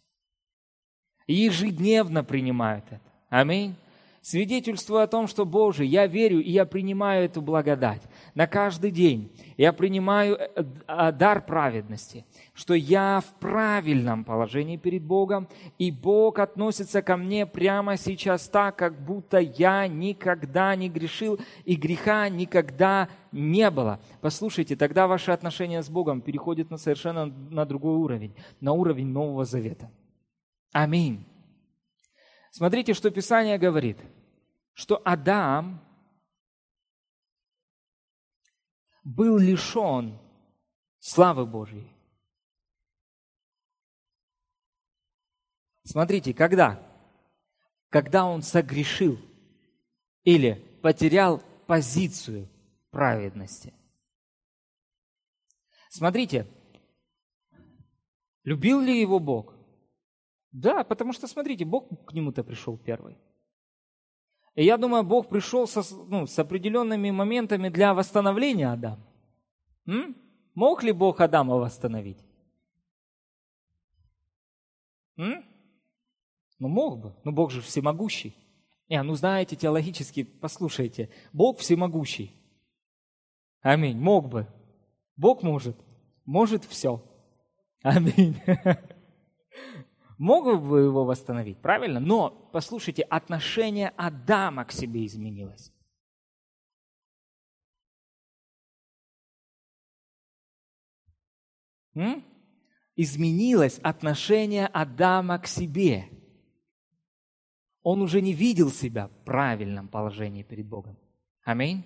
ежедневно 1.27 2.23
принимают 2.23 2.85
это. 2.89 3.01
Аминь. 3.29 3.75
свидетельствую 4.21 5.01
о 5.01 5.07
том, 5.07 5.27
что, 5.27 5.45
Боже, 5.45 5.85
я 5.85 6.07
верю 6.07 6.41
и 6.41 6.51
я 6.51 6.65
принимаю 6.65 7.25
эту 7.25 7.41
благодать 7.41 8.01
на 8.33 8.47
каждый 8.47 8.91
день. 8.91 9.31
Я 9.57 9.71
принимаю 9.71 10.35
э, 10.35 10.63
э, 10.87 11.11
дар 11.11 11.45
праведности, 11.45 12.25
что 12.55 12.73
я 12.73 13.19
в 13.19 13.33
правильном 13.39 14.23
положении 14.23 14.77
перед 14.77 15.03
Богом, 15.03 15.49
и 15.77 15.91
Бог 15.91 16.39
относится 16.39 17.01
ко 17.01 17.17
мне 17.17 17.45
прямо 17.45 17.97
сейчас 17.97 18.47
так, 18.47 18.77
как 18.77 18.97
будто 19.03 19.37
я 19.37 19.87
никогда 19.87 20.73
не 20.75 20.89
грешил, 20.89 21.37
и 21.65 21.75
греха 21.75 22.29
никогда 22.29 23.09
не 23.33 23.69
было. 23.69 23.99
Послушайте, 24.21 24.77
тогда 24.77 25.05
ваши 25.05 25.31
отношения 25.31 25.83
с 25.83 25.89
Богом 25.89 26.21
переходят 26.21 26.71
на 26.71 26.77
совершенно 26.77 27.25
на 27.25 27.65
другой 27.65 27.97
уровень, 27.97 28.33
на 28.61 28.71
уровень 28.71 29.07
Нового 29.07 29.43
Завета. 29.43 29.91
Аминь. 30.71 31.25
Смотрите, 32.51 32.93
что 32.93 33.11
Писание 33.11 33.57
говорит, 33.57 33.97
что 34.73 35.01
Адам 35.03 35.81
был 39.03 39.37
лишен 39.37 40.17
славы 40.99 41.45
Божьей. 41.45 41.94
Смотрите, 45.85 46.33
когда? 46.33 46.81
Когда 47.89 48.25
он 48.25 48.41
согрешил 48.41 49.17
или 50.23 50.55
потерял 50.81 51.41
позицию 51.67 52.49
праведности. 52.89 53.73
Смотрите, 55.89 56.47
любил 58.43 58.81
ли 58.81 58.99
его 58.99 59.19
Бог? 59.19 59.53
Да, 60.51 60.83
потому 60.83 61.13
что, 61.13 61.27
смотрите, 61.27 61.65
Бог 61.65 62.05
к 62.05 62.13
нему-то 62.13 62.43
пришел 62.43 62.77
первый. 62.77 63.17
И 64.55 64.63
я 64.63 64.77
думаю, 64.77 65.03
Бог 65.03 65.29
пришел 65.29 65.67
со, 65.67 65.83
ну, 66.07 66.25
с 66.25 66.39
определенными 66.39 67.11
моментами 67.11 67.69
для 67.69 67.93
восстановления 67.93 68.71
Адама. 68.71 69.05
М? 69.85 70.15
Мог 70.55 70.81
ли 70.81 70.91
Бог 70.91 71.21
Адама 71.21 71.55
восстановить? 71.55 72.25
М? 75.17 75.54
Ну, 76.59 76.67
мог 76.67 76.99
бы. 76.99 77.15
Но 77.23 77.31
Бог 77.31 77.51
же 77.51 77.61
всемогущий. 77.61 78.35
Не, 78.87 79.01
ну 79.01 79.15
знаете, 79.15 79.55
теологически, 79.55 80.23
послушайте, 80.23 81.09
Бог 81.33 81.59
всемогущий. 81.59 82.31
Аминь. 83.61 83.97
Мог 83.97 84.29
бы. 84.29 84.47
Бог 85.15 85.41
может. 85.41 85.75
Может 86.25 86.65
все. 86.65 87.03
Аминь. 87.81 88.39
Мог 90.17 90.61
бы 90.61 90.81
его 90.81 91.03
восстановить, 91.03 91.57
правильно? 91.61 91.99
Но, 91.99 92.29
послушайте, 92.53 93.01
отношение 93.03 93.89
Адама 93.97 94.65
к 94.65 94.71
себе 94.71 95.05
изменилось. 95.05 95.73
М? 101.95 102.23
Изменилось 102.95 103.79
отношение 103.79 104.67
Адама 104.67 105.39
к 105.39 105.47
себе. 105.47 106.09
Он 107.85 108.01
уже 108.01 108.21
не 108.21 108.33
видел 108.33 108.69
себя 108.69 109.07
в 109.07 109.25
правильном 109.25 109.87
положении 109.87 110.43
перед 110.43 110.65
Богом. 110.65 110.97
Аминь. 111.43 111.85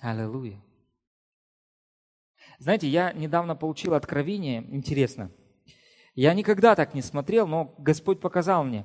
Аллилуйя. 0.00 0.60
Знаете, 2.58 2.88
я 2.88 3.12
недавно 3.12 3.54
получил 3.54 3.94
откровение, 3.94 4.64
интересно– 4.74 5.30
я 6.20 6.34
никогда 6.34 6.74
так 6.74 6.94
не 6.94 7.02
смотрел, 7.02 7.46
но 7.46 7.72
Господь 7.78 8.18
показал 8.18 8.64
мне, 8.64 8.84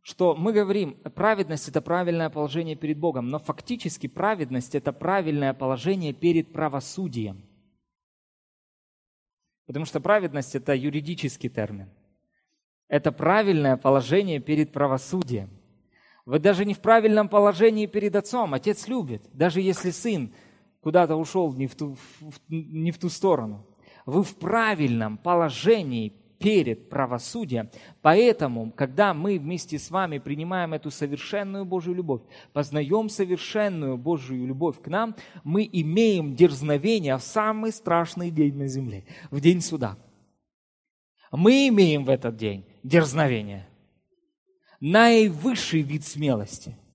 что 0.00 0.34
мы 0.34 0.54
говорим, 0.54 0.94
праведность– 1.14 1.68
это 1.68 1.82
правильное 1.82 2.30
положение 2.30 2.76
перед 2.76 2.98
Богом, 2.98 3.28
но 3.28 3.38
фактически 3.38 4.06
праведность– 4.06 4.74
это 4.74 4.94
правильное 4.94 5.52
положение 5.52 6.14
перед 6.14 6.50
правосудием. 6.50 7.44
Потому 9.66 9.84
что 9.84 10.00
праведность– 10.00 10.54
это 10.54 10.74
юридический 10.74 11.50
термин. 11.50 11.90
Это 12.90 13.12
правильное 13.12 13.76
положение 13.76 14.40
перед 14.40 14.72
правосудием. 14.72 15.48
Вы 16.26 16.40
даже 16.40 16.64
не 16.64 16.74
в 16.74 16.80
правильном 16.80 17.28
положении 17.28 17.86
перед 17.86 18.16
отцом. 18.16 18.52
Отец 18.52 18.88
любит, 18.88 19.22
даже 19.32 19.60
если 19.60 19.90
сын 19.90 20.32
куда-то 20.80 21.14
ушел 21.14 21.52
не 21.52 21.68
в 21.68 21.76
ту, 21.76 21.96
в, 22.18 22.40
не 22.48 22.90
в 22.90 22.98
ту 22.98 23.08
сторону. 23.08 23.64
Вы 24.06 24.24
в 24.24 24.34
правильном 24.34 25.18
положении 25.18 26.12
перед 26.40 26.88
правосудием. 26.88 27.70
Поэтому, 28.02 28.72
когда 28.72 29.14
мы 29.14 29.38
вместе 29.38 29.78
с 29.78 29.88
вами 29.92 30.18
принимаем 30.18 30.72
эту 30.72 30.90
совершенную 30.90 31.64
Божью 31.64 31.94
любовь, 31.94 32.22
познаем 32.52 33.08
совершенную 33.08 33.98
Божью 33.98 34.48
любовь 34.48 34.82
к 34.82 34.88
нам, 34.88 35.14
мы 35.44 35.68
имеем 35.70 36.34
дерзновение 36.34 37.16
в 37.16 37.22
самый 37.22 37.70
страшный 37.70 38.32
день 38.32 38.56
на 38.56 38.66
земле, 38.66 39.04
в 39.30 39.40
день 39.40 39.60
суда. 39.60 39.96
Мы 41.30 41.68
имеем 41.68 42.04
в 42.04 42.10
этот 42.10 42.36
день 42.36 42.64
дерзновение. 42.82 43.66
Наивысший 44.80 45.82
вид 45.82 46.04
смелости– 46.04 46.76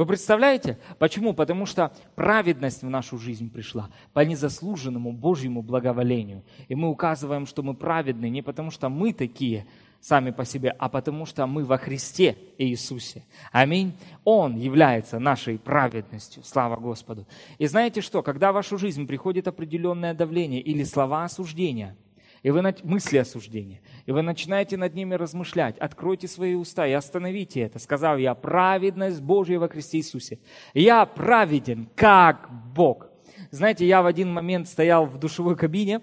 вы 0.00 0.06
представляете? 0.06 0.78
Почему? 0.98 1.34
Потому 1.34 1.66
что 1.66 1.92
праведность 2.14 2.80
в 2.80 2.88
нашу 2.88 3.18
жизнь 3.18 3.50
пришла 3.50 3.90
по 4.14 4.20
незаслуженному 4.20 5.12
Божьему 5.12 5.60
благоволению. 5.60 6.42
И 6.68 6.74
мы 6.74 6.88
указываем, 6.88 7.44
что 7.44 7.62
мы 7.62 7.74
праведны 7.74 8.30
не 8.30 8.40
потому, 8.40 8.70
что 8.70 8.88
мы 8.88 9.12
такие 9.12 9.66
сами 10.00 10.30
по 10.30 10.46
себе, 10.46 10.74
а 10.78 10.88
потому 10.88 11.26
что 11.26 11.46
мы 11.46 11.66
во 11.66 11.76
Христе 11.76 12.38
Иисусе. 12.56 13.24
Аминь. 13.52 13.92
Он 14.24 14.56
является 14.56 15.18
нашей 15.18 15.58
праведностью. 15.58 16.42
Слава 16.44 16.76
Господу. 16.76 17.26
И 17.58 17.66
знаете 17.66 18.00
что? 18.00 18.22
Когда 18.22 18.52
в 18.52 18.54
вашу 18.54 18.78
жизнь 18.78 19.06
приходит 19.06 19.48
определенное 19.48 20.14
давление 20.14 20.62
или 20.62 20.82
слова 20.82 21.24
осуждения– 21.24 21.94
и 22.42 22.50
вы 22.50 22.62
мысли 22.84 23.18
осуждения, 23.18 23.82
и 24.06 24.12
вы 24.12 24.22
начинаете 24.22 24.76
над 24.76 24.94
ними 24.94 25.14
размышлять, 25.14 25.76
откройте 25.78 26.26
свои 26.26 26.54
уста 26.54 26.86
и 26.86 26.92
остановите 26.92 27.60
это, 27.60 27.78
сказав, 27.78 28.18
я 28.18 28.34
праведность 28.34 29.20
Божья 29.20 29.58
во 29.58 29.68
Христе 29.68 29.98
Иисусе. 29.98 30.38
Я 30.72 31.04
праведен, 31.04 31.88
как 31.94 32.48
Бог. 32.74 33.08
Знаете, 33.50 33.86
я 33.86 34.00
в 34.00 34.06
один 34.06 34.32
момент 34.32 34.68
стоял 34.68 35.04
в 35.06 35.18
душевой 35.18 35.56
кабине, 35.56 36.00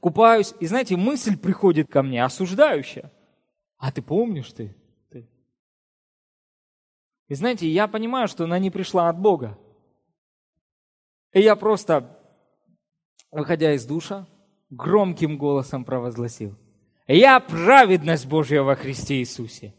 купаюсь, 0.00 0.54
и 0.58 0.66
знаете, 0.66 0.96
мысль 0.96 1.36
приходит 1.36 1.88
ко 1.88 2.02
мне, 2.02 2.24
осуждающая. 2.24 3.12
А 3.78 3.92
ты 3.92 4.02
помнишь 4.02 4.52
ты? 4.52 4.74
И 7.28 7.34
знаете, 7.34 7.68
я 7.68 7.88
понимаю, 7.88 8.28
что 8.28 8.44
она 8.44 8.58
не 8.58 8.70
пришла 8.70 9.08
от 9.08 9.18
Бога. 9.18 9.58
И 11.32 11.40
я 11.40 11.56
просто, 11.56 12.18
выходя 13.32 13.74
из 13.74 13.84
душа, 13.84 14.26
громким 14.70 15.38
голосом 15.38 15.84
провозгласил, 15.84 16.54
«Я 17.06 17.40
праведность 17.40 18.26
Божья 18.26 18.62
во 18.62 18.74
Христе 18.74 19.20
Иисусе». 19.20 19.74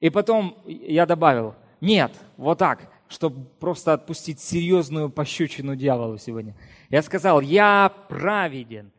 И 0.00 0.08
потом 0.08 0.56
я 0.66 1.04
добавил, 1.04 1.54
нет, 1.80 2.12
вот 2.36 2.58
так, 2.58 2.90
чтобы 3.08 3.44
просто 3.58 3.92
отпустить 3.92 4.40
серьезную 4.40 5.10
пощечину 5.10 5.76
дьяволу 5.76 6.16
сегодня. 6.16 6.56
Я 6.88 7.02
сказал, 7.02 7.40
я 7.40 7.92
праведен, 8.08 8.92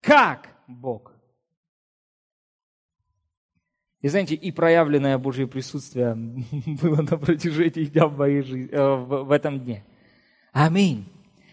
как 0.00 0.48
Бог. 0.68 1.12
И 4.00 4.08
знаете, 4.08 4.34
и 4.34 4.52
проявленное 4.52 5.16
Божье 5.16 5.46
присутствие 5.46 6.14
было 6.82 7.02
на 7.02 7.16
протяжении 7.16 7.86
дня 7.86 8.06
в, 8.06 8.18
моей 8.18 8.42
жизни, 8.42 8.70
э, 8.70 8.94
в 8.96 9.30
этом 9.30 9.60
дне. 9.60 9.82
Аминь. 10.52 11.06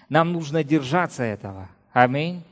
Нам 0.09 0.33
нужно 0.33 0.63
держаться 0.63 1.23
этого. 1.23 1.69
Аминь. 1.93 2.43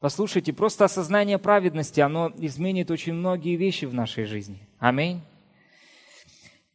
Послушайте, 0.00 0.52
просто 0.52 0.84
осознание 0.84 1.38
праведности, 1.38 2.00
оно 2.00 2.32
изменит 2.38 2.90
очень 2.90 3.14
многие 3.14 3.56
вещи 3.56 3.84
в 3.84 3.92
нашей 3.92 4.24
жизни. 4.24 4.60
Аминь. 4.78 5.20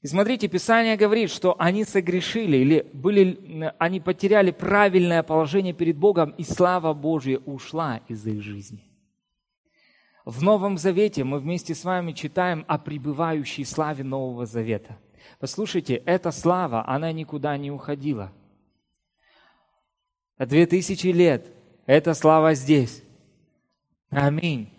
И 0.01 0.07
смотрите, 0.07 0.49
Писание 0.49 0.97
говорит, 0.97 1.31
что 1.31 1.55
они 1.57 1.85
согрешили 1.85 2.57
или 2.57 2.85
были, 2.91 3.71
они 3.79 4.01
потеряли 4.01 4.51
правильное 4.51 5.23
положение 5.23 5.73
перед 5.73 5.97
Богом, 5.97 6.31
и 6.31 6.43
слава 6.43 6.93
Божья 6.93 7.37
ушла 7.37 8.01
из 8.09 8.27
их 8.27 8.41
жизни. 8.41 8.83
В 10.25 10.43
Новом 10.43 10.77
Завете 10.77 11.23
мы 11.23 11.39
вместе 11.39 11.73
с 11.73 11.85
вами 11.85 12.11
читаем 12.11 12.65
о 12.67 12.77
пребывающей 12.77 13.63
славе 13.63 14.03
Нового 14.03 14.45
Завета. 14.45 14.97
Послушайте, 15.39 15.95
эта 15.95 16.31
слава, 16.31 16.85
она 16.85 17.13
никуда 17.13 17.55
не 17.55 17.71
уходила. 17.71 18.33
Две 20.37 20.65
тысячи 20.65 21.07
лет 21.07 21.47
эта 21.85 22.13
слава 22.13 22.53
здесь. 22.55 23.03
Аминь. 24.15 24.69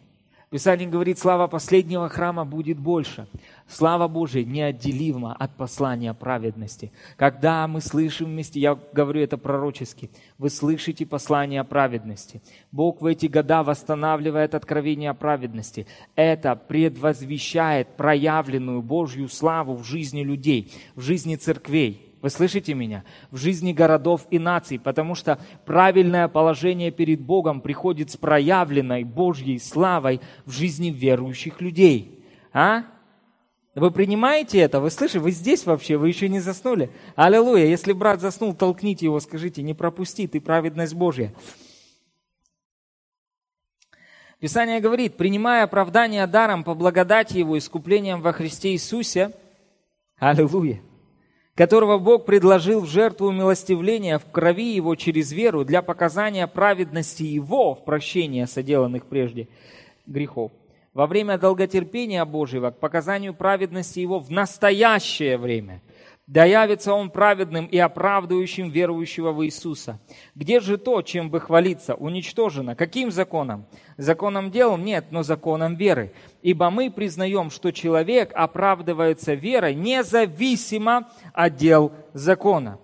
Писание 0.51 0.89
говорит, 0.89 1.19
слава 1.19 1.49
последнего 1.49 2.09
храма 2.09 2.45
будет 2.45 2.79
больше. 2.79 3.27
Слава 3.67 4.07
Божия 4.07 4.45
неотделима 4.45 5.35
от 5.35 5.57
послания 5.57 6.15
праведности. 6.15 6.93
Когда 7.17 7.67
мы 7.67 7.81
слышим 7.81 8.27
вместе, 8.27 8.61
я 8.61 8.79
говорю 8.93 9.21
это 9.23 9.37
пророчески, 9.37 10.11
вы 10.39 10.51
слышите 10.51 11.07
послание 11.07 11.65
праведности. 11.65 12.41
Бог 12.71 13.03
в 13.03 13.07
эти 13.07 13.27
года 13.27 13.65
восстанавливает 13.65 14.55
откровение 14.55 15.13
праведности. 15.13 15.89
Это 16.15 16.55
предвозвещает 16.55 17.97
проявленную 17.97 18.81
Божью 18.81 19.29
славу 19.29 19.75
в 19.75 19.83
жизни 19.83 20.23
людей, 20.23 20.73
в 20.95 21.01
жизни 21.01 21.35
церквей. 21.35 22.14
Вы 22.25 22.31
слышите 22.31 22.73
меня? 22.73 23.05
В 23.31 23.37
жизни 23.37 23.75
городов 23.75 24.27
и 24.31 24.39
наций, 24.39 24.79
потому 24.79 25.15
что 25.15 25.39
правильное 25.67 26.27
положение 26.27 26.91
перед 26.91 27.21
Богом 27.21 27.61
приходит 27.61 28.11
с 28.11 28.17
проявленной 28.17 29.05
Божьей 29.05 29.59
славой 29.59 30.23
в 30.47 30.51
жизни 30.51 30.89
верующих 30.89 31.61
людей. 31.61 32.25
А? 32.55 32.85
Вы 33.75 33.91
принимаете 33.91 34.59
это? 34.61 34.81
Вы 34.81 34.91
слышите? 34.91 35.19
Вы 35.19 35.33
здесь 35.33 35.67
вообще? 35.67 35.99
Вы 35.99 36.09
еще 36.09 36.31
не 36.31 36.41
заснули? 36.41 36.89
Аллилуйя! 37.15 37.67
Если 37.67 37.93
брат 37.93 38.23
заснул, 38.23 38.55
толкните 38.55 39.05
его, 39.05 39.21
скажите, 39.21 39.61
не 39.61 39.75
пропусти, 39.75 40.27
ты 40.27 40.41
праведность 40.41 40.95
Божья. 40.95 41.31
Писание 44.41 44.81
говорит, 44.81 45.19
принимая 45.19 45.65
оправдание 45.65 46.27
даром 46.27 46.65
по 46.65 46.75
благодати 46.75 47.37
Его 47.37 47.59
искуплением 47.59 48.23
во 48.23 48.33
Христе 48.33 48.73
Иисусе, 48.73 49.33
Аллилуйя, 50.19 50.81
которого 51.55 51.99
Бог 51.99 52.25
предложил 52.25 52.81
в 52.81 52.87
жертву 52.87 53.31
милостивления 53.31 54.19
в 54.19 54.25
крови 54.31 54.75
Его 54.75 54.95
через 54.97 55.33
веру 55.33 55.65
для 55.65 55.83
показания 55.83 56.47
праведности 56.47 57.23
Его 57.23 57.75
в 57.75 57.85
прощении 57.85 58.45
соделанных 58.45 59.07
прежде 59.07 59.49
грехов. 60.07 60.53
Во 60.93 61.07
время 61.07 61.39
долготерпения 61.39 62.25
Божьего 62.25 62.71
к 62.71 62.79
показанию 62.79 63.35
праведности 63.35 64.01
Его 64.01 64.19
в 64.19 64.31
настоящее 64.31 65.39
время– 65.39 65.81
да 66.27 66.45
явится 66.45 66.95
он 66.95 67.11
праведным 67.11 67.67
и 67.67 67.77
оправдывающим 67.77 68.71
верующего 68.71 69.33
в 69.33 69.45
Иисуса. 69.45 70.01
Где 70.35 70.59
же 70.59 70.79
то, 70.79 71.03
чем 71.03 71.29
бы 71.29 71.39
хвалиться, 71.39 71.95
уничтожено? 71.95 72.75
Каким 72.75 73.11
законом? 73.11 73.67
Законом 73.99 74.51
дел 74.51 74.79
нет, 74.79 75.07
но 75.11 75.23
законом 75.23 75.75
веры. 75.75 76.15
Ибо 76.41 76.71
мы 76.71 76.91
признаем, 76.91 77.51
что 77.51 77.73
человек 77.73 78.33
оправдывается 78.35 79.35
верой 79.35 79.75
независимо 79.75 81.11
от 81.35 81.57
дел 81.57 81.93
закона. 82.15 82.79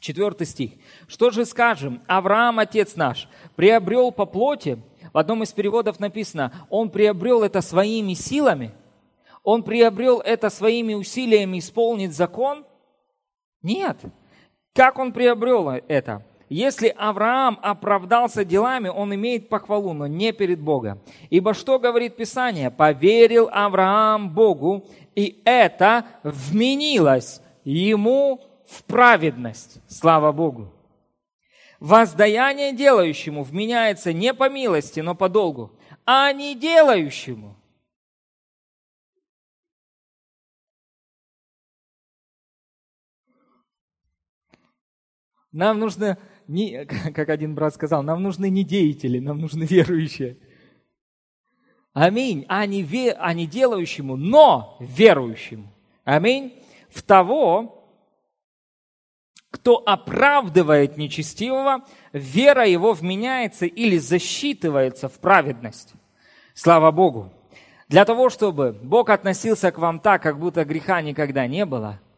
Четвертый 0.00 0.48
стих. 0.48 0.72
Что 1.06 1.30
же 1.30 1.44
скажем? 1.44 2.02
Авраам, 2.08 2.58
отец 2.58 2.96
наш, 2.96 3.28
приобрел 3.54 4.10
по 4.10 4.26
плоти, 4.26 4.82
в 5.12 5.18
одном 5.18 5.44
из 5.44 5.52
переводов 5.52 6.00
написано, 6.00 6.66
он 6.70 6.90
приобрел 6.90 7.44
это 7.44 7.60
своими 7.60 8.14
силами– 8.14 8.72
он 9.50 9.64
приобрел 9.64 10.20
это 10.20 10.48
своими 10.48 10.94
усилиями 10.94 11.58
исполнить 11.58 12.14
закон? 12.14 12.64
Нет. 13.62 13.98
Как 14.72 14.98
он 14.98 15.12
приобрел 15.12 15.68
это? 15.68 16.24
Если 16.48 16.94
Авраам 16.96 17.58
оправдался 17.60 18.44
делами, 18.44 18.88
он 18.88 19.12
имеет 19.14 19.48
похвалу, 19.48 19.92
но 19.92 20.06
не 20.06 20.32
перед 20.32 20.60
Богом. 20.60 21.00
Ибо 21.30 21.54
что 21.54 21.80
говорит 21.80 22.16
Писание? 22.16 22.70
Поверил 22.70 23.48
Авраам 23.52 24.30
Богу, 24.30 24.84
и 25.16 25.42
это 25.44 26.04
вменилось 26.22 27.40
ему 27.64 28.40
в 28.68 28.84
праведность. 28.84 29.80
Слава 29.88 30.30
Богу. 30.30 30.72
Воздаяние 31.80 32.72
делающему 32.72 33.42
вменяется 33.42 34.12
не 34.12 34.32
по 34.32 34.48
милости, 34.48 35.00
но 35.00 35.16
по 35.16 35.28
долгу, 35.28 35.72
а 36.06 36.32
не 36.32 36.54
делающему. 36.54 37.56
Нам 45.52 45.78
нужно, 45.78 46.18
не, 46.46 46.84
как 47.14 47.28
один 47.28 47.54
брат 47.54 47.74
сказал, 47.74 48.02
нам 48.02 48.22
нужны 48.22 48.50
не 48.50 48.64
деятели, 48.64 49.18
нам 49.18 49.38
нужны 49.38 49.64
верующие. 49.64 50.38
Аминь. 51.92 52.46
А 52.48 52.66
не, 52.66 52.82
ве, 52.82 53.12
а 53.12 53.32
не 53.34 53.46
делающему, 53.46 54.16
но 54.16 54.76
верующему. 54.80 55.72
Аминь. 56.04 56.54
В 56.88 57.02
того, 57.02 57.84
кто 59.50 59.82
оправдывает 59.84 60.96
нечестивого, 60.96 61.84
вера 62.12 62.64
его 62.66 62.92
вменяется 62.92 63.66
или 63.66 63.98
засчитывается 63.98 65.08
в 65.08 65.18
праведность. 65.18 65.94
Слава 66.54 66.92
Богу. 66.92 67.32
Для 67.88 68.04
того, 68.04 68.30
чтобы 68.30 68.72
Бог 68.72 69.10
относился 69.10 69.72
к 69.72 69.78
вам 69.78 69.98
так, 69.98 70.22
как 70.22 70.38
будто 70.38 70.64
греха 70.64 71.02
никогда 71.02 71.48
не 71.48 71.66
было– 71.66 72.00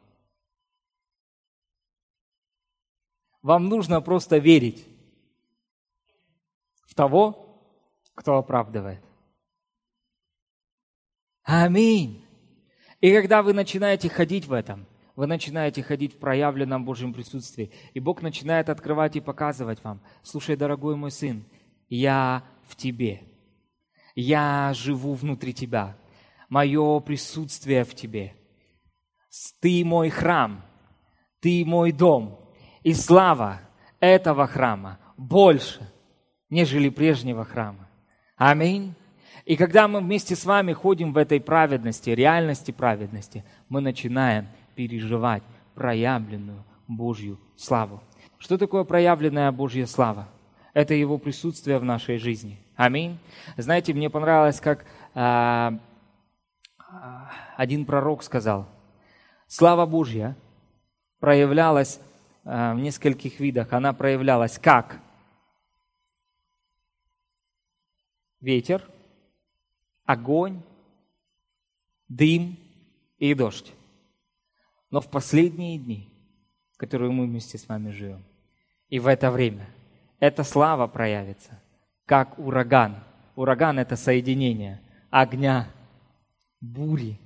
Вам 3.42 3.68
нужно 3.68 4.00
просто 4.00 4.38
верить 4.38 4.86
в 6.86 6.94
того, 6.94 7.60
кто 8.14 8.36
оправдывает. 8.36 9.02
Аминь. 11.42 12.24
И 13.00 13.12
когда 13.12 13.42
вы 13.42 13.52
начинаете 13.52 14.08
ходить 14.08 14.46
в 14.46 14.52
этом, 14.52 14.86
вы 15.16 15.26
начинаете 15.26 15.82
ходить 15.82 16.14
в 16.14 16.18
проявленном 16.18 16.84
Божьем 16.84 17.12
присутствии, 17.12 17.72
и 17.94 18.00
Бог 18.00 18.22
начинает 18.22 18.68
открывать 18.68 19.16
и 19.16 19.20
показывать 19.20 19.82
вам, 19.82 20.00
слушай, 20.22 20.56
дорогой 20.56 20.94
мой 20.94 21.10
сын, 21.10 21.44
я 21.88 22.44
в 22.64 22.76
тебе, 22.76 23.22
я 24.14 24.72
живу 24.74 25.14
внутри 25.14 25.52
тебя, 25.52 25.98
мое 26.48 27.00
присутствие 27.00 27.84
в 27.84 27.94
тебе, 27.94 28.34
ты 29.60 29.84
мой 29.84 30.08
храм, 30.08 30.64
ты 31.40 31.64
мой 31.64 31.92
дом, 31.92 32.41
и 32.82 32.94
слава 32.94 33.60
этого 34.00 34.46
храма 34.46 34.98
больше, 35.16 35.80
нежели 36.50 36.88
прежнего 36.88 37.44
храма. 37.44 37.88
Аминь. 38.36 38.94
И 39.44 39.56
когда 39.56 39.88
мы 39.88 40.00
вместе 40.00 40.36
с 40.36 40.44
вами 40.44 40.72
ходим 40.72 41.12
в 41.12 41.16
этой 41.16 41.40
праведности, 41.40 42.10
реальности 42.10 42.70
праведности, 42.70 43.44
мы 43.68 43.80
начинаем 43.80 44.46
переживать 44.74 45.42
проявленную 45.74 46.64
Божью 46.86 47.38
славу. 47.56 48.02
Что 48.38 48.58
такое 48.58 48.84
проявленная 48.84 49.50
Божья 49.52 49.86
слава? 49.86 50.28
Это 50.74 50.94
Его 50.94 51.18
присутствие 51.18 51.78
в 51.78 51.84
нашей 51.84 52.18
жизни. 52.18 52.58
Аминь. 52.76 53.18
Знаете, 53.56 53.92
мне 53.94 54.10
понравилось, 54.10 54.60
как 54.60 54.84
э, 55.14 55.70
один 57.56 57.84
пророк 57.84 58.22
сказал, 58.22 58.66
слава 59.46 59.86
Божья 59.86 60.36
проявлялась 61.20 62.00
в 62.44 62.74
нескольких 62.74 63.40
видах. 63.40 63.72
Она 63.72 63.92
проявлялась 63.92 64.58
как 64.58 65.00
ветер, 68.40 68.88
огонь, 70.04 70.60
дым 72.08 72.58
и 73.18 73.34
дождь. 73.34 73.72
Но 74.90 75.00
в 75.00 75.08
последние 75.08 75.78
дни, 75.78 76.08
которые 76.76 77.10
мы 77.10 77.26
вместе 77.26 77.56
с 77.56 77.68
вами 77.68 77.90
живем, 77.90 78.22
и 78.88 78.98
в 78.98 79.06
это 79.06 79.30
время, 79.30 79.66
эта 80.20 80.44
слава 80.44 80.86
проявится, 80.86 81.60
как 82.04 82.38
ураган. 82.38 83.02
Ураган– 83.36 83.78
это 83.80 83.96
соединение 83.96 84.82
огня, 85.10 85.68
бури, 86.60 87.18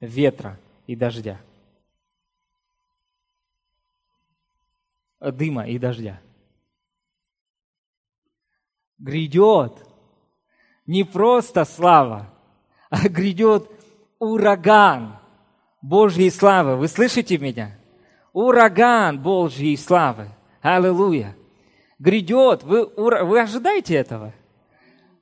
ветра 0.00 0.58
и 0.86 0.94
дождя. 0.94 1.40
Дыма 5.20 5.66
и 5.66 5.78
дождя. 5.78 6.20
Грядет 8.98 9.86
не 10.86 11.04
просто 11.04 11.64
слава, 11.64 12.26
а 12.90 13.08
грядет 13.08 13.70
ураган 14.18 15.18
Божьей 15.82 16.30
славы. 16.30 16.76
Вы 16.76 16.88
слышите 16.88 17.38
меня? 17.38 17.78
Ураган 18.32 19.20
Божьей 19.20 19.76
славы. 19.76 20.28
Аллилуйя. 20.60 21.36
Грядет. 21.98 22.62
Вы, 22.62 22.86
вы 22.86 23.40
ожидаете 23.40 23.94
этого? 23.94 24.32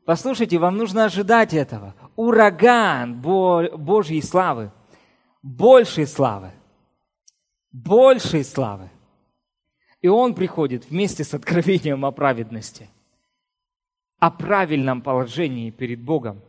Послушайте, 0.04 0.58
вам 0.58 0.76
нужно 0.76 1.04
ожидать 1.04 1.54
этого. 1.54 1.94
Ураган 2.16 3.20
Божьей 3.20 4.22
славы. 4.22 4.72
Большей 5.42 6.06
славы. 6.06 6.50
Большей 7.70 8.44
славы. 8.44 8.90
И 10.00 10.08
он 10.08 10.34
приходит 10.34 10.88
вместе 10.88 11.24
с 11.24 11.34
откровением 11.34 12.04
о 12.04 12.12
праведности, 12.12 12.88
о 14.18 14.30
правильном 14.30 15.02
положении 15.02 15.70
перед 15.70 16.00
Богом. 16.00 16.40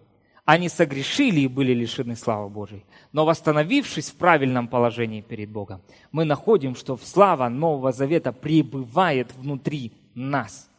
Они 0.45 0.67
согрешили 0.69 1.41
и 1.41 1.47
были 1.47 1.73
лишены 1.73 2.15
славы 2.15 2.49
Божией. 2.49 2.83
Но 3.11 3.25
восстановившись 3.25 4.09
в 4.09 4.15
правильном 4.15 4.67
положении 4.67 5.21
перед 5.21 5.49
Богом, 5.49 5.81
мы 6.11 6.25
находим, 6.25 6.75
что 6.75 6.97
слава 6.97 7.49
Нового 7.49 7.91
Завета 7.91 8.31
пребывает 8.31 9.33
внутри 9.35 9.93
нас. 10.15 10.69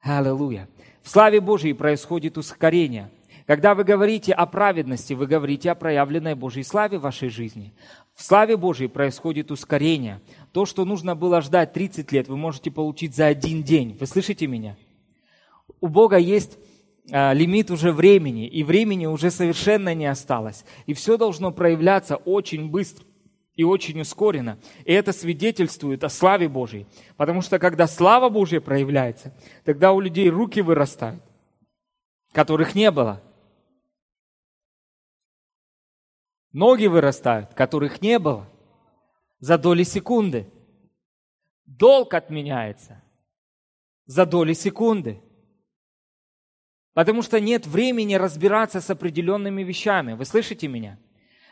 Аллилуйя. 0.00 0.68
В 1.02 1.08
славе 1.08 1.40
Божьей 1.40 1.72
происходит 1.72 2.38
ускорение. 2.38 3.10
Когда 3.46 3.74
вы 3.74 3.84
говорите 3.84 4.32
о 4.32 4.44
праведности, 4.44 5.14
вы 5.14 5.26
говорите 5.26 5.70
о 5.70 5.74
проявленной 5.74 6.34
Божьей 6.34 6.64
славе 6.64 6.98
в 6.98 7.02
вашей 7.02 7.30
жизни. 7.30 7.72
В 8.18 8.24
славе 8.24 8.56
Божьей 8.56 8.88
происходит 8.88 9.52
ускорение. 9.52 10.20
То, 10.50 10.66
что 10.66 10.84
нужно 10.84 11.14
было 11.14 11.40
ждать 11.40 11.72
30 11.72 12.10
лет, 12.10 12.26
вы 12.26 12.36
можете 12.36 12.68
получить 12.68 13.14
за 13.14 13.26
один 13.26 13.62
день. 13.62 13.96
Вы 13.98 14.06
слышите 14.06 14.48
меня? 14.48 14.76
У 15.80 15.86
Бога 15.86 16.16
есть 16.16 16.58
а, 17.12 17.32
лимит 17.32 17.70
уже 17.70 17.92
времени, 17.92 18.48
и 18.48 18.64
времени 18.64 19.06
уже 19.06 19.30
совершенно 19.30 19.94
не 19.94 20.06
осталось. 20.06 20.64
И 20.86 20.94
все 20.94 21.16
должно 21.16 21.52
проявляться 21.52 22.16
очень 22.16 22.68
быстро 22.68 23.04
и 23.54 23.62
очень 23.62 24.00
ускоренно. 24.00 24.58
И 24.84 24.92
это 24.92 25.12
свидетельствует 25.12 26.02
о 26.02 26.08
славе 26.08 26.48
Божьей. 26.48 26.88
Потому 27.16 27.40
что 27.40 27.60
когда 27.60 27.86
слава 27.86 28.30
Божья 28.30 28.60
проявляется, 28.60 29.32
тогда 29.64 29.92
у 29.92 30.00
людей 30.00 30.28
руки 30.28 30.60
вырастают, 30.60 31.22
которых 32.32 32.74
не 32.74 32.90
было. 32.90 33.22
Ноги 36.58 36.86
вырастают, 36.86 37.54
которых 37.54 38.02
не 38.02 38.18
было. 38.18 38.44
За 39.38 39.58
доли 39.58 39.84
секунды. 39.84 40.48
Долг 41.66 42.14
отменяется 42.14 43.00
за 44.06 44.26
доли 44.26 44.54
секунды. 44.54 45.20
Потому 46.94 47.22
что 47.22 47.38
нет 47.38 47.64
времени 47.64 48.14
разбираться 48.14 48.80
с 48.80 48.90
определенными 48.90 49.62
вещами. 49.62 50.14
Вы 50.14 50.24
слышите 50.24 50.66
меня? 50.66 50.98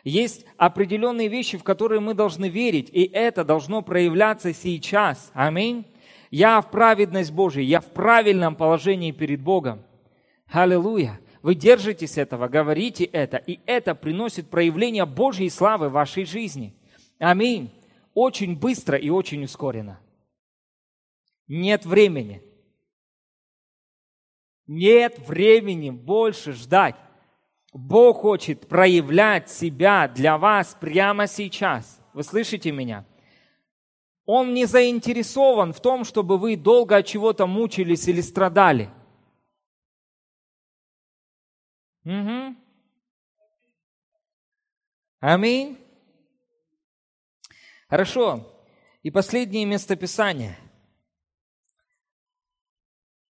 Есть 0.03 0.45
определенные 0.57 1.29
вещи, 1.29 1.57
в 1.57 1.63
которые 1.63 2.01
мы 2.01 2.13
должны 2.13 2.49
верить, 2.49 2.91
и 2.93 3.05
это 3.05 3.45
должно 3.45 3.83
проявляться 3.83 4.53
сейчас. 4.53 5.31
Аминь. 5.35 5.87
Я 6.33 6.61
в 6.61 6.73
праведность 6.73 7.31
Божию, 7.31 7.65
я 7.65 7.81
в 7.81 7.93
правильном 7.93 8.57
положении 8.57 9.13
перед 9.13 9.41
Богом. 9.41 9.85
Аллилуйя. 10.51 11.21
Вы 11.47 11.55
держитесь 11.55 12.19
этого, 12.19 12.49
говорите 12.49 13.05
это, 13.05 13.37
и 13.37 13.61
это 13.67 13.95
приносит 13.95 14.51
проявление 14.51 15.07
Божьей 15.07 15.49
славы 15.49 15.89
в 15.89 15.93
вашей 15.93 16.25
жизни. 16.25 16.75
Аминь. 17.21 17.71
Очень 18.15 18.59
быстро 18.59 18.99
и 18.99 19.11
очень 19.11 19.45
ускоренно. 19.45 20.01
Нет 21.47 21.87
времени. 21.87 22.43
Нет 24.67 25.21
времени 25.21 25.91
больше 25.91 26.51
ждать. 26.53 26.97
Бог 27.73 28.23
хочет 28.23 28.67
проявлять 28.67 29.49
себя 29.49 30.09
для 30.09 30.39
вас 30.39 30.77
прямо 30.81 31.29
сейчас. 31.29 32.01
Вы 32.13 32.25
слышите 32.25 32.73
меня? 32.73 33.07
Он 34.25 34.53
не 34.53 34.65
заинтересован 34.65 35.73
в 35.73 35.81
том, 35.81 36.03
чтобы 36.05 36.39
вы 36.39 36.57
долго 36.57 36.97
от 36.97 37.07
чего-то 37.07 37.47
мучились 37.47 38.09
или 38.09 38.21
страдали. 38.21 38.91
Угу. 42.07 42.57
Аминь. 45.21 45.79
Хорошо. 47.91 48.51
И 49.03 49.11
последнее 49.11 49.67
местописание– 49.67 50.57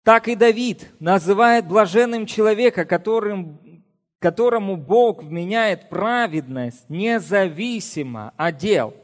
так 0.03 0.27
и 0.27 0.35
Давид 0.35 0.89
называет 0.99 1.69
блаженным 1.69 2.27
человека, 2.27 2.85
которым, 2.85 3.85
которому 4.19 4.77
Бог 4.77 5.23
вменяет 5.23 5.89
праведность 5.89 6.89
независимо 6.91 8.33
от 8.37 8.57
дел. 8.57 8.95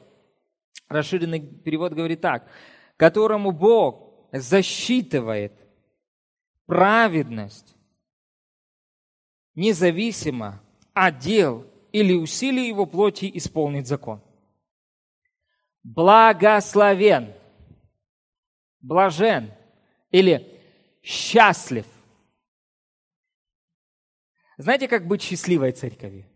Расширенный 0.89 1.41
перевод 1.41 1.93
говорит 1.93 2.21
так. 2.21 2.49
Которому 2.97 3.53
Бог 3.53 4.13
засчитывает 4.33 5.53
праведность 6.67 7.77
независимо 9.59 10.63
от 10.95 11.19
дел 11.19 11.67
или 11.91 12.15
усилий 12.15 12.69
его 12.69 12.87
плоти 12.87 13.29
исполнить 13.35 13.89
закон. 13.89 14.23
Благословен, 15.83 17.35
блажен 18.81 19.53
или 20.13 20.61
счастлив. 21.03 21.87
Знаете, 24.59 24.87
как 24.87 25.09
быть 25.09 25.23
счастливой 25.23 25.73
церковью? 25.73 26.27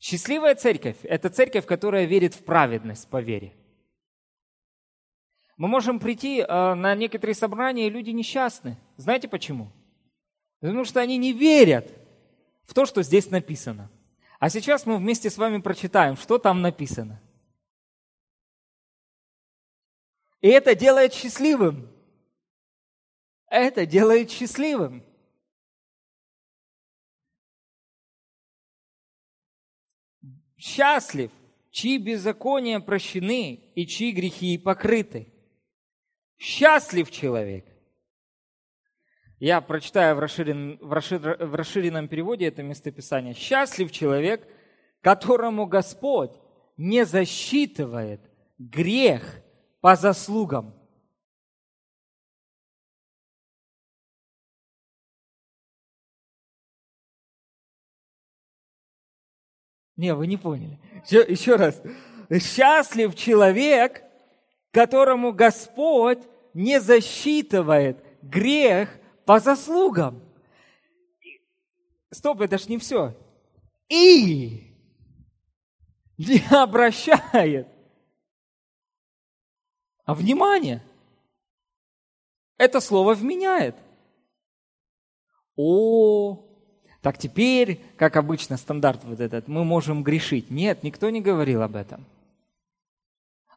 Счастливая 0.00 0.56
церковь– 0.56 0.96
это 1.04 1.30
церковь, 1.30 1.64
которая 1.64 2.06
верит 2.06 2.34
в 2.34 2.44
праведность 2.44 3.08
по 3.08 3.20
вере. 3.20 3.54
Мы 5.56 5.68
можем 5.68 6.00
прийти 6.00 6.40
э, 6.40 6.74
на 6.74 6.96
некоторые 6.96 7.36
собрания, 7.36 7.86
и 7.86 7.90
люди 7.90 8.10
несчастны. 8.10 8.78
Знаете 8.96 9.28
почему? 9.28 9.70
Потому 10.62 10.86
что 10.86 11.00
они 11.00 11.18
не 11.18 11.34
верят 11.34 11.92
в 12.62 12.72
то, 12.72 12.86
что 12.86 13.02
здесь 13.02 13.28
написано. 13.28 13.90
А 14.38 14.48
сейчас 14.48 14.86
мы 14.86 14.96
вместе 14.96 15.28
с 15.28 15.36
вами 15.36 15.60
прочитаем, 15.60 16.16
что 16.16 16.38
там 16.38 16.62
написано. 16.62 17.20
И 20.40 20.48
это 20.48 20.74
делает 20.74 21.12
счастливым 21.12 21.92
это 23.52 23.84
делает 23.84 24.30
счастливым. 24.30 25.04
Счастлив, 30.56 31.30
чьи 31.70 31.98
беззакония 31.98 32.80
прощены 32.80 33.56
и 33.74 33.86
чьи 33.86 34.12
грехи 34.12 34.56
покрыты. 34.56 35.30
Счастлив 36.38 37.10
человек. 37.10 37.66
Я 39.42 39.60
прочитаю 39.60 40.14
в, 40.14 40.20
расширен, 40.20 40.78
в, 40.80 40.92
расшир, 40.92 41.36
в 41.40 41.56
расширенном 41.56 42.06
переводе 42.06 42.46
это 42.46 42.62
местописание. 42.62 43.34
Счастлив 43.34 43.90
человек, 43.90 44.46
которому 45.00 45.66
Господь 45.66 46.30
не 46.76 47.04
засчитывает 47.04 48.20
грех 48.56 49.42
по 49.80 49.96
заслугам. 49.96 50.72
Не, 59.96 60.14
вы 60.14 60.28
не 60.28 60.36
поняли. 60.36 60.78
Еще, 61.04 61.26
еще 61.28 61.56
раз. 61.56 61.82
Счастлив 62.30 63.12
человек, 63.16 64.04
которому 64.70 65.32
Господь 65.32 66.20
не 66.54 66.80
засчитывает 66.80 67.98
грех 68.22 69.00
по 69.24 69.40
заслугам. 69.40 70.22
Стоп, 72.10 72.40
это 72.40 72.58
ж 72.58 72.68
не 72.68 72.78
все. 72.78 73.16
И 73.88 74.76
не 76.18 76.42
обращает. 76.50 77.68
А 80.04 80.14
внимание, 80.14 80.82
это 82.58 82.80
слово 82.80 83.14
вменяет. 83.14 83.76
О, 85.56 86.44
так 87.00 87.18
теперь, 87.18 87.80
как 87.96 88.16
обычно, 88.16 88.56
стандарт 88.56 89.04
вот 89.04 89.20
этот, 89.20 89.48
мы 89.48 89.64
можем 89.64 90.02
грешить. 90.02 90.50
Нет, 90.50 90.82
никто 90.82 91.10
не 91.10 91.20
говорил 91.20 91.62
об 91.62 91.76
этом. 91.76 92.04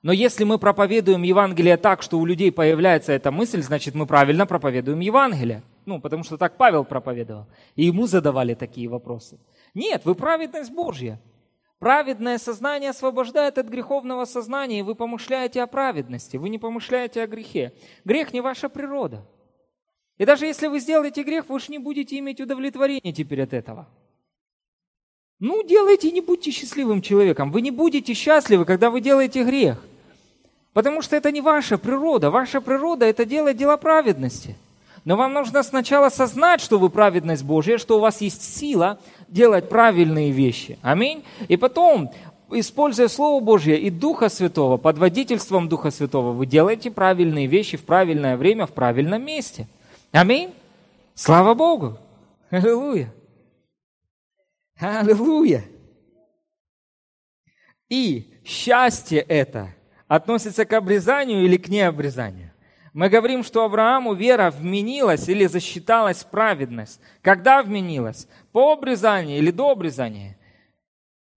Но 0.05 0.13
если 0.13 0.43
мы 0.43 0.59
проповедуем 0.59 1.23
Евангелие 1.23 1.77
так, 1.77 2.03
что 2.03 2.19
у 2.19 2.27
людей 2.27 2.51
появляется 2.51 3.11
эта 3.11 3.31
мысль, 3.31 3.63
значит, 3.63 3.95
мы 3.95 4.05
правильно 4.05 4.45
проповедуем 4.45 4.99
Евангелие. 4.99 5.63
Ну, 5.87 5.99
потому 5.99 6.23
что 6.23 6.37
так 6.37 6.57
Павел 6.57 6.85
проповедовал. 6.85 7.47
И 7.75 7.85
ему 7.85 8.05
задавали 8.05 8.53
такие 8.53 8.87
вопросы. 8.87 9.39
Нет, 9.73 10.05
вы 10.05 10.13
праведность 10.13 10.71
Божья. 10.71 11.19
Праведное 11.79 12.37
сознание 12.37 12.91
освобождает 12.91 13.57
от 13.57 13.67
греховного 13.67 14.25
сознания, 14.25 14.81
и 14.81 14.83
вы 14.83 14.93
помышляете 14.93 15.63
о 15.63 15.65
праведности, 15.65 16.37
вы 16.37 16.49
не 16.49 16.59
помышляете 16.59 17.23
о 17.23 17.27
грехе. 17.27 17.73
Грех 18.03 18.31
не 18.31 18.41
ваша 18.41 18.69
природа. 18.69 19.25
И 20.19 20.25
даже 20.25 20.45
если 20.45 20.67
вы 20.67 20.81
сделаете 20.81 21.23
грех, 21.23 21.49
вы 21.49 21.55
уж 21.55 21.67
не 21.67 21.79
будете 21.79 22.19
иметь 22.19 22.39
удовлетворения 22.39 23.11
теперь 23.11 23.41
от 23.41 23.53
этого. 23.53 23.87
Ну, 25.39 25.63
делайте, 25.63 26.11
не 26.11 26.21
будьте 26.21 26.51
счастливым 26.51 27.01
человеком. 27.01 27.51
Вы 27.51 27.61
не 27.61 27.71
будете 27.71 28.13
счастливы, 28.13 28.65
когда 28.65 28.91
вы 28.91 29.01
делаете 29.01 29.43
грех. 29.43 29.83
Потому 30.75 31.01
что 31.01 31.15
это 31.15 31.31
не 31.31 31.39
ваша 31.39 31.79
природа. 31.79 32.29
Ваша 32.29 32.59
природа– 32.59 33.05
это 33.07 33.25
делать 33.25 33.55
дела 33.55 33.77
праведности. 33.77 34.55
Но 35.05 35.15
вам 35.15 35.31
нужно 35.31 35.63
сначала 35.63 36.07
осознать, 36.07 36.59
что 36.59 36.77
вы 36.77 36.89
праведность 36.89 37.43
Божья, 37.43 37.77
что 37.77 37.97
у 37.97 38.01
вас 38.01 38.19
есть 38.19 38.43
сила 38.43 38.99
делать 39.27 39.69
правильные 39.69 40.31
вещи. 40.31 40.77
Аминь. 40.81 41.23
И 41.47 41.55
потом, 41.55 42.11
используя 42.51 43.07
Слово 43.07 43.41
Божье 43.41 43.79
и 43.79 43.89
Духа 43.89 44.27
Святого, 44.27 44.77
под 44.77 44.97
водительством 44.97 45.69
Духа 45.69 45.91
Святого, 45.91 46.33
вы 46.33 46.45
делаете 46.45 46.91
правильные 46.91 47.47
вещи 47.47 47.77
в 47.77 47.85
правильное 47.85 48.37
время, 48.37 48.67
в 48.67 48.71
правильном 48.71 49.23
месте– 49.23 49.67
Аминь. 50.15 50.53
Слава 51.13 51.53
Богу. 51.53 51.97
Аллилуйя. 52.49 53.13
Аллилуйя. 54.79 55.65
И 57.89 58.39
счастье 58.45 59.19
это 59.19 59.74
относится 60.07 60.65
к 60.65 60.73
обрезанию 60.73 61.43
или 61.43 61.57
к 61.57 61.67
необрезанию? 61.67 62.51
Мы 62.93 63.09
говорим, 63.09 63.43
что 63.43 63.65
Аврааму 63.65 64.13
вера 64.13 64.51
вменилась 64.51 65.27
или 65.27 65.45
засчиталась 65.47 66.23
праведность. 66.23 67.01
Когда 67.21 67.61
вменилась? 67.61 68.27
По 68.53 68.71
обрезанию 68.71 69.37
или 69.37 69.51
до 69.51 69.71
обрезания? 69.71 70.37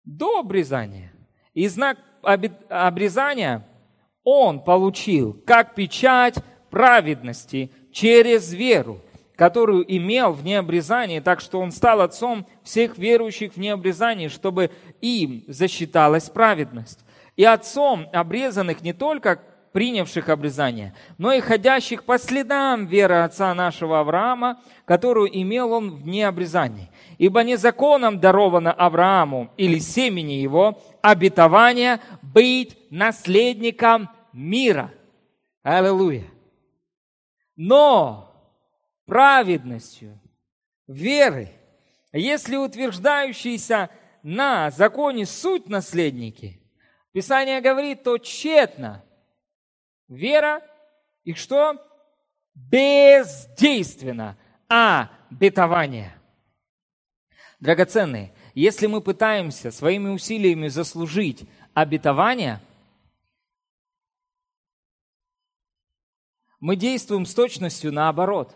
До 0.05 0.39
обрезания. 0.39 1.11
И 1.55 1.67
знак 1.67 1.97
обрезания 2.21 3.67
он 4.23 4.59
получил 4.59 5.33
как 5.47 5.73
печать 5.73 6.35
праведности 6.69 7.71
через 7.91 8.53
веру, 8.53 9.01
которую 9.35 9.83
имел 9.95 10.33
в 10.33 10.43
необрезании, 10.43 11.21
так 11.21 11.39
что 11.39 11.59
он 11.59 11.71
стал 11.71 12.01
отцом 12.01 12.45
всех 12.61 12.99
верующих 12.99 13.53
в 13.53 13.57
необрезании, 13.57 14.27
чтобы 14.27 14.69
им 15.01 15.43
засчиталась 15.47 16.29
праведность. 16.29 16.99
И 17.37 17.45
отцом 17.45 18.09
обрезанных 18.11 18.81
не 18.81 18.91
только 18.91 19.41
принявших 19.71 20.29
обрезание, 20.29 20.95
но 21.19 21.31
и 21.31 21.39
ходящих 21.39 22.03
по 22.03 22.17
следам 22.17 22.87
веры 22.87 23.17
отца 23.17 23.53
нашего 23.53 23.99
Авраама, 23.99 24.59
которую 24.85 25.29
имел 25.39 25.71
он 25.71 25.91
в 25.91 26.07
необрезании. 26.07 26.89
Ибо 27.19 27.43
не 27.43 27.57
законом 27.57 28.19
даровано 28.19 28.73
Аврааму 28.73 29.51
или 29.55 29.77
семени 29.77 30.33
его 30.33 30.81
обетование 31.03 31.99
быть 32.23 32.75
наследником 32.89 34.09
мира. 34.33 34.91
Аллилуйя. 35.61 36.25
Но 37.55 38.33
праведностью 39.05 40.19
веры, 40.87 41.51
если 42.13 42.55
утверждающиеся 42.55 43.91
на 44.23 44.71
законе 44.71 45.27
суть 45.27 45.69
наследники, 45.69 46.59
Писание 47.17 47.61
говорит, 47.61 48.03
то 48.03 48.19
тщетно 48.19 49.03
Вера 50.07 50.61
и 51.23 51.33
что? 51.33 51.83
Бездейственно. 52.53 54.37
А 54.69 55.09
бетование. 55.31 56.15
Драгоценные, 57.59 58.35
если 58.53 58.85
мы 58.85 59.01
пытаемся 59.01 59.71
своими 59.71 60.09
усилиями 60.09 60.67
заслужить 60.67 61.49
обетование, 61.73 62.61
мы 66.59 66.75
действуем 66.75 67.25
с 67.25 67.33
точностью 67.33 67.91
наоборот. 67.91 68.55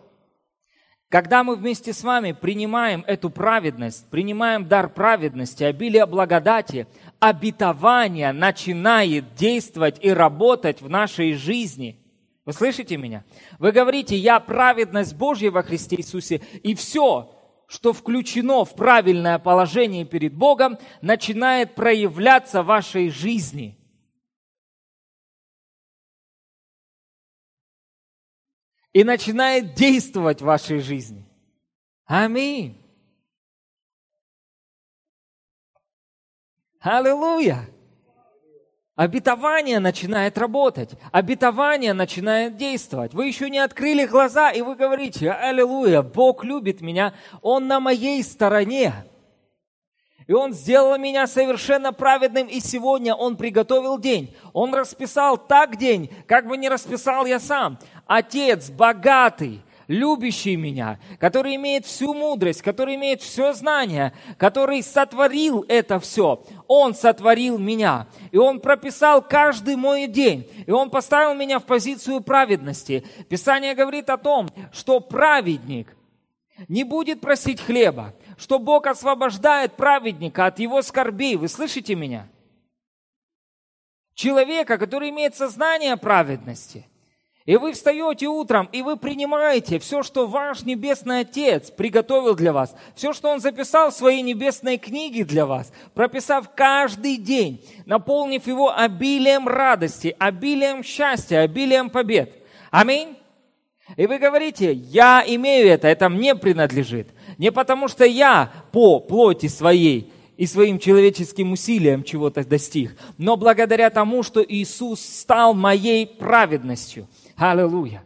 Когда 1.11 1.43
мы 1.43 1.57
вместе 1.57 1.91
с 1.91 2.03
вами 2.03 2.31
принимаем 2.31 3.03
эту 3.05 3.29
праведность, 3.29 4.09
принимаем 4.09 4.65
дар 4.65 4.87
праведности, 4.87 5.61
обилие 5.65 6.05
благодати, 6.05 6.87
обетование 7.19 8.31
начинает 8.31 9.35
действовать 9.35 9.97
и 9.99 10.09
работать 10.09 10.81
в 10.81 10.89
нашей 10.89 11.33
жизни. 11.33 11.99
Вы 12.45 12.53
слышите 12.53 12.95
меня? 12.95 13.25
Вы 13.59 13.73
говорите, 13.73 14.15
я 14.15 14.39
праведность 14.39 15.13
Божья 15.13 15.51
во 15.51 15.63
Христе 15.63 15.97
Иисусе, 15.97 16.39
и 16.63 16.73
все, 16.75 17.35
что 17.67 17.91
включено 17.91 18.63
в 18.63 18.73
правильное 18.73 19.37
положение 19.37 20.05
перед 20.05 20.33
Богом, 20.33 20.77
начинает 21.01 21.75
проявляться 21.75 22.63
в 22.63 22.67
вашей 22.67 23.09
жизни. 23.09 23.77
И 28.93 29.03
начинает 29.03 29.73
действовать 29.73 30.41
в 30.41 30.45
вашей 30.45 30.79
жизни. 30.79 31.25
Аминь. 32.05 32.77
Аллилуйя! 36.79 37.69
Обетование 38.95 39.79
начинает 39.79 40.37
работать, 40.37 40.91
обетование 41.11 41.93
начинает 41.93 42.57
действовать. 42.57 43.13
Вы 43.13 43.27
еще 43.27 43.49
не 43.49 43.59
открыли 43.59 44.05
глаза, 44.05 44.51
и 44.51 44.61
вы 44.61 44.75
говорите, 44.75 45.31
аллилуйя, 45.31 46.01
Бог 46.01 46.43
любит 46.43 46.81
меня, 46.81 47.13
Он 47.41 47.67
на 47.67 47.79
моей 47.79 48.21
стороне. 48.21 48.93
И 50.27 50.33
Он 50.33 50.53
сделал 50.53 50.97
меня 50.97 51.27
совершенно 51.27 51.93
праведным, 51.93 52.47
и 52.47 52.59
сегодня 52.59 53.15
Он 53.15 53.37
приготовил 53.37 53.97
день. 53.97 54.33
Он 54.53 54.73
расписал 54.73 55.37
так 55.37 55.77
день, 55.77 56.09
как 56.27 56.47
бы 56.47 56.57
не 56.57 56.69
расписал 56.69 57.25
я 57.25 57.39
сам. 57.39 57.79
Отец 58.05 58.69
богатый, 58.69 59.61
любящий 59.87 60.55
меня, 60.55 60.99
который 61.19 61.55
имеет 61.55 61.85
всю 61.85 62.13
мудрость, 62.13 62.61
который 62.61 62.95
имеет 62.95 63.21
все 63.21 63.53
знание, 63.53 64.13
который 64.37 64.81
сотворил 64.81 65.65
это 65.67 65.99
все. 65.99 66.43
Он 66.67 66.95
сотворил 66.95 67.57
меня. 67.57 68.07
И 68.31 68.37
Он 68.37 68.59
прописал 68.59 69.21
каждый 69.21 69.75
мой 69.75 70.07
день. 70.07 70.49
И 70.65 70.71
Он 70.71 70.89
поставил 70.89 71.35
меня 71.35 71.59
в 71.59 71.65
позицию 71.65 72.21
праведности. 72.21 73.03
Писание 73.29 73.75
говорит 73.75 74.09
о 74.09 74.17
том, 74.17 74.49
что 74.71 74.99
праведник 74.99 75.95
не 76.67 76.83
будет 76.83 77.21
просить 77.21 77.59
хлеба, 77.59 78.13
что 78.41 78.59
Бог 78.59 78.87
освобождает 78.87 79.75
праведника 79.77 80.47
от 80.47 80.59
его 80.59 80.81
скорбей. 80.81 81.35
Вы 81.35 81.47
слышите 81.47 81.95
меня? 81.95 82.27
Человека, 84.15 84.77
который 84.77 85.09
имеет 85.09 85.35
сознание 85.35 85.95
праведности– 85.95 86.87
и 87.45 87.57
вы 87.57 87.73
встаете 87.73 88.27
утром, 88.27 88.69
и 88.71 88.83
вы 88.83 88.97
принимаете 88.97 89.79
все, 89.79 90.03
что 90.03 90.27
ваш 90.27 90.61
Небесный 90.61 91.21
Отец 91.21 91.71
приготовил 91.71 92.35
для 92.35 92.53
вас, 92.53 92.75
все, 92.95 93.13
что 93.13 93.29
Он 93.29 93.39
записал 93.39 93.89
в 93.89 93.95
своей 93.95 94.21
небесной 94.21 94.77
книге 94.77 95.25
для 95.25 95.47
вас, 95.47 95.73
прописав 95.95 96.51
каждый 96.53 97.17
день, 97.17 97.65
наполнив 97.87 98.45
его 98.45 98.71
обилием 98.71 99.47
радости, 99.47 100.15
обилием 100.19 100.83
счастья, 100.83 101.39
обилием 101.39 101.89
побед. 101.89 102.31
Аминь. 102.69 103.17
И 103.97 104.05
вы 104.05 104.19
говорите, 104.19 104.71
я 104.71 105.23
имею 105.25 105.67
это, 105.67 105.87
это 105.87 106.09
мне 106.09 106.35
принадлежит. 106.35 107.09
Не 107.41 107.51
потому 107.51 107.87
что 107.87 108.05
я 108.05 108.51
по 108.71 108.99
плоти 108.99 109.47
своей 109.47 110.13
и 110.37 110.45
своим 110.45 110.77
человеческим 110.77 111.51
усилиям 111.53 112.03
чего-то 112.03 112.47
достиг, 112.47 112.95
но 113.17 113.35
благодаря 113.35 113.89
тому, 113.89 114.21
что 114.21 114.45
Иисус 114.47 115.01
стал 115.01 115.55
моей 115.55 116.05
праведностью– 116.05 117.07
Аллилуйя. 117.35 118.03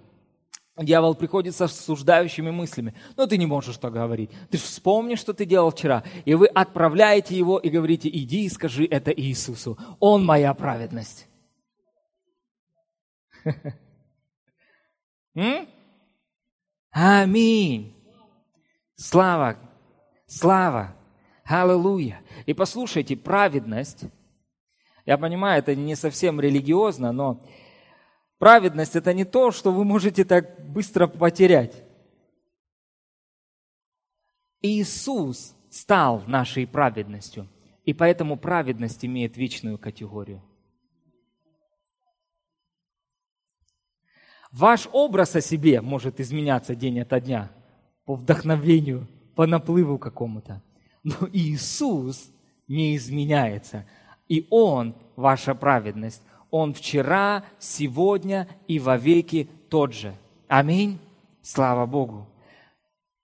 Дьявол 0.77 1.15
приходит 1.15 1.53
с 1.53 1.59
осуждающими 1.59 2.49
мыслями. 2.49 2.93
Но 3.17 3.27
ты 3.27 3.37
не 3.37 3.45
можешь 3.45 3.75
так 3.75 3.91
говорить. 3.91 4.29
Ты 4.49 4.57
же 4.57 4.63
вспомни, 4.63 5.15
что 5.15 5.33
ты 5.33 5.43
делал 5.45 5.71
вчера. 5.71 6.03
И 6.23 6.33
вы 6.33 6.47
отправляете 6.47 7.35
его 7.35 7.57
и 7.57 7.69
говорите, 7.69 8.07
иди 8.07 8.45
и 8.45 8.49
скажи 8.49 8.85
это 8.85 9.11
Иисусу. 9.11 9.77
Он 9.99 10.25
моя 10.25 10.53
праведность. 10.53 11.27
Аминь. 16.91 17.94
Слава, 18.95 19.57
слава, 20.27 20.95
аллилуйя. 21.43 22.21
И 22.45 22.53
послушайте, 22.53 23.15
праведность, 23.15 24.05
я 25.05 25.17
понимаю, 25.17 25.59
это 25.59 25.75
не 25.75 25.95
совсем 25.95 26.39
религиозно, 26.39 27.11
но 27.11 27.41
Праведность– 28.37 28.95
это 28.97 29.13
не 29.13 29.23
то, 29.23 29.51
что 29.51 29.71
вы 29.71 29.85
можете 29.85 30.25
так 30.25 30.69
быстро 30.69 31.07
потерять. 31.07 31.83
Иисус 34.61 35.55
стал 35.69 36.23
нашей 36.27 36.67
праведностью, 36.67 37.47
и 37.85 37.93
поэтому 37.93 38.37
праведность 38.37 39.05
имеет 39.05 39.37
вечную 39.37 39.77
категорию. 39.77 40.43
Ваш 44.51 44.87
образ 44.91 45.35
о 45.35 45.41
себе 45.41 45.81
может 45.81 46.19
изменяться 46.19 46.75
день 46.75 46.99
ото 46.99 47.19
дня 47.19 47.51
по 48.05 48.15
вдохновению, 48.15 49.07
по 49.35 49.45
наплыву 49.47 49.97
какому-то. 49.97 50.61
Но 51.03 51.15
Иисус 51.33 52.29
не 52.67 52.95
изменяется, 52.95 53.85
и 54.27 54.47
Он 54.49 54.95
ваша 55.15 55.53
праведность. 55.55 56.21
Он 56.51 56.73
вчера, 56.73 57.43
сегодня 57.59 58.47
и 58.67 58.79
вовеки 58.79 59.49
тот 59.69 59.93
же. 59.93 60.15
Аминь. 60.47 60.99
Слава 61.41 61.85
Богу. 61.85 62.27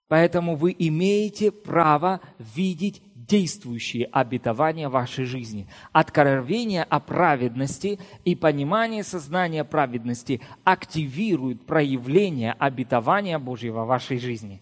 Поэтому 0.08 0.56
вы 0.56 0.76
имеете 0.78 1.52
право 1.52 2.20
видеть 2.38 3.02
действующие 3.16 4.06
обетования 4.12 4.90
вашей 4.90 5.24
жизни. 5.24 5.68
Откровение 5.94 6.84
о 6.84 7.00
праведности 7.00 7.98
и 8.26 8.36
понимание 8.36 9.04
сознания 9.04 9.64
праведности 9.64 10.42
активируют 10.66 11.66
проявление 11.66 12.52
обетования 12.60 13.40
Божьего 13.40 13.86
в 13.86 13.88
вашей 13.88 14.20
жизни. 14.20 14.62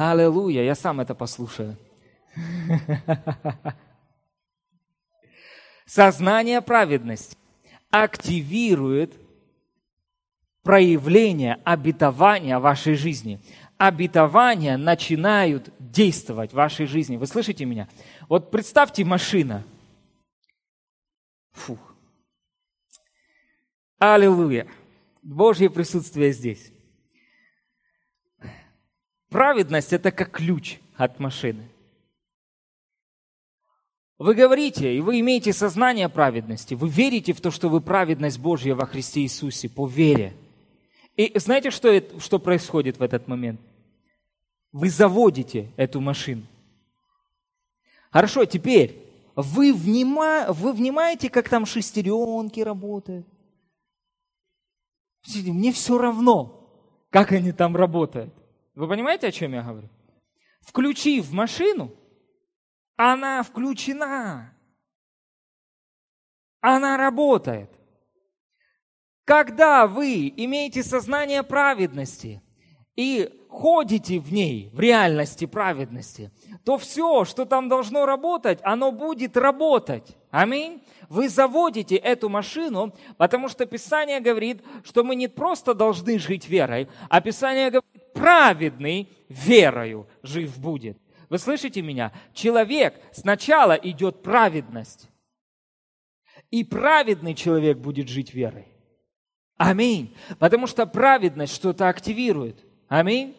Аллилуйя, 0.00 0.62
я 0.62 0.74
сам 0.74 1.00
это 1.00 1.14
послушаю. 1.14 1.76
Сознание 5.84 6.62
праведности 6.62 7.36
активирует 7.90 9.12
проявление 10.62 11.60
обетования 11.64 12.58
вашей 12.58 12.94
жизни. 12.94 13.42
Обетования 13.76 14.78
начинают 14.78 15.68
действовать 15.78 16.52
в 16.52 16.54
вашей 16.54 16.86
жизни. 16.86 17.18
Вы 17.18 17.26
слышите 17.26 17.66
меня? 17.66 17.86
Вот 18.26 18.50
представьте 18.50 19.04
машина. 19.04 19.64
Фух. 21.52 21.78
Аллилуйя! 23.98 24.66
Божье 25.22 25.68
присутствие 25.68 26.32
здесь. 26.32 26.72
Праведность– 29.30 29.92
это 29.94 30.10
как 30.10 30.32
ключ 30.32 30.78
от 30.96 31.20
машины. 31.20 31.68
Вы 34.18 34.34
говорите, 34.34 34.94
и 34.94 35.00
вы 35.00 35.20
имеете 35.20 35.52
сознание 35.52 36.08
праведности. 36.10 36.74
Вы 36.74 36.88
верите 36.90 37.32
в 37.32 37.40
то, 37.40 37.50
что 37.50 37.68
вы 37.70 37.80
праведность 37.80 38.38
Божья 38.38 38.74
во 38.74 38.84
Христе 38.84 39.22
Иисусе 39.22 39.70
по 39.70 39.86
вере. 39.86 40.34
И 41.16 41.32
знаете, 41.38 41.70
что, 41.70 41.88
это, 41.88 42.20
что 42.20 42.38
происходит 42.38 42.98
в 42.98 43.02
этот 43.02 43.28
момент? 43.28 43.60
Вы 44.72 44.90
заводите 44.90 45.70
эту 45.76 46.00
машину. 46.00 46.42
Хорошо, 48.10 48.44
теперь 48.44 48.98
вы, 49.36 49.72
внима, 49.72 50.46
вы 50.48 50.72
внимаете, 50.72 51.30
как 51.30 51.48
там 51.48 51.64
шестеренки 51.64 52.60
работают? 52.60 53.26
Мне 55.34 55.72
все 55.72 55.98
равно, 55.98 56.68
как 57.10 57.32
они 57.32 57.52
там 57.52 57.76
работают. 57.76 58.34
Вы 58.74 58.88
понимаете, 58.88 59.28
о 59.28 59.32
чем 59.32 59.52
я 59.52 59.62
говорю? 59.62 59.88
Включив 60.60 61.32
машину, 61.32 61.92
она 62.96 63.42
включена. 63.42 64.54
Она 66.60 66.96
работает. 66.96 67.70
Когда 69.24 69.86
вы 69.86 70.32
имеете 70.36 70.82
сознание 70.82 71.42
праведности 71.42 72.42
и 72.96 73.30
ходите 73.48 74.18
в 74.18 74.32
ней, 74.32 74.70
в 74.72 74.80
реальности 74.80 75.46
праведности, 75.46 76.30
то 76.64 76.78
все, 76.78 77.24
что 77.24 77.44
там 77.44 77.68
должно 77.68 78.06
работать, 78.06 78.58
оно 78.62 78.92
будет 78.92 79.36
работать. 79.36 80.16
Аминь. 80.30 80.82
Вы 81.08 81.28
заводите 81.28 81.96
эту 81.96 82.28
машину, 82.28 82.94
потому 83.16 83.48
что 83.48 83.66
Писание 83.66 84.20
говорит, 84.20 84.62
что 84.84 85.02
мы 85.02 85.14
не 85.14 85.28
просто 85.28 85.74
должны 85.74 86.18
жить 86.18 86.48
верой, 86.48 86.88
а 87.08 87.20
Писание 87.20 87.70
говорит, 87.70 87.99
праведный 88.20 89.08
верою 89.28 90.08
жив 90.22 90.58
будет. 90.58 90.98
Вы 91.28 91.38
слышите 91.38 91.80
меня? 91.80 92.12
Человек 92.34 92.94
сначала 93.12 93.72
идет 93.74 94.22
праведность. 94.22 95.08
И 96.50 96.64
праведный 96.64 97.34
человек 97.34 97.78
будет 97.78 98.08
жить 98.08 98.34
верой. 98.34 98.66
Аминь. 99.56 100.16
Потому 100.38 100.66
что 100.66 100.86
праведность 100.86 101.54
что-то 101.54 101.88
активирует. 101.88 102.64
Аминь. 102.88 103.36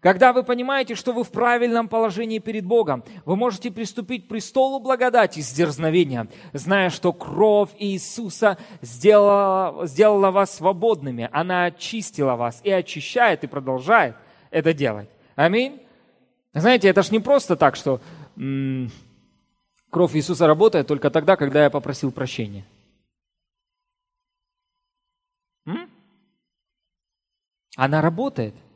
Когда 0.00 0.32
вы 0.32 0.44
понимаете, 0.44 0.94
что 0.94 1.12
вы 1.12 1.24
в 1.24 1.30
правильном 1.30 1.88
положении 1.88 2.38
перед 2.38 2.64
Богом, 2.64 3.02
вы 3.24 3.34
можете 3.34 3.70
приступить 3.70 4.26
к 4.26 4.28
престолу 4.28 4.78
благодати 4.78 5.40
с 5.40 5.52
дерзновением, 5.52 6.28
зная, 6.52 6.90
что 6.90 7.12
кровь 7.12 7.70
Иисуса 7.78 8.58
сделала, 8.80 9.86
сделала 9.86 10.30
вас 10.30 10.54
свободными. 10.54 11.28
Она 11.32 11.64
очистила 11.64 12.36
вас 12.36 12.60
и 12.62 12.70
очищает, 12.70 13.42
и 13.42 13.48
продолжает 13.48 14.14
это 14.50 14.72
делать. 14.72 15.08
Аминь. 15.34 15.82
Знаете, 16.54 16.88
это 16.88 17.02
ж 17.02 17.10
не 17.10 17.18
просто 17.18 17.56
так, 17.56 17.74
что 17.74 18.00
м- 18.36 18.90
кровь 19.90 20.14
Иисуса 20.14 20.46
работает 20.46 20.86
только 20.86 21.10
тогда, 21.10 21.36
когда 21.36 21.64
я 21.64 21.70
попросил 21.70 22.12
прощения. 22.12 22.64
М? 25.66 25.90
Она 27.76 28.00
работает– 28.00 28.54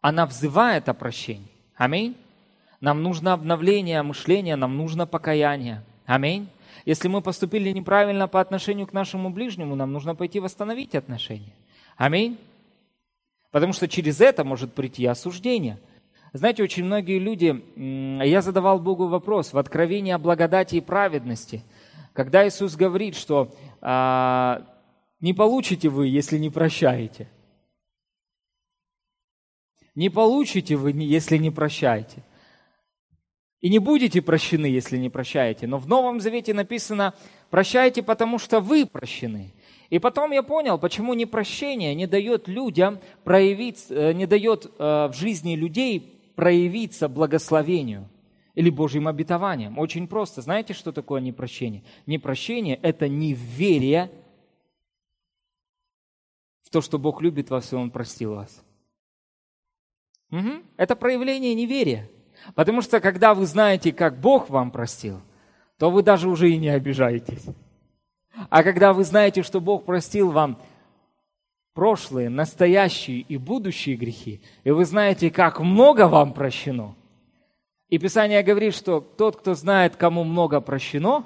она 0.00 0.26
взывает 0.26 0.88
о 0.88 0.94
прощении. 0.94 1.50
Аминь. 1.76 2.16
Нам 2.80 3.02
нужно 3.02 3.32
обновление 3.32 4.02
мышления, 4.02 4.56
нам 4.56 4.76
нужно 4.76 5.06
покаяние. 5.06 5.82
Аминь. 6.06 6.48
Если 6.84 7.08
мы 7.08 7.20
поступили 7.20 7.70
неправильно 7.70 8.28
по 8.28 8.40
отношению 8.40 8.86
к 8.86 8.92
нашему 8.92 9.30
ближнему, 9.30 9.74
нам 9.74 9.92
нужно 9.92 10.14
пойти 10.14 10.40
восстановить 10.40 10.94
отношения. 10.94 11.52
Аминь. 11.96 12.38
Потому 13.50 13.72
что 13.72 13.88
через 13.88 14.20
это 14.20 14.44
может 14.44 14.72
прийти 14.74 15.04
осуждение. 15.06 15.78
Знаете, 16.32 16.62
очень 16.62 16.84
многие 16.84 17.18
люди, 17.18 17.64
я 18.24 18.42
задавал 18.42 18.78
Богу 18.78 19.08
вопрос 19.08 19.52
в 19.52 19.58
Откровении 19.58 20.12
о 20.12 20.18
благодати 20.18 20.76
и 20.76 20.80
праведности, 20.80 21.62
когда 22.12 22.46
Иисус 22.46 22.76
говорит, 22.76 23.16
что 23.16 23.50
а, 23.80 24.62
не 25.20 25.32
получите 25.32 25.88
вы, 25.88 26.08
если 26.08 26.38
не 26.38 26.50
прощаете– 26.50 27.28
не 29.98 30.10
получите 30.10 30.76
вы, 30.76 30.92
если 30.92 31.38
не 31.38 31.50
прощаете. 31.50 32.22
И 33.60 33.68
не 33.68 33.80
будете 33.80 34.22
прощены, 34.22 34.66
если 34.66 34.96
не 34.96 35.10
прощаете. 35.10 35.66
Но 35.66 35.78
в 35.78 35.88
Новом 35.88 36.20
Завете 36.20 36.54
написано, 36.54 37.14
прощайте, 37.50 38.04
потому 38.04 38.38
что 38.38 38.60
вы 38.60 38.86
прощены. 38.86 39.52
И 39.90 39.98
потом 39.98 40.30
я 40.30 40.44
понял, 40.44 40.78
почему 40.78 41.14
непрощение 41.14 41.96
не 41.96 42.06
дает 42.06 42.46
людям 42.46 43.00
проявить, 43.24 43.86
э, 43.90 44.12
не 44.12 44.26
дает 44.26 44.66
э, 44.66 45.08
в 45.08 45.14
жизни 45.14 45.56
людей 45.56 46.32
проявиться 46.36 47.08
благословению 47.08 48.08
или 48.54 48.70
Божьим 48.70 49.08
обетованием. 49.08 49.80
Очень 49.80 50.06
просто. 50.06 50.42
Знаете, 50.42 50.74
что 50.74 50.92
такое 50.92 51.20
непрощение? 51.20 51.82
Непрощение– 52.06 52.78
это 52.82 53.08
неверие 53.08 54.12
в 56.62 56.70
то, 56.70 56.82
что 56.82 57.00
Бог 57.00 57.20
любит 57.20 57.50
вас, 57.50 57.72
и 57.72 57.76
Он 57.76 57.90
простил 57.90 58.36
вас. 58.36 58.62
Угу. 60.30 60.62
Это 60.76 60.96
проявление 60.96 61.54
неверия. 61.54 62.08
Потому 62.54 62.82
что 62.82 63.00
когда 63.00 63.34
вы 63.34 63.46
знаете, 63.46 63.92
как 63.92 64.18
Бог 64.18 64.50
вам 64.50 64.70
простил, 64.70 65.20
то 65.78 65.90
вы 65.90 66.02
даже 66.02 66.28
уже 66.28 66.50
и 66.50 66.56
не 66.56 66.68
обижаетесь. 66.68 67.44
А 68.50 68.62
когда 68.62 68.92
вы 68.92 69.04
знаете, 69.04 69.42
что 69.42 69.60
Бог 69.60 69.84
простил 69.84 70.30
вам 70.30 70.58
прошлые, 71.74 72.28
настоящие 72.28 73.20
и 73.20 73.36
будущие 73.36 73.96
грехи, 73.96 74.40
и 74.64 74.70
вы 74.70 74.84
знаете, 74.84 75.30
как 75.30 75.60
много 75.60 76.08
вам 76.08 76.32
прощено, 76.32 76.94
и 77.88 77.98
Писание 77.98 78.42
говорит, 78.42 78.74
что 78.74 79.00
тот, 79.00 79.36
кто 79.36 79.54
знает, 79.54 79.96
кому 79.96 80.22
много 80.24 80.60
прощено, 80.60 81.24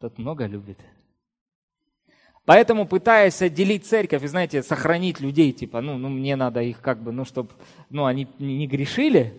тот 0.00 0.18
много 0.18 0.46
любит. 0.46 0.78
Поэтому, 2.48 2.86
пытаясь 2.86 3.42
отделить 3.42 3.84
церковь 3.84 4.22
и, 4.22 4.26
знаете, 4.26 4.62
сохранить 4.62 5.20
людей, 5.20 5.52
типа, 5.52 5.82
ну, 5.82 5.98
ну 5.98 6.08
мне 6.08 6.34
надо 6.34 6.62
их 6.62 6.80
как 6.80 7.02
бы, 7.02 7.12
ну, 7.12 7.26
чтобы, 7.26 7.50
ну, 7.90 8.06
они 8.06 8.26
не 8.38 8.66
грешили, 8.66 9.38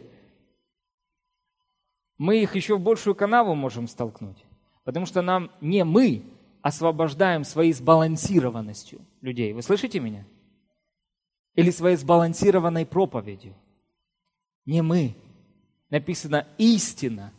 мы 2.19 2.39
их 2.39 2.55
еще 2.55 2.77
в 2.77 2.81
большую 2.81 3.15
канаву 3.15 3.55
можем 3.55 3.87
столкнуть. 3.87 4.45
Потому 4.83 5.07
что 5.07 5.23
нам 5.23 5.49
не 5.59 5.83
мы 5.83 6.21
освобождаем 6.61 7.45
своей 7.45 7.73
сбалансированностью 7.73 9.01
людей. 9.21 9.53
Вы 9.53 9.63
слышите 9.63 9.99
меня? 9.99 10.23
Или 11.55 11.71
своей 11.71 11.95
сбалансированной 11.95 12.85
проповедью. 12.85 13.55
Не 14.67 14.83
мы. 14.83 15.15
Написано 15.89 16.45
истина 16.59 17.33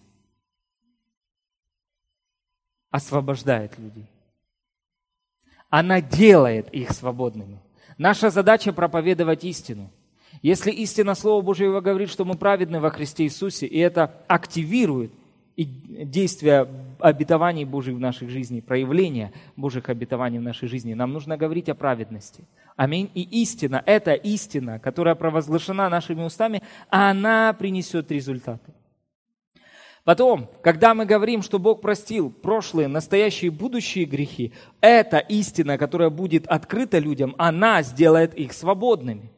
освобождает 2.91 3.79
людей. 3.79 4.11
Она 5.71 6.01
делает 6.01 6.69
их 6.75 6.91
свободными. 6.91 7.61
Наша 7.97 8.31
задача 8.31 8.73
проповедовать 8.73 9.45
истину. 9.45 9.91
Если 10.43 10.71
истина 10.71 11.15
Слова 11.15 11.43
Божьего 11.43 11.81
говорит, 11.81 12.11
что 12.11 12.25
мы 12.25 12.37
праведны 12.37 12.81
во 12.81 12.91
Христе 12.91 13.25
Иисусе, 13.25 13.67
и 13.67 13.79
это 13.79 14.15
активирует 14.27 15.13
действия 15.57 16.67
обетований 16.99 17.65
Божьих 17.65 17.97
в 17.97 18.01
нашей 18.01 18.29
жизни, 18.29 18.61
проявления 18.61 19.33
Божьих 19.57 19.89
обетований 19.89 20.39
в 20.39 20.43
нашей 20.43 20.69
жизни, 20.69 20.95
нам 20.95 21.13
нужно 21.13 21.37
говорить 21.37 21.69
о 21.69 21.75
праведности. 21.75 22.45
Аминь. 22.77 23.11
И 23.15 23.43
истина, 23.43 23.83
эта 23.85 24.15
истина, 24.15 24.79
которая 24.79 25.15
провозглашена 25.15 25.89
нашими 25.89 26.25
устами, 26.25 26.63
она 26.89 27.53
принесет 27.53 28.11
результаты. 28.11 28.73
Потом, 30.05 30.49
когда 30.63 30.95
мы 30.95 31.05
говорим, 31.05 31.43
что 31.43 31.59
Бог 31.59 31.83
простил 31.83 32.31
прошлые, 32.31 32.89
настоящие 32.89 33.51
будущие 33.51 34.07
грехи, 34.07 34.53
эта 34.81 35.19
истина, 35.19 35.77
которая 35.77 36.09
будет 36.09 36.47
открыта 36.47 36.99
людям, 36.99 37.35
она 37.39 37.83
сделает 37.83 38.35
их 38.35 38.53
свободными. 38.53 39.31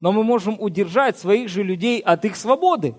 Но 0.00 0.12
мы 0.12 0.22
можем 0.22 0.60
удержать 0.60 1.18
своих 1.18 1.48
же 1.48 1.62
людей 1.62 2.00
от 2.00 2.24
их 2.24 2.36
свободы. 2.36 2.94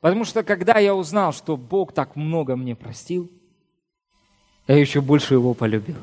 Потому 0.00 0.24
что 0.24 0.42
когда 0.42 0.78
я 0.78 0.94
узнал, 0.94 1.32
что 1.32 1.56
Бог 1.56 1.92
так 1.92 2.16
много 2.16 2.56
мне 2.56 2.76
простил, 2.76 3.30
я 4.66 4.76
еще 4.76 5.00
больше 5.00 5.34
его 5.34 5.54
полюбил. 5.54 5.96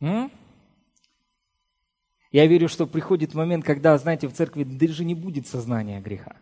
М? 0.00 0.30
Я 2.32 2.46
верю, 2.46 2.68
что 2.68 2.86
приходит 2.86 3.34
момент, 3.34 3.64
когда, 3.64 3.98
знаете, 3.98 4.28
в 4.28 4.32
церкви 4.32 4.64
даже 4.64 5.04
не 5.04 5.14
будет 5.14 5.46
сознания 5.46 6.00
греха. 6.00 6.36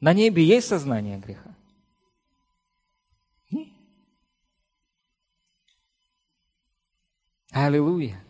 На 0.00 0.12
небе 0.12 0.44
есть 0.44 0.66
сознание 0.66 1.18
греха? 1.18 1.54
Аллилуйя. 7.52 8.20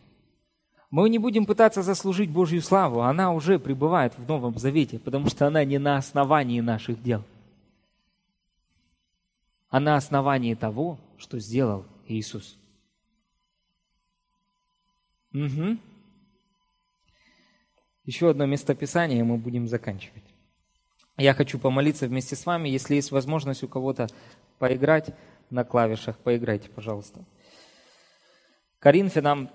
Мы 0.91 1.09
не 1.09 1.19
будем 1.19 1.47
пытаться 1.47 1.83
заслужить 1.83 2.31
Божью 2.31 2.61
славу, 2.61 3.01
она 3.01 3.33
уже 3.33 3.59
пребывает 3.59 4.17
в 4.19 4.29
Новом 4.29 4.59
Завете, 4.59 4.99
потому 4.99 5.29
что 5.29 5.47
она 5.47 5.65
не 5.65 5.79
на 5.79 5.97
основании 5.97 6.61
наших 6.61 7.03
дел, 7.03 7.25
а 9.71 9.81
на 9.81 9.97
основании 9.97 10.55
того, 10.55 11.01
что 11.17 11.41
сделал 11.41 11.87
Иисус. 12.07 12.57
Угу. 15.35 15.79
Еще 18.05 18.31
одно 18.31 18.47
местописание, 18.47 19.21
и 19.21 19.25
мы 19.25 19.37
будем 19.37 19.67
заканчивать. 19.67 20.25
Я 21.17 21.35
хочу 21.35 21.59
помолиться 21.59 22.07
вместе 22.07 22.37
с 22.37 22.47
вами. 22.47 22.69
Если 22.69 22.95
есть 22.95 23.11
возможность 23.11 23.63
у 23.63 23.69
кого-то 23.69 24.07
поиграть 24.59 25.15
на 25.51 25.65
клавишах, 25.65 26.19
поиграйте, 26.19 26.69
пожалуйста. 26.71 27.25
Коринфянам 28.79 29.51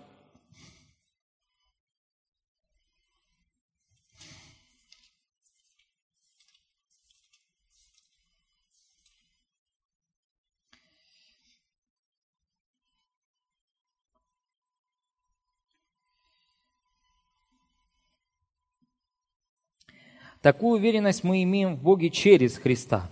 Такую 20.41 20.79
уверенность 20.79 21.23
мы 21.23 21.43
имеем 21.43 21.75
в 21.75 21.81
Боге 21.81 22.09
через 22.09 22.57
Христа. 22.57 23.09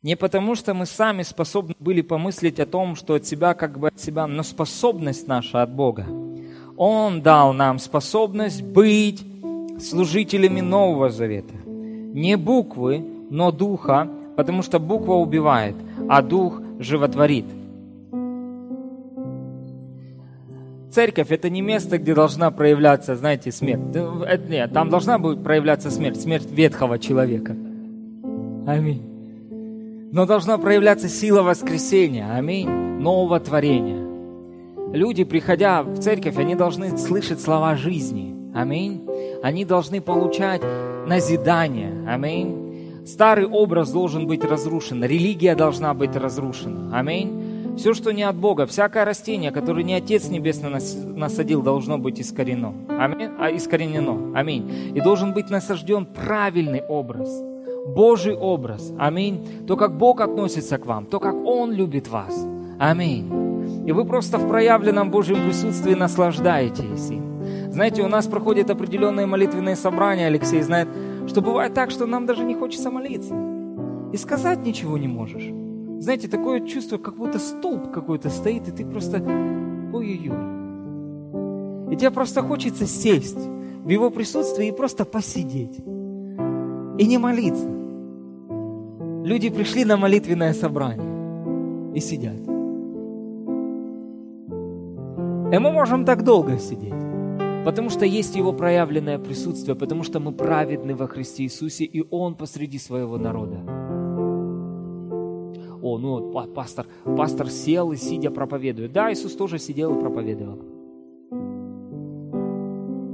Не 0.00 0.16
потому, 0.16 0.54
что 0.54 0.72
мы 0.74 0.86
сами 0.86 1.22
способны 1.22 1.74
были 1.78 2.00
помыслить 2.00 2.58
о 2.58 2.66
том, 2.66 2.96
что 2.96 3.14
от 3.14 3.26
себя 3.26 3.54
как 3.54 3.78
бы 3.78 3.88
от 3.88 4.00
себя, 4.00 4.26
но 4.26 4.42
способность 4.42 5.28
наша 5.28 5.62
от 5.62 5.70
Бога. 5.70 6.06
Он 6.76 7.20
дал 7.20 7.52
нам 7.52 7.78
способность 7.78 8.62
быть 8.62 9.22
служителями 9.80 10.60
Нового 10.60 11.10
Завета. 11.10 11.54
Не 11.66 12.36
буквы, 12.36 13.04
но 13.30 13.52
духа, 13.52 14.08
потому 14.36 14.62
что 14.62 14.78
буква 14.78 15.14
убивает, 15.14 15.76
а 16.08 16.22
дух 16.22 16.60
животворит– 16.78 17.46
Церковь– 20.92 21.28
это 21.30 21.48
не 21.48 21.62
место, 21.62 21.96
где 21.96 22.14
должна 22.14 22.50
проявляться, 22.50 23.16
знаете, 23.16 23.50
смерть. 23.50 23.80
Нет, 24.48 24.72
там 24.74 24.90
должна 24.90 25.18
будет 25.18 25.42
проявляться 25.42 25.90
смерть, 25.90 26.20
смерть 26.20 26.50
ветхого 26.50 26.98
человека. 26.98 27.56
Аминь. 28.66 29.02
Но 30.12 30.26
должна 30.26 30.58
проявляться 30.58 31.08
сила 31.08 31.42
воскресения, 31.42 32.30
аминь, 32.34 32.68
нового 32.68 33.40
творения. 33.40 34.06
Люди, 34.92 35.24
приходя 35.24 35.82
в 35.82 35.98
церковь, 35.98 36.36
они 36.36 36.54
должны 36.54 36.98
слышать 36.98 37.40
слова 37.40 37.74
жизни, 37.74 38.34
аминь. 38.54 39.08
Они 39.42 39.64
должны 39.64 40.02
получать 40.02 40.60
назидание, 41.06 42.06
аминь. 42.06 43.04
Старый 43.06 43.46
образ 43.46 43.90
должен 43.90 44.26
быть 44.26 44.44
разрушен, 44.44 45.02
религия 45.02 45.54
должна 45.54 45.94
быть 45.94 46.14
разрушена, 46.14 46.98
аминь. 46.98 47.41
Все, 47.76 47.94
что 47.94 48.12
не 48.12 48.22
от 48.22 48.36
Бога, 48.36 48.66
всякое 48.66 49.04
растение, 49.04 49.50
которое 49.50 49.82
не 49.82 49.94
Отец 49.94 50.28
Небесный 50.28 50.70
насадил, 50.70 51.62
должно 51.62 51.98
быть 51.98 52.20
искорено. 52.20 52.74
Аминь. 52.88 53.30
А, 53.38 53.50
искоренено. 53.50 54.38
Аминь. 54.38 54.92
И 54.94 55.00
должен 55.00 55.32
быть 55.32 55.50
насажден 55.50 56.06
правильный 56.06 56.82
образ. 56.82 57.28
Божий 57.86 58.36
образ. 58.36 58.92
Аминь. 58.98 59.64
То, 59.66 59.76
как 59.76 59.96
Бог 59.96 60.20
относится 60.20 60.78
к 60.78 60.86
вам, 60.86 61.06
то, 61.06 61.18
как 61.18 61.34
Он 61.34 61.72
любит 61.72 62.08
вас. 62.08 62.46
Аминь. 62.78 63.86
И 63.86 63.92
вы 63.92 64.04
просто 64.04 64.38
в 64.38 64.48
проявленном 64.48 65.10
Божьем 65.10 65.42
присутствии 65.42 65.94
наслаждаетесь 65.94 67.10
им. 67.10 67.72
Знаете, 67.72 68.02
у 68.02 68.08
нас 68.08 68.26
проходят 68.26 68.70
определенные 68.70 69.26
молитвенные 69.26 69.76
собрания, 69.76 70.26
Алексей 70.26 70.60
знает, 70.62 70.88
что 71.26 71.40
бывает 71.40 71.74
так, 71.74 71.90
что 71.90 72.06
нам 72.06 72.26
даже 72.26 72.44
не 72.44 72.54
хочется 72.54 72.90
молиться. 72.90 73.34
И 74.12 74.16
сказать 74.16 74.64
ничего 74.64 74.98
не 74.98 75.08
можешь. 75.08 75.61
Знаете, 76.02 76.26
такое 76.26 76.66
чувство, 76.66 76.98
как 76.98 77.16
будто 77.16 77.38
столб 77.38 77.92
какой-то 77.92 78.28
стоит, 78.28 78.66
и 78.66 78.72
ты 78.72 78.84
просто 78.84 79.18
ой-ой-ой. 79.92 80.34
И 81.92 81.96
тебе 81.96 82.10
просто 82.10 82.42
хочется 82.42 82.86
сесть 82.86 83.38
в 83.38 83.88
его 83.88 84.10
присутствии 84.10 84.66
и 84.66 84.72
просто 84.72 85.04
посидеть. 85.04 85.78
И 86.98 87.06
не 87.06 87.18
молиться. 87.18 87.68
Люди 89.24 89.48
пришли 89.48 89.84
на 89.84 89.96
молитвенное 89.96 90.54
собрание 90.54 91.94
и 91.94 92.00
сидят. 92.00 92.40
И 95.52 95.58
мы 95.58 95.70
можем 95.70 96.04
так 96.04 96.24
долго 96.24 96.58
сидеть. 96.58 96.94
Потому 97.64 97.90
что 97.90 98.04
есть 98.04 98.34
Его 98.34 98.52
проявленное 98.52 99.20
присутствие, 99.20 99.76
потому 99.76 100.02
что 100.02 100.18
мы 100.18 100.32
праведны 100.32 100.96
во 100.96 101.06
Христе 101.06 101.44
Иисусе, 101.44 101.84
и 101.84 102.04
Он 102.10 102.34
посреди 102.34 102.78
своего 102.78 103.18
народа 103.18 103.81
о, 105.82 105.98
ну 105.98 106.30
вот 106.30 106.54
пастор, 106.54 106.86
пастор 107.16 107.50
сел 107.50 107.92
и 107.92 107.96
сидя 107.96 108.30
проповедует. 108.30 108.92
Да, 108.92 109.12
Иисус 109.12 109.34
тоже 109.34 109.58
сидел 109.58 109.96
и 109.96 110.00
проповедовал. 110.00 110.58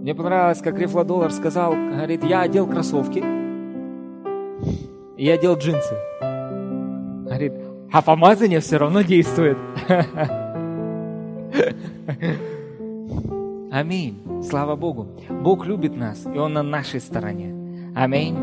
Мне 0.02 0.14
понравилось, 0.14 0.60
как 0.60 0.78
Рефладолар 0.78 1.32
сказал, 1.32 1.72
говорит, 1.72 2.22
я 2.24 2.42
одел 2.42 2.66
кроссовки, 2.66 3.18
я 5.18 5.34
одел 5.34 5.56
джинсы. 5.56 5.94
Говорит, 6.20 7.52
а 7.92 8.02
помазание 8.02 8.60
все 8.60 8.76
равно 8.76 9.02
действует. 9.02 9.58
Аминь. 13.70 14.18
Слава 14.42 14.76
Богу. 14.76 15.08
Бог 15.28 15.66
любит 15.66 15.96
нас, 15.96 16.24
и 16.26 16.38
Он 16.38 16.52
на 16.52 16.62
нашей 16.62 17.00
стороне. 17.00 17.54
Аминь. 17.94 18.36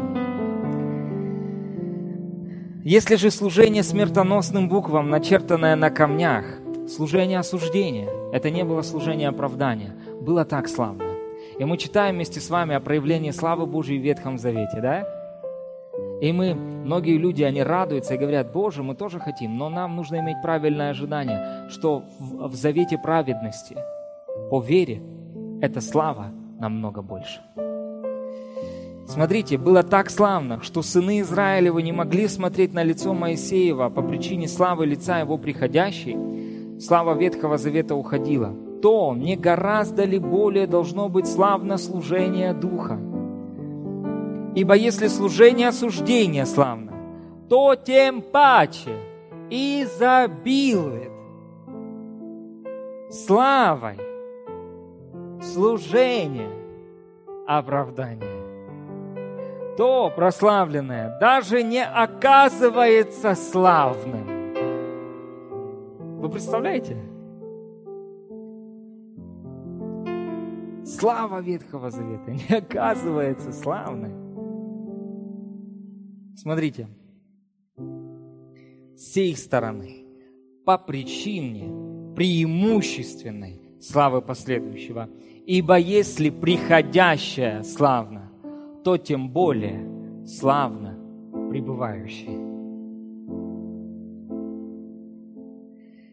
Если 2.85 3.15
же 3.15 3.31
служение 3.31 3.81
смертоносным 3.81 4.69
буквам, 4.69 5.09
начертанное 5.09 5.75
на 5.75 5.89
камнях, 5.89 6.45
служение 6.87 7.39
осуждения, 7.39 8.07
это 8.31 8.51
не 8.51 8.63
было 8.63 8.83
служение 8.83 9.27
оправдания, 9.27 9.95
было 10.21 10.45
так 10.45 10.67
славно. 10.67 11.03
И 11.57 11.65
мы 11.65 11.79
читаем 11.79 12.13
вместе 12.13 12.39
с 12.39 12.47
вами 12.47 12.75
о 12.75 12.79
проявлении 12.79 13.31
славы 13.31 13.65
Божьей 13.65 13.97
в 13.97 14.03
Ветхом 14.03 14.37
Завете, 14.37 14.81
да? 14.81 15.03
И 16.21 16.31
мы, 16.31 16.53
многие 16.53 17.17
люди, 17.17 17.41
они 17.41 17.63
радуются 17.63 18.13
и 18.13 18.19
говорят, 18.19 18.53
Боже, 18.53 18.83
мы 18.83 18.93
тоже 18.93 19.19
хотим, 19.19 19.57
но 19.57 19.69
нам 19.69 19.95
нужно 19.95 20.19
иметь 20.19 20.43
правильное 20.43 20.91
ожидание, 20.91 21.67
что 21.71 22.03
в, 22.19 22.49
в 22.49 22.53
Завете 22.53 22.99
праведности, 22.99 23.75
по 24.51 24.61
вере, 24.61 25.01
эта 25.59 25.81
слава 25.81 26.27
намного 26.59 27.01
больше. 27.01 27.41
Смотрите, 29.07 29.57
было 29.57 29.83
так 29.83 30.09
славно, 30.09 30.61
что 30.63 30.81
сыны 30.81 31.21
Израилевы 31.21 31.83
не 31.83 31.91
могли 31.91 32.27
смотреть 32.27 32.73
на 32.73 32.83
лицо 32.83 33.13
Моисеева 33.13 33.89
по 33.89 34.01
причине 34.01 34.47
славы 34.47 34.87
лица 34.87 35.19
его 35.19 35.37
приходящей. 35.37 36.79
Слава 36.79 37.15
Ветхого 37.15 37.57
Завета 37.57 37.95
уходила. 37.95 38.51
То 38.81 39.15
не 39.15 39.35
гораздо 39.35 40.03
ли 40.05 40.19
более 40.19 40.67
должно 40.67 41.07
быть 41.07 41.27
славно 41.27 41.77
служение 41.77 42.53
Духа? 42.53 42.99
Ибо 44.55 44.75
если 44.75 45.07
служение 45.07 45.67
осуждения 45.67 46.45
славно, 46.45 46.91
то 47.47 47.75
тем 47.75 48.21
паче 48.21 48.97
изобилует 49.51 51.11
славой 53.11 53.97
служение 55.41 56.49
оправдания 57.47 58.34
то 59.77 60.11
прославленное 60.15 61.17
даже 61.19 61.63
не 61.63 61.83
оказывается 61.83 63.35
славным. 63.35 64.35
Вы 66.21 66.29
представляете? 66.29 66.97
Слава 70.85 71.41
Ветхого 71.41 71.89
Завета 71.89 72.31
не 72.31 72.55
оказывается 72.55 73.51
славной. 73.51 74.13
Смотрите, 76.37 76.87
с 78.95 79.13
сей 79.13 79.35
стороны, 79.35 80.05
по 80.65 80.77
причине 80.77 82.13
преимущественной 82.15 83.61
славы 83.81 84.21
последующего, 84.21 85.09
ибо 85.45 85.77
если 85.77 86.29
приходящая 86.29 87.63
славна, 87.63 88.24
то 88.85 88.97
тем 88.97 89.29
более 89.31 89.83
славно 90.27 90.95
пребывающий. 91.49 92.37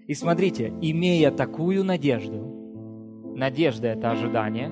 И 0.07 0.15
смотрите, 0.15 0.73
имея 0.81 1.31
такую 1.31 1.85
надежду, 1.85 3.35
надежда– 3.37 3.89
это 3.89 4.11
ожидание, 4.11 4.69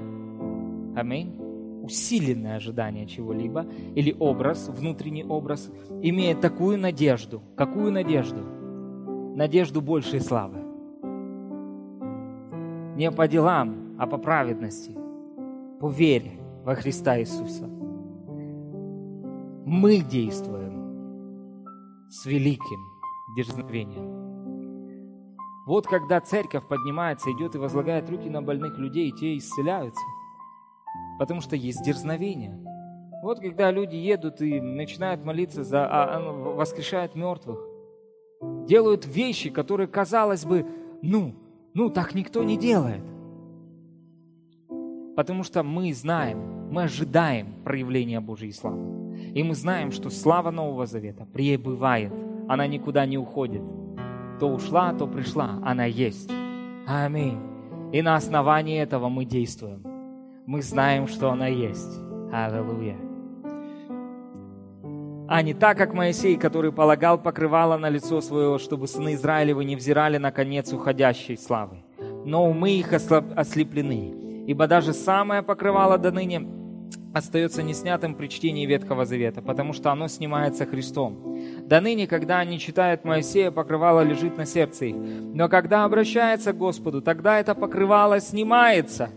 аминь, 0.96 1.36
усиленное 1.82 2.56
ожидание 2.56 3.06
чего-либо, 3.06 3.66
или 3.94 4.16
образ, 4.18 4.70
внутренний 4.70 5.24
образ, 5.24 5.70
имея 6.00 6.34
такую 6.34 6.78
надежду, 6.78 7.42
какую 7.54 7.92
надежду? 7.92 8.40
Надежду 9.36 9.82
большей 9.82 10.22
славы. 10.22 10.56
не 12.96 13.10
по 13.10 13.28
делам, 13.28 13.94
а 13.98 14.06
по 14.06 14.16
праведности, 14.16 14.96
по 15.80 15.88
вере 15.88 16.40
во 16.64 16.74
Христа 16.74 17.18
Иисуса. 17.20 17.69
Мы 19.72 19.98
действуем 19.98 21.68
с 22.10 22.26
великим 22.26 22.80
дерзновением. 23.36 25.62
Вот 25.64 25.86
когда 25.86 26.20
церковь 26.20 26.66
поднимается, 26.66 27.30
идет 27.30 27.54
и 27.54 27.58
возлагает 27.58 28.10
руки 28.10 28.28
на 28.28 28.42
больных 28.42 28.76
людей, 28.78 29.10
и 29.10 29.12
те 29.12 29.36
исцеляются. 29.36 30.02
Потому 31.20 31.40
что 31.40 31.54
есть 31.54 31.84
дерзновение. 31.84 32.58
Вот 33.22 33.38
когда 33.38 33.70
люди 33.70 33.94
едут 33.94 34.40
и 34.40 34.60
начинают 34.60 35.24
молиться 35.24 35.62
за, 35.62 35.86
а, 35.86 36.16
а, 36.16 36.32
воскрешают 36.32 37.14
мертвых, 37.14 37.60
делают 38.66 39.06
вещи, 39.06 39.50
которые, 39.50 39.86
казалось 39.86 40.44
бы, 40.44 40.66
ну, 41.00 41.36
ну, 41.74 41.90
так 41.90 42.16
никто 42.16 42.42
не 42.42 42.58
делает. 42.58 43.04
Потому 45.14 45.44
что 45.44 45.62
мы 45.62 45.94
знаем, 45.94 46.72
мы 46.72 46.82
ожидаем 46.82 47.62
проявления 47.62 48.20
Божьей 48.20 48.50
славы. 48.50 48.99
И 49.34 49.42
мы 49.42 49.54
знаем, 49.54 49.92
что 49.92 50.10
слава 50.10 50.50
Нового 50.50 50.86
Завета 50.86 51.24
пребывает, 51.24 52.12
она 52.48 52.66
никуда 52.66 53.06
не 53.06 53.18
уходит 53.18 53.62
то 54.40 54.48
ушла, 54.48 54.92
то 54.94 55.06
пришла. 55.06 55.60
Она 55.62 55.84
есть. 55.84 56.30
Аминь. 56.86 57.38
И 57.92 58.02
на 58.02 58.16
основании 58.16 58.80
этого 58.80 59.08
мы 59.08 59.24
действуем. 59.24 59.84
Мы 60.46 60.62
знаем, 60.62 61.06
что 61.06 61.30
она 61.30 61.46
есть. 61.46 61.98
Аллилуйя. 62.32 62.96
А 65.28 65.42
не 65.42 65.54
так, 65.54 65.78
как 65.78 65.94
Моисей, 65.94 66.36
который 66.36 66.72
полагал 66.72 67.18
покрывало 67.18 67.76
на 67.76 67.88
лицо 67.88 68.20
свое, 68.20 68.58
чтобы 68.58 68.88
сыны 68.88 69.14
Израилевы 69.14 69.64
не 69.64 69.76
взирали 69.76 70.16
на 70.16 70.32
конец 70.32 70.72
уходящей 70.72 71.36
славы. 71.36 71.84
Но 72.24 72.48
умы 72.50 72.70
их 72.70 72.92
ослеплены, 72.92 74.44
ибо 74.46 74.66
даже 74.66 74.92
самое 74.92 75.42
покрывало 75.42 75.98
до 75.98 76.10
ныне 76.10 76.40
остается 77.14 77.62
неснятым 77.62 78.14
при 78.14 78.28
чтении 78.28 78.66
Ветхого 78.66 79.04
Завета, 79.04 79.42
потому 79.42 79.72
что 79.72 79.90
оно 79.90 80.08
снимается 80.08 80.66
Христом. 80.66 81.38
До 81.66 81.80
ныне, 81.80 82.06
когда 82.06 82.38
они 82.38 82.58
читают 82.58 83.04
Моисея, 83.04 83.50
покрывало 83.50 84.00
лежит 84.02 84.36
на 84.36 84.46
сердце 84.46 84.86
их. 84.86 84.96
Но 84.96 85.48
когда 85.48 85.84
обращается 85.84 86.52
к 86.52 86.58
Господу, 86.58 87.02
тогда 87.02 87.38
это 87.38 87.54
покрывало 87.54 88.20
снимается. 88.20 89.10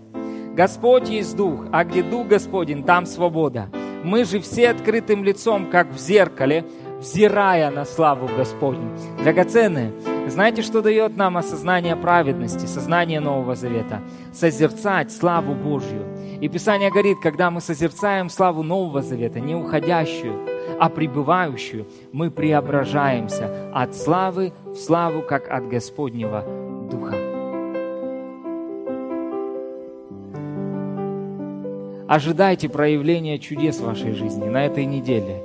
Господь 0.55 1.09
есть 1.09 1.35
Дух, 1.35 1.65
а 1.71 1.83
где 1.83 2.03
Дух 2.03 2.27
Господень, 2.27 2.83
там 2.83 3.05
свобода. 3.05 3.69
Мы 4.03 4.25
же 4.25 4.39
все 4.39 4.69
открытым 4.69 5.23
лицом, 5.23 5.69
как 5.69 5.91
в 5.91 5.97
зеркале, 5.97 6.65
взирая 6.99 7.71
на 7.71 7.85
славу 7.85 8.29
Господню. 8.37 8.91
Драгоценные, 9.23 9.93
знаете, 10.27 10.61
что 10.61 10.81
дает 10.81 11.17
нам 11.17 11.37
осознание 11.37 11.95
праведности, 11.95 12.65
сознание 12.65 13.19
Нового 13.19 13.55
Завета? 13.55 14.01
Созерцать 14.31 15.11
славу 15.11 15.53
Божью. 15.53 16.05
И 16.43 16.49
Писание 16.49 16.91
говорит, 16.91 17.19
когда 17.21 17.49
мы 17.49 17.61
созерцаем 17.61 18.29
славу 18.29 18.63
Нового 18.63 19.01
Завета, 19.01 19.39
не 19.39 19.55
уходящую, 19.55 20.45
а 20.77 20.89
пребывающую, 20.89 21.87
мы 22.11 22.29
преображаемся 22.31 23.71
от 23.73 23.95
славы 23.95 24.51
в 24.65 24.75
славу, 24.75 25.21
как 25.21 25.49
от 25.49 25.69
Господнего 25.69 26.43
Духа. 26.91 27.15
Ожидайте 32.09 32.67
проявления 32.67 33.39
чудес 33.39 33.77
в 33.77 33.85
вашей 33.85 34.11
жизни 34.11 34.49
на 34.49 34.65
этой 34.65 34.83
неделе. 34.83 35.41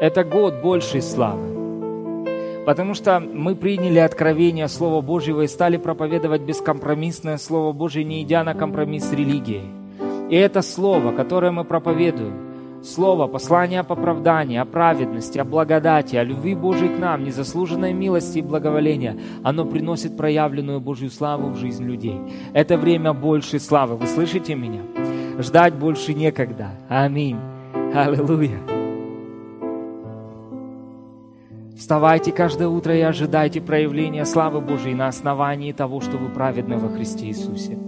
Это 0.00 0.24
год 0.24 0.62
большей 0.62 1.02
славы. 1.02 2.64
Потому 2.64 2.94
что 2.94 3.20
мы 3.20 3.54
приняли 3.54 3.98
откровение 3.98 4.68
Слова 4.68 5.02
Божьего 5.02 5.42
и 5.42 5.48
стали 5.48 5.76
проповедовать 5.76 6.40
бескомпромиссное 6.40 7.36
Слово 7.36 7.74
Божье, 7.74 8.04
не 8.04 8.22
идя 8.22 8.42
на 8.42 8.54
компромисс 8.54 9.04
с 9.04 9.12
религией. 9.12 9.83
И 10.30 10.36
это 10.36 10.62
Слово, 10.62 11.12
которое 11.12 11.52
мы 11.52 11.64
проповедуем, 11.64 12.44
Слово, 12.84 13.26
послание 13.28 13.80
о 13.80 13.82
оправдания, 13.82 14.60
о 14.60 14.66
праведности, 14.66 15.38
о 15.38 15.44
благодати, 15.44 16.16
о 16.16 16.22
любви 16.22 16.54
Божьей 16.54 16.94
к 16.94 16.98
нам, 16.98 17.24
незаслуженной 17.24 17.94
милости 17.94 18.38
и 18.38 18.42
благоволения, 18.42 19.16
оно 19.42 19.64
приносит 19.64 20.18
проявленную 20.18 20.80
Божью 20.80 21.08
славу 21.08 21.48
в 21.48 21.56
жизнь 21.56 21.84
людей. 21.84 22.20
Это 22.52 22.76
время 22.76 23.14
большей 23.14 23.58
славы. 23.58 23.96
Вы 23.96 24.06
слышите 24.06 24.54
меня? 24.54 24.82
Ждать 25.38 25.74
больше 25.74 26.12
некогда. 26.12 26.72
Аминь. 26.90 27.38
Аллилуйя. 27.94 28.60
Вставайте 31.74 32.32
каждое 32.32 32.68
утро 32.68 32.94
и 32.94 33.00
ожидайте 33.00 33.62
проявления 33.62 34.26
славы 34.26 34.60
Божьей 34.60 34.94
на 34.94 35.08
основании 35.08 35.72
того, 35.72 36.02
что 36.02 36.18
вы 36.18 36.28
праведны 36.28 36.76
во 36.76 36.90
Христе 36.90 37.26
Иисусе. 37.28 37.78